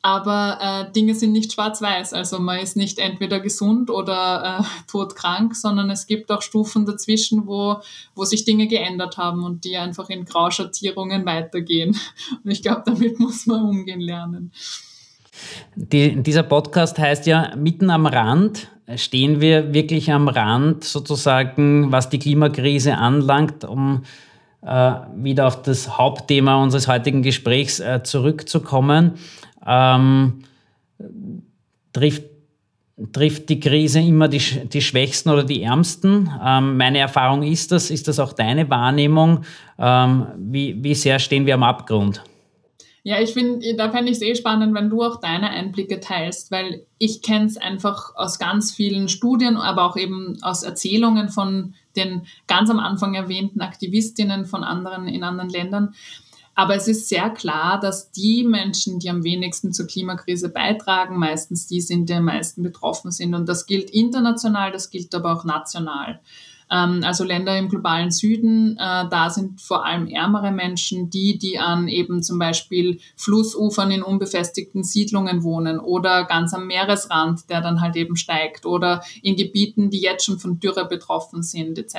Aber 0.06 0.60
äh, 0.62 0.92
Dinge 0.92 1.16
sind 1.16 1.32
nicht 1.32 1.54
schwarz-weiß. 1.54 2.14
Also 2.14 2.38
man 2.38 2.60
ist 2.60 2.78
nicht 2.78 3.00
entweder 3.00 3.40
gesund 3.40 3.90
oder 3.90 4.60
äh, 4.60 4.64
todkrank, 4.88 5.56
sondern 5.56 5.90
es 5.90 6.06
gibt 6.06 6.32
auch 6.32 6.44
Stufen 6.44 6.86
dazwischen, 6.86 7.48
wo, 7.48 7.78
wo 8.14 8.24
sich 8.24 8.46
Dinge 8.46 8.68
geändert 8.68 9.18
haben 9.18 9.44
und 9.44 9.66
die 9.66 9.78
einfach 9.78 10.12
in 10.12 10.26
Grauschattierungen 10.26 11.26
weitergehen. 11.26 11.98
Und 12.44 12.52
ich 12.52 12.62
glaube, 12.62 12.84
damit 12.86 13.20
muss 13.20 13.48
man 13.48 13.64
umgehen 13.64 14.00
lernen. 14.00 14.52
Die, 15.76 16.22
dieser 16.22 16.44
Podcast 16.44 17.00
heißt 17.00 17.26
ja 17.26 17.56
Mitten 17.56 17.90
am 17.90 18.06
Rand. 18.06 18.68
Stehen 18.98 19.42
wir 19.42 19.74
wirklich 19.74 20.12
am 20.12 20.28
Rand 20.28 20.84
sozusagen, 20.84 21.92
was 21.92 22.10
die 22.10 22.20
Klimakrise 22.20 22.96
anlangt, 22.96 23.66
um 23.66 24.04
äh, 24.62 24.94
wieder 25.16 25.48
auf 25.48 25.64
das 25.64 25.98
Hauptthema 25.98 26.62
unseres 26.62 26.88
heutigen 26.88 27.24
Gesprächs 27.24 27.80
äh, 27.80 28.04
zurückzukommen? 28.04 29.16
Ähm, 29.66 30.44
trifft, 31.94 32.24
trifft 33.12 33.50
die 33.50 33.60
Krise 33.60 34.00
immer 34.00 34.28
die, 34.28 34.42
die 34.68 34.82
Schwächsten 34.82 35.30
oder 35.30 35.44
die 35.44 35.64
Ärmsten? 35.64 36.30
Ähm, 36.44 36.78
meine 36.78 37.00
Erfahrung 37.00 37.44
ist 37.44 37.72
das. 37.72 37.90
Ist 37.90 38.08
das 38.08 38.20
auch 38.20 38.34
deine 38.34 38.70
Wahrnehmung? 38.70 39.44
Ähm, 39.78 40.28
wie, 40.38 40.84
wie 40.84 40.96
sehr 40.96 41.20
stehen 41.20 41.46
wir 41.46 41.56
am 41.56 41.64
Abgrund? 41.64 42.22
Ja, 43.08 43.22
ich 43.22 43.34
finde, 43.34 43.76
da 43.76 43.92
fände 43.92 44.10
ich 44.10 44.18
es 44.18 44.24
eh 44.24 44.34
spannend, 44.34 44.74
wenn 44.74 44.90
du 44.90 45.04
auch 45.04 45.20
deine 45.20 45.52
Einblicke 45.52 46.00
teilst, 46.00 46.50
weil 46.50 46.88
ich 46.98 47.22
kenne 47.22 47.46
es 47.46 47.56
einfach 47.56 48.16
aus 48.16 48.40
ganz 48.40 48.72
vielen 48.72 49.10
Studien, 49.10 49.58
aber 49.58 49.86
auch 49.86 49.96
eben 49.96 50.40
aus 50.42 50.64
Erzählungen 50.64 51.30
von 51.30 51.76
den 51.96 52.26
ganz 52.48 52.72
am 52.72 52.80
Anfang 52.80 53.14
erwähnten 53.14 53.62
Aktivistinnen 53.62 54.48
von 54.48 54.64
anderen 54.64 55.08
in 55.08 55.24
anderen 55.24 55.52
Ländern. 55.52 55.94
Aber 56.56 56.76
es 56.76 56.88
ist 56.88 57.10
sehr 57.10 57.30
klar, 57.30 57.80
dass 57.80 58.12
die 58.12 58.46
Menschen, 58.46 59.00
die 59.00 59.10
am 59.10 59.24
wenigsten 59.24 59.74
zur 59.74 59.88
Klimakrise 59.88 60.50
beitragen, 60.50 61.20
meistens 61.20 61.68
die 61.68 61.82
sind, 61.82 62.10
die 62.10 62.14
am 62.14 62.26
meisten 62.26 62.64
betroffen 62.64 63.12
sind. 63.12 63.36
Und 63.36 63.48
das 63.48 63.66
gilt 63.66 63.90
international, 63.90 64.72
das 64.72 64.90
gilt 64.90 65.14
aber 65.14 65.34
auch 65.34 65.44
national. 65.44 66.22
Ähm, 66.72 67.02
also 67.04 67.24
Länder 67.24 67.58
im 67.58 67.70
globalen 67.70 68.10
Süden, 68.10 68.78
äh, 68.78 69.08
da 69.10 69.30
sind 69.30 69.62
vor 69.62 69.86
allem 69.86 70.08
ärmere 70.08 70.52
Menschen, 70.52 71.10
die, 71.10 71.38
die 71.38 71.60
an 71.60 71.88
eben 71.88 72.24
zum 72.24 72.40
Beispiel 72.40 73.00
Flussufern 73.16 73.92
in 73.92 74.02
unbefestigten 74.02 74.84
Siedlungen 74.84 75.44
wohnen 75.44 75.80
oder 75.80 76.24
ganz 76.24 76.54
am 76.54 76.66
Meeresrand, 76.68 77.50
der 77.50 77.62
dann 77.62 77.82
halt 77.82 77.96
eben 77.96 78.16
steigt 78.16 78.66
oder 78.66 79.04
in 79.22 79.36
Gebieten, 79.36 79.90
die 79.90 80.02
jetzt 80.02 80.26
schon 80.26 80.40
von 80.40 80.60
Dürre 80.60 80.86
betroffen 80.86 81.44
sind 81.44 81.78
etc. 81.78 81.96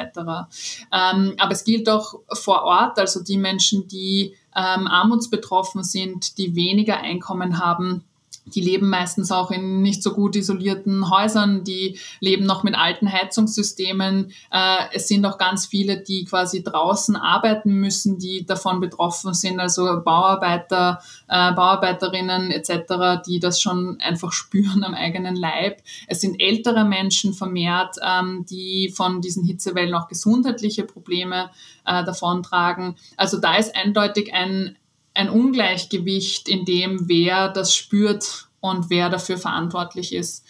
Ähm, 0.92 1.34
aber 1.38 1.52
es 1.52 1.64
gilt 1.64 1.88
auch 1.88 2.14
vor 2.32 2.62
Ort, 2.62 2.98
also 2.98 3.22
die 3.22 3.38
Menschen, 3.38 3.86
die 3.86 4.34
ähm, 4.57 4.86
armutsbetroffen 4.86 5.84
sind, 5.84 6.38
die 6.38 6.54
weniger 6.54 6.98
Einkommen 6.98 7.59
haben, 7.59 8.04
die 8.47 8.61
leben 8.61 8.88
meistens 8.88 9.32
auch 9.32 9.51
in 9.51 9.82
nicht 9.82 10.03
so 10.03 10.12
gut 10.12 10.36
isolierten 10.36 11.11
Häusern, 11.11 11.64
die 11.64 11.99
leben 12.20 12.44
noch 12.44 12.62
mit 12.62 12.76
alten 12.76 13.11
Heizungssystemen. 13.11 14.32
Äh, 14.53 14.84
es 14.92 15.09
sind 15.09 15.24
auch 15.26 15.36
ganz 15.36 15.66
viele, 15.66 16.01
die 16.01 16.24
quasi 16.24 16.62
draußen 16.62 17.16
arbeiten 17.16 17.72
müssen, 17.72 18.18
die 18.18 18.47
davon 18.47 18.80
betroffen 18.80 19.34
sind, 19.34 19.59
also 19.59 20.01
Bauarbeiter, 20.05 21.01
äh, 21.28 21.53
Bauarbeiterinnen 21.53 22.53
etc., 22.53 23.22
die 23.26 23.40
das 23.40 23.61
schon 23.61 23.99
einfach 24.01 24.32
spüren 24.32 24.84
am 24.84 24.94
eigenen 24.94 25.34
Leib. 25.34 25.82
Es 26.07 26.20
sind 26.20 26.40
ältere 26.40 26.84
Menschen 26.84 27.34
vermehrt, 27.34 27.97
ähm, 28.01 28.47
die 28.49 28.92
von 28.94 29.20
diesen 29.20 29.44
Hitzewellen 29.44 29.94
auch 29.94 30.07
gesundheitliche 30.07 30.84
Probleme 30.84 31.51
äh, 31.84 32.05
davontragen. 32.05 32.97
Also 33.16 33.38
da 33.38 33.57
ist 33.57 33.74
eindeutig 33.74 34.32
ein 34.32 34.76
ein 35.16 35.30
Ungleichgewicht 35.30 36.48
in 36.48 36.64
dem, 36.64 37.08
wer 37.08 37.48
das 37.48 37.74
spürt 37.74 38.48
und 38.60 38.90
wer 38.90 39.08
dafür 39.10 39.38
verantwortlich 39.38 40.14
ist. 40.14 40.44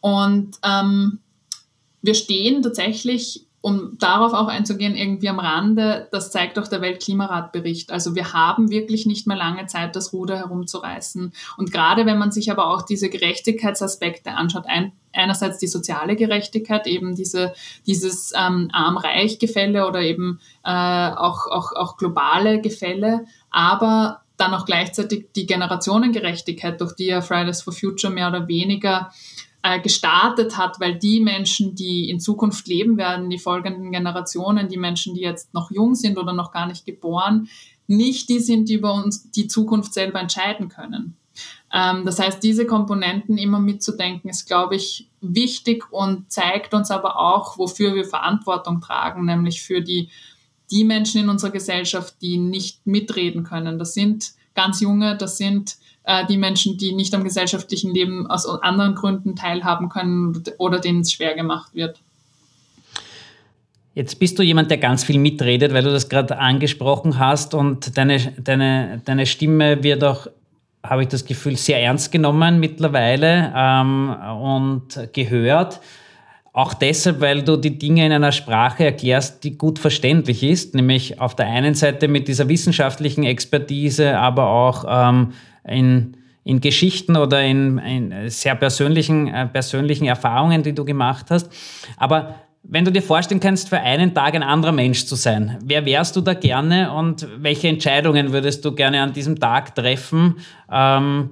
Und 0.00 0.58
ähm, 0.62 1.18
wir 2.02 2.14
stehen 2.14 2.62
tatsächlich, 2.62 3.45
um 3.66 3.98
darauf 3.98 4.32
auch 4.32 4.46
einzugehen, 4.46 4.94
irgendwie 4.94 5.28
am 5.28 5.40
Rande, 5.40 6.06
das 6.12 6.30
zeigt 6.30 6.56
auch 6.56 6.68
der 6.68 6.82
Weltklimaratbericht. 6.82 7.90
Also 7.90 8.14
wir 8.14 8.32
haben 8.32 8.70
wirklich 8.70 9.06
nicht 9.06 9.26
mehr 9.26 9.36
lange 9.36 9.66
Zeit, 9.66 9.96
das 9.96 10.12
Ruder 10.12 10.38
herumzureißen. 10.38 11.32
Und 11.56 11.72
gerade 11.72 12.06
wenn 12.06 12.16
man 12.16 12.30
sich 12.30 12.52
aber 12.52 12.68
auch 12.72 12.82
diese 12.82 13.10
Gerechtigkeitsaspekte 13.10 14.30
anschaut, 14.30 14.66
ein, 14.68 14.92
einerseits 15.12 15.58
die 15.58 15.66
soziale 15.66 16.14
Gerechtigkeit, 16.14 16.86
eben 16.86 17.16
diese, 17.16 17.54
dieses 17.88 18.32
ähm, 18.36 18.70
Arm-Reich-Gefälle 18.72 19.88
oder 19.88 20.00
eben 20.00 20.38
äh, 20.64 20.70
auch, 20.70 21.48
auch, 21.48 21.72
auch 21.72 21.96
globale 21.96 22.60
Gefälle, 22.60 23.24
aber 23.50 24.20
dann 24.36 24.54
auch 24.54 24.64
gleichzeitig 24.64 25.30
die 25.34 25.46
Generationengerechtigkeit, 25.46 26.80
durch 26.80 26.94
die 26.94 27.06
ja 27.06 27.20
Fridays 27.20 27.62
for 27.62 27.72
Future 27.72 28.12
mehr 28.12 28.28
oder 28.28 28.46
weniger 28.46 29.10
äh, 29.62 29.80
gestartet 29.80 30.56
hat, 30.56 30.80
weil 30.80 30.98
die 30.98 31.20
Menschen, 31.20 31.74
die 31.74 32.08
in 32.10 32.20
Zukunft 32.20 32.66
leben 32.68 32.96
werden, 32.96 33.30
die 33.30 33.38
folgenden 33.38 33.90
Generationen, 33.90 34.68
die 34.68 34.76
Menschen, 34.76 35.14
die 35.14 35.22
jetzt 35.22 35.52
noch 35.54 35.70
jung 35.70 35.94
sind 35.94 36.18
oder 36.18 36.32
noch 36.32 36.52
gar 36.52 36.66
nicht 36.66 36.86
geboren, 36.86 37.48
nicht 37.86 38.28
die 38.28 38.40
sind, 38.40 38.68
die 38.68 38.74
über 38.74 38.94
uns 38.94 39.30
die 39.30 39.48
Zukunft 39.48 39.94
selber 39.94 40.20
entscheiden 40.20 40.68
können. 40.68 41.16
Ähm, 41.72 42.04
das 42.04 42.18
heißt, 42.18 42.42
diese 42.42 42.66
Komponenten 42.66 43.38
immer 43.38 43.60
mitzudenken, 43.60 44.30
ist, 44.30 44.46
glaube 44.46 44.76
ich, 44.76 45.08
wichtig 45.20 45.92
und 45.92 46.30
zeigt 46.30 46.74
uns 46.74 46.90
aber 46.90 47.18
auch, 47.18 47.58
wofür 47.58 47.94
wir 47.94 48.04
Verantwortung 48.04 48.80
tragen, 48.80 49.24
nämlich 49.24 49.62
für 49.62 49.80
die 49.80 50.08
die 50.70 50.84
Menschen 50.84 51.20
in 51.20 51.28
unserer 51.28 51.50
Gesellschaft, 51.50 52.16
die 52.22 52.38
nicht 52.38 52.86
mitreden 52.86 53.44
können. 53.44 53.78
Das 53.78 53.94
sind 53.94 54.32
ganz 54.54 54.80
junge, 54.80 55.16
das 55.16 55.38
sind 55.38 55.76
die 56.28 56.36
Menschen, 56.36 56.78
die 56.78 56.92
nicht 56.92 57.12
am 57.14 57.24
gesellschaftlichen 57.24 57.92
Leben 57.92 58.28
aus 58.28 58.46
anderen 58.46 58.94
Gründen 58.94 59.34
teilhaben 59.34 59.88
können 59.88 60.44
oder 60.58 60.78
denen 60.78 61.00
es 61.00 61.12
schwer 61.12 61.34
gemacht 61.34 61.74
wird. 61.74 62.00
Jetzt 63.96 64.18
bist 64.18 64.38
du 64.38 64.42
jemand, 64.42 64.70
der 64.70 64.76
ganz 64.76 65.04
viel 65.04 65.18
mitredet, 65.18 65.72
weil 65.72 65.82
du 65.82 65.90
das 65.90 66.10
gerade 66.10 66.38
angesprochen 66.38 67.18
hast 67.18 67.54
und 67.54 67.96
deine, 67.96 68.18
deine, 68.38 69.00
deine 69.02 69.24
Stimme 69.24 69.82
wird 69.82 70.04
auch, 70.04 70.26
habe 70.82 71.02
ich 71.02 71.08
das 71.08 71.24
Gefühl, 71.24 71.56
sehr 71.56 71.82
ernst 71.82 72.12
genommen 72.12 72.60
mittlerweile 72.60 73.54
ähm, 73.56 74.14
und 74.38 75.00
gehört. 75.14 75.80
Auch 76.52 76.74
deshalb, 76.74 77.22
weil 77.22 77.42
du 77.42 77.56
die 77.56 77.78
Dinge 77.78 78.04
in 78.04 78.12
einer 78.12 78.32
Sprache 78.32 78.84
erklärst, 78.84 79.42
die 79.44 79.56
gut 79.56 79.78
verständlich 79.78 80.42
ist, 80.42 80.74
nämlich 80.74 81.18
auf 81.18 81.34
der 81.34 81.46
einen 81.46 81.74
Seite 81.74 82.06
mit 82.06 82.28
dieser 82.28 82.50
wissenschaftlichen 82.50 83.24
Expertise, 83.24 84.18
aber 84.18 84.48
auch 84.50 84.84
ähm, 84.86 85.32
in, 85.68 86.16
in 86.44 86.60
Geschichten 86.60 87.16
oder 87.16 87.42
in, 87.42 87.78
in 87.78 88.30
sehr 88.30 88.54
persönlichen, 88.54 89.28
äh, 89.28 89.46
persönlichen 89.46 90.06
Erfahrungen, 90.06 90.62
die 90.62 90.74
du 90.74 90.84
gemacht 90.84 91.26
hast. 91.30 91.50
Aber 91.96 92.36
wenn 92.68 92.84
du 92.84 92.92
dir 92.92 93.02
vorstellen 93.02 93.40
kannst, 93.40 93.68
für 93.68 93.78
einen 93.78 94.14
Tag 94.14 94.34
ein 94.34 94.42
anderer 94.42 94.72
Mensch 94.72 95.06
zu 95.06 95.14
sein, 95.14 95.58
wer 95.64 95.84
wärst 95.86 96.16
du 96.16 96.20
da 96.20 96.34
gerne 96.34 96.92
und 96.92 97.26
welche 97.38 97.68
Entscheidungen 97.68 98.32
würdest 98.32 98.64
du 98.64 98.72
gerne 98.72 99.02
an 99.02 99.12
diesem 99.12 99.38
Tag 99.38 99.74
treffen? 99.74 100.36
Ähm, 100.70 101.30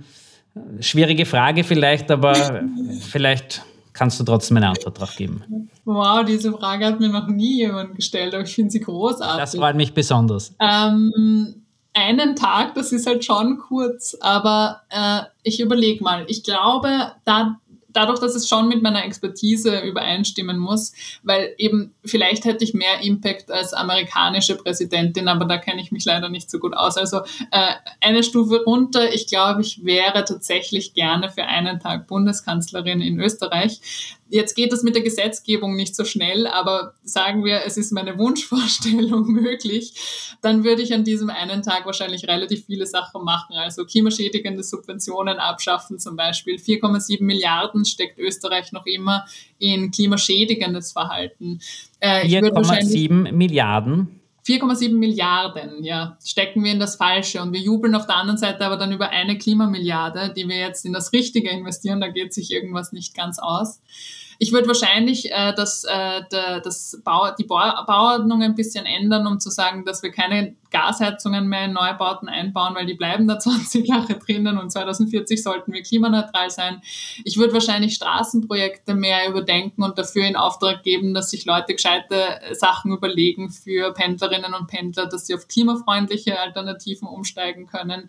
schwierige 0.80 1.26
Frage 1.26 1.64
vielleicht, 1.64 2.10
aber 2.10 2.34
vielleicht 3.00 3.62
kannst 3.92 4.20
du 4.20 4.24
trotzdem 4.24 4.56
eine 4.58 4.68
Antwort 4.68 4.96
darauf 4.96 5.16
geben. 5.16 5.68
Wow, 5.84 6.24
diese 6.24 6.52
Frage 6.52 6.86
hat 6.86 7.00
mir 7.00 7.08
noch 7.08 7.28
nie 7.28 7.58
jemand 7.58 7.96
gestellt, 7.96 8.34
aber 8.34 8.44
ich 8.44 8.54
finde 8.54 8.70
sie 8.70 8.80
großartig. 8.80 9.40
Das 9.40 9.56
freut 9.56 9.76
mich 9.76 9.94
besonders. 9.94 10.54
Ähm, 10.60 11.63
einen 11.94 12.36
Tag, 12.36 12.74
das 12.74 12.92
ist 12.92 13.06
halt 13.06 13.24
schon 13.24 13.58
kurz, 13.58 14.16
aber 14.20 14.82
äh, 14.90 15.22
ich 15.42 15.60
überlege 15.60 16.02
mal. 16.02 16.24
Ich 16.28 16.42
glaube, 16.42 17.12
da 17.24 17.60
dadurch, 17.94 18.18
dass 18.18 18.34
es 18.34 18.48
schon 18.48 18.68
mit 18.68 18.82
meiner 18.82 19.04
Expertise 19.04 19.80
übereinstimmen 19.80 20.58
muss, 20.58 20.92
weil 21.22 21.54
eben 21.56 21.94
vielleicht 22.04 22.44
hätte 22.44 22.64
ich 22.64 22.74
mehr 22.74 23.00
Impact 23.02 23.50
als 23.50 23.72
amerikanische 23.72 24.56
Präsidentin, 24.56 25.28
aber 25.28 25.46
da 25.46 25.56
kenne 25.56 25.80
ich 25.80 25.92
mich 25.92 26.04
leider 26.04 26.28
nicht 26.28 26.50
so 26.50 26.58
gut 26.58 26.76
aus. 26.76 26.98
Also 26.98 27.18
äh, 27.50 27.74
eine 28.00 28.22
Stufe 28.22 28.62
runter, 28.64 29.14
ich 29.14 29.28
glaube, 29.28 29.62
ich 29.62 29.84
wäre 29.84 30.24
tatsächlich 30.24 30.92
gerne 30.92 31.30
für 31.30 31.44
einen 31.44 31.80
Tag 31.80 32.06
Bundeskanzlerin 32.08 33.00
in 33.00 33.20
Österreich. 33.20 33.80
Jetzt 34.28 34.54
geht 34.54 34.72
das 34.72 34.82
mit 34.82 34.94
der 34.94 35.02
Gesetzgebung 35.02 35.76
nicht 35.76 35.94
so 35.94 36.04
schnell, 36.04 36.46
aber 36.46 36.94
sagen 37.04 37.44
wir, 37.44 37.62
es 37.66 37.76
ist 37.76 37.92
meine 37.92 38.18
Wunschvorstellung 38.18 39.26
möglich, 39.32 39.94
dann 40.42 40.64
würde 40.64 40.82
ich 40.82 40.94
an 40.94 41.04
diesem 41.04 41.30
einen 41.30 41.62
Tag 41.62 41.86
wahrscheinlich 41.86 42.26
relativ 42.26 42.64
viele 42.66 42.86
Sachen 42.86 43.22
machen. 43.22 43.54
Also 43.56 43.84
klimaschädigende 43.84 44.62
Subventionen 44.62 45.38
abschaffen 45.38 45.98
zum 45.98 46.16
Beispiel. 46.16 46.56
4,7 46.56 47.22
Milliarden 47.22 47.84
steckt 47.84 48.18
Österreich 48.18 48.72
noch 48.72 48.86
immer 48.86 49.24
in 49.58 49.90
klimaschädigendes 49.90 50.92
Verhalten. 50.92 51.60
Äh, 52.00 52.26
4,7 52.26 53.32
Milliarden? 53.32 54.20
4,7 54.46 54.94
Milliarden, 54.96 55.84
ja, 55.84 56.18
stecken 56.24 56.62
wir 56.62 56.72
in 56.72 56.78
das 56.78 56.96
Falsche 56.96 57.40
und 57.40 57.52
wir 57.52 57.60
jubeln 57.60 57.94
auf 57.94 58.06
der 58.06 58.16
anderen 58.16 58.38
Seite 58.38 58.66
aber 58.66 58.76
dann 58.76 58.92
über 58.92 59.08
eine 59.08 59.38
Klimamilliarde, 59.38 60.34
die 60.36 60.46
wir 60.48 60.58
jetzt 60.58 60.84
in 60.84 60.92
das 60.92 61.12
Richtige 61.12 61.50
investieren, 61.50 62.00
da 62.00 62.08
geht 62.08 62.34
sich 62.34 62.50
irgendwas 62.50 62.92
nicht 62.92 63.16
ganz 63.16 63.38
aus. 63.38 63.80
Ich 64.38 64.52
würde 64.52 64.68
wahrscheinlich 64.68 65.30
äh, 65.32 65.52
das, 65.54 65.84
äh, 65.84 66.22
der, 66.30 66.60
das 66.60 67.00
Bau, 67.04 67.30
die 67.38 67.44
Bauordnung 67.44 68.42
ein 68.42 68.54
bisschen 68.54 68.86
ändern, 68.86 69.26
um 69.26 69.40
zu 69.40 69.50
sagen, 69.50 69.84
dass 69.84 70.02
wir 70.02 70.10
keine 70.10 70.54
Gasheizungen 70.74 71.48
mehr 71.48 71.66
in 71.66 71.72
Neubauten 71.72 72.28
einbauen, 72.28 72.74
weil 72.74 72.84
die 72.84 72.94
bleiben 72.94 73.28
da 73.28 73.38
20 73.44 73.86
Jahre 73.86 74.14
drinnen 74.14 74.58
und 74.58 74.70
2040 74.70 75.42
sollten 75.42 75.72
wir 75.72 75.82
klimaneutral 75.82 76.50
sein. 76.50 76.82
Ich 77.24 77.36
würde 77.36 77.52
wahrscheinlich 77.52 77.94
Straßenprojekte 77.94 78.94
mehr 78.94 79.28
überdenken 79.28 79.84
und 79.84 79.96
dafür 79.98 80.26
in 80.26 80.36
Auftrag 80.36 80.82
geben, 80.82 81.14
dass 81.14 81.30
sich 81.30 81.44
Leute 81.44 81.74
gescheite 81.74 82.40
Sachen 82.52 82.92
überlegen 82.92 83.50
für 83.50 83.92
Pendlerinnen 83.92 84.52
und 84.52 84.66
Pendler, 84.66 85.06
dass 85.06 85.26
sie 85.26 85.34
auf 85.34 85.46
klimafreundliche 85.46 86.40
Alternativen 86.40 87.06
umsteigen 87.06 87.66
können. 87.66 88.08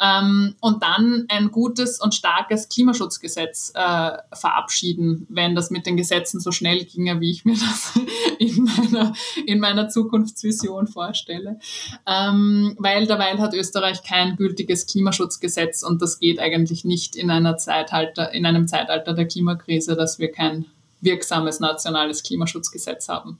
Ähm, 0.00 0.54
und 0.60 0.82
dann 0.82 1.26
ein 1.28 1.50
gutes 1.50 2.00
und 2.00 2.14
starkes 2.14 2.68
Klimaschutzgesetz 2.68 3.72
äh, 3.74 4.12
verabschieden, 4.32 5.26
wenn 5.28 5.54
das 5.58 5.70
mit 5.70 5.86
den 5.86 5.96
Gesetzen 5.96 6.40
so 6.40 6.52
schnell 6.52 6.84
ginge, 6.84 7.20
wie 7.20 7.30
ich 7.30 7.44
mir 7.44 7.54
das 7.54 7.98
in 8.38 8.64
meiner, 8.64 9.12
in 9.46 9.58
meiner 9.58 9.88
Zukunftsvision 9.88 10.86
vorstelle. 10.86 11.58
Ähm, 12.06 12.76
weil 12.78 13.06
derweil 13.06 13.38
hat 13.38 13.54
Österreich 13.54 14.02
kein 14.02 14.36
gültiges 14.36 14.86
Klimaschutzgesetz 14.86 15.82
und 15.82 16.00
das 16.00 16.18
geht 16.18 16.38
eigentlich 16.38 16.84
nicht 16.84 17.16
in, 17.16 17.30
einer 17.30 17.56
Zeitalter, 17.56 18.32
in 18.32 18.46
einem 18.46 18.68
Zeitalter 18.68 19.12
der 19.12 19.26
Klimakrise, 19.26 19.96
dass 19.96 20.18
wir 20.18 20.30
kein 20.30 20.66
wirksames 21.00 21.60
nationales 21.60 22.22
Klimaschutzgesetz 22.22 23.08
haben. 23.08 23.38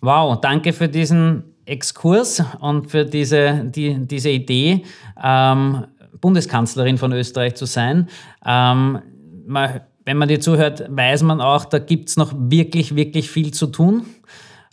Wow, 0.00 0.40
danke 0.40 0.72
für 0.72 0.88
diesen 0.88 1.56
Exkurs 1.64 2.42
und 2.60 2.90
für 2.90 3.04
diese, 3.04 3.64
die, 3.64 3.96
diese 4.06 4.30
Idee, 4.30 4.84
ähm, 5.22 5.86
Bundeskanzlerin 6.20 6.98
von 6.98 7.12
Österreich 7.12 7.54
zu 7.54 7.66
sein. 7.66 8.08
Ähm, 8.44 9.00
man, 9.46 9.80
wenn 10.08 10.16
man 10.16 10.28
dir 10.28 10.40
zuhört, 10.40 10.86
weiß 10.88 11.22
man 11.22 11.42
auch, 11.42 11.66
da 11.66 11.78
gibt 11.78 12.08
es 12.08 12.16
noch 12.16 12.32
wirklich, 12.34 12.96
wirklich 12.96 13.30
viel 13.30 13.52
zu 13.52 13.66
tun. 13.66 14.06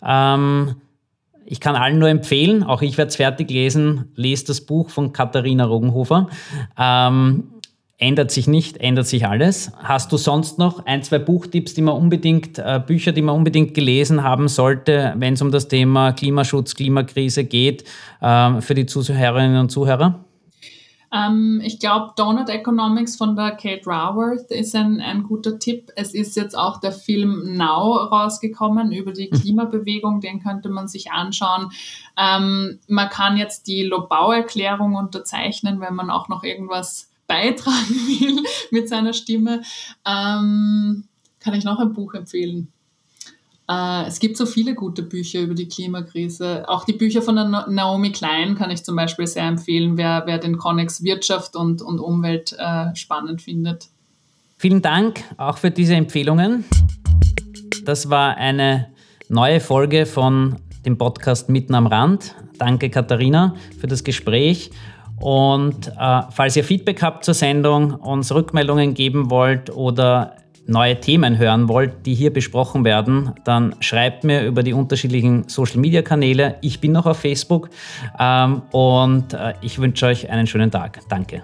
Ähm, 0.02 0.76
ich 1.44 1.60
kann 1.60 1.76
allen 1.76 1.98
nur 1.98 2.08
empfehlen, 2.08 2.62
auch 2.62 2.80
ich 2.80 2.96
werde 2.96 3.10
es 3.10 3.16
fertig 3.16 3.50
lesen, 3.50 4.06
lest 4.14 4.48
das 4.48 4.62
Buch 4.62 4.88
von 4.88 5.12
Katharina 5.12 5.66
Rogenhofer. 5.66 6.28
Ähm, 6.78 7.44
ändert 7.98 8.30
sich 8.30 8.46
nicht, 8.46 8.78
ändert 8.78 9.08
sich 9.08 9.26
alles. 9.26 9.72
Hast 9.76 10.10
du 10.10 10.16
sonst 10.16 10.58
noch 10.58 10.86
ein, 10.86 11.02
zwei 11.02 11.18
Buchtipps, 11.18 11.74
die 11.74 11.82
man 11.82 11.96
unbedingt, 11.96 12.58
äh, 12.58 12.80
Bücher, 12.84 13.12
die 13.12 13.20
man 13.20 13.34
unbedingt 13.34 13.74
gelesen 13.74 14.22
haben 14.22 14.48
sollte, 14.48 15.12
wenn 15.18 15.34
es 15.34 15.42
um 15.42 15.50
das 15.50 15.68
Thema 15.68 16.12
Klimaschutz, 16.12 16.74
Klimakrise 16.74 17.44
geht, 17.44 17.84
äh, 18.22 18.62
für 18.62 18.74
die 18.74 18.86
Zuhörerinnen 18.86 19.60
und 19.60 19.68
Zuhörer? 19.68 20.25
Ähm, 21.16 21.60
ich 21.62 21.78
glaube, 21.78 22.12
Donut 22.16 22.48
Economics 22.48 23.16
von 23.16 23.36
der 23.36 23.52
Kate 23.52 23.86
Raworth 23.86 24.50
ist 24.50 24.74
ein, 24.74 25.00
ein 25.00 25.22
guter 25.22 25.58
Tipp. 25.58 25.90
Es 25.96 26.14
ist 26.14 26.36
jetzt 26.36 26.56
auch 26.56 26.80
der 26.80 26.92
Film 26.92 27.56
Now 27.56 27.96
rausgekommen 27.96 28.92
über 28.92 29.12
die 29.12 29.30
hm. 29.30 29.40
Klimabewegung, 29.40 30.20
den 30.20 30.42
könnte 30.42 30.68
man 30.68 30.88
sich 30.88 31.12
anschauen. 31.12 31.70
Ähm, 32.16 32.80
man 32.88 33.08
kann 33.08 33.36
jetzt 33.36 33.66
die 33.66 33.82
Lobau-Erklärung 33.84 34.94
unterzeichnen, 34.94 35.80
wenn 35.80 35.94
man 35.94 36.10
auch 36.10 36.28
noch 36.28 36.42
irgendwas 36.42 37.10
beitragen 37.26 37.74
will 37.88 38.42
mit 38.70 38.88
seiner 38.88 39.12
Stimme. 39.12 39.62
Ähm, 40.04 41.04
kann 41.40 41.54
ich 41.54 41.64
noch 41.64 41.78
ein 41.78 41.92
Buch 41.92 42.14
empfehlen? 42.14 42.72
Äh, 43.68 44.06
es 44.06 44.20
gibt 44.20 44.36
so 44.36 44.46
viele 44.46 44.74
gute 44.74 45.02
Bücher 45.02 45.40
über 45.40 45.54
die 45.54 45.68
Klimakrise. 45.68 46.68
Auch 46.68 46.84
die 46.84 46.92
Bücher 46.92 47.22
von 47.22 47.34
Naomi 47.34 48.12
Klein 48.12 48.54
kann 48.54 48.70
ich 48.70 48.84
zum 48.84 48.96
Beispiel 48.96 49.26
sehr 49.26 49.44
empfehlen, 49.44 49.96
wer, 49.96 50.22
wer 50.26 50.38
den 50.38 50.56
Konnex 50.56 51.02
Wirtschaft 51.02 51.56
und, 51.56 51.82
und 51.82 51.98
Umwelt 51.98 52.54
äh, 52.58 52.94
spannend 52.94 53.42
findet. 53.42 53.88
Vielen 54.56 54.82
Dank 54.82 55.22
auch 55.36 55.58
für 55.58 55.70
diese 55.70 55.94
Empfehlungen. 55.94 56.64
Das 57.84 58.08
war 58.08 58.36
eine 58.36 58.88
neue 59.28 59.60
Folge 59.60 60.06
von 60.06 60.56
dem 60.84 60.96
Podcast 60.96 61.48
Mitten 61.48 61.74
am 61.74 61.86
Rand. 61.86 62.34
Danke 62.58 62.88
Katharina 62.88 63.54
für 63.78 63.86
das 63.86 64.02
Gespräch. 64.02 64.70
Und 65.20 65.88
äh, 65.88 66.22
falls 66.30 66.56
ihr 66.56 66.64
Feedback 66.64 67.02
habt 67.02 67.24
zur 67.24 67.34
Sendung, 67.34 67.94
uns 67.94 68.32
Rückmeldungen 68.32 68.94
geben 68.94 69.30
wollt 69.30 69.70
oder 69.70 70.36
neue 70.66 71.00
Themen 71.00 71.38
hören 71.38 71.68
wollt, 71.68 72.06
die 72.06 72.14
hier 72.14 72.32
besprochen 72.32 72.84
werden, 72.84 73.32
dann 73.44 73.74
schreibt 73.80 74.24
mir 74.24 74.44
über 74.44 74.62
die 74.62 74.72
unterschiedlichen 74.72 75.48
Social-Media-Kanäle. 75.48 76.56
Ich 76.60 76.80
bin 76.80 76.92
noch 76.92 77.06
auf 77.06 77.18
Facebook 77.18 77.70
ähm, 78.18 78.62
und 78.72 79.32
äh, 79.32 79.54
ich 79.62 79.78
wünsche 79.78 80.06
euch 80.06 80.28
einen 80.30 80.46
schönen 80.46 80.70
Tag. 80.70 81.00
Danke. 81.08 81.42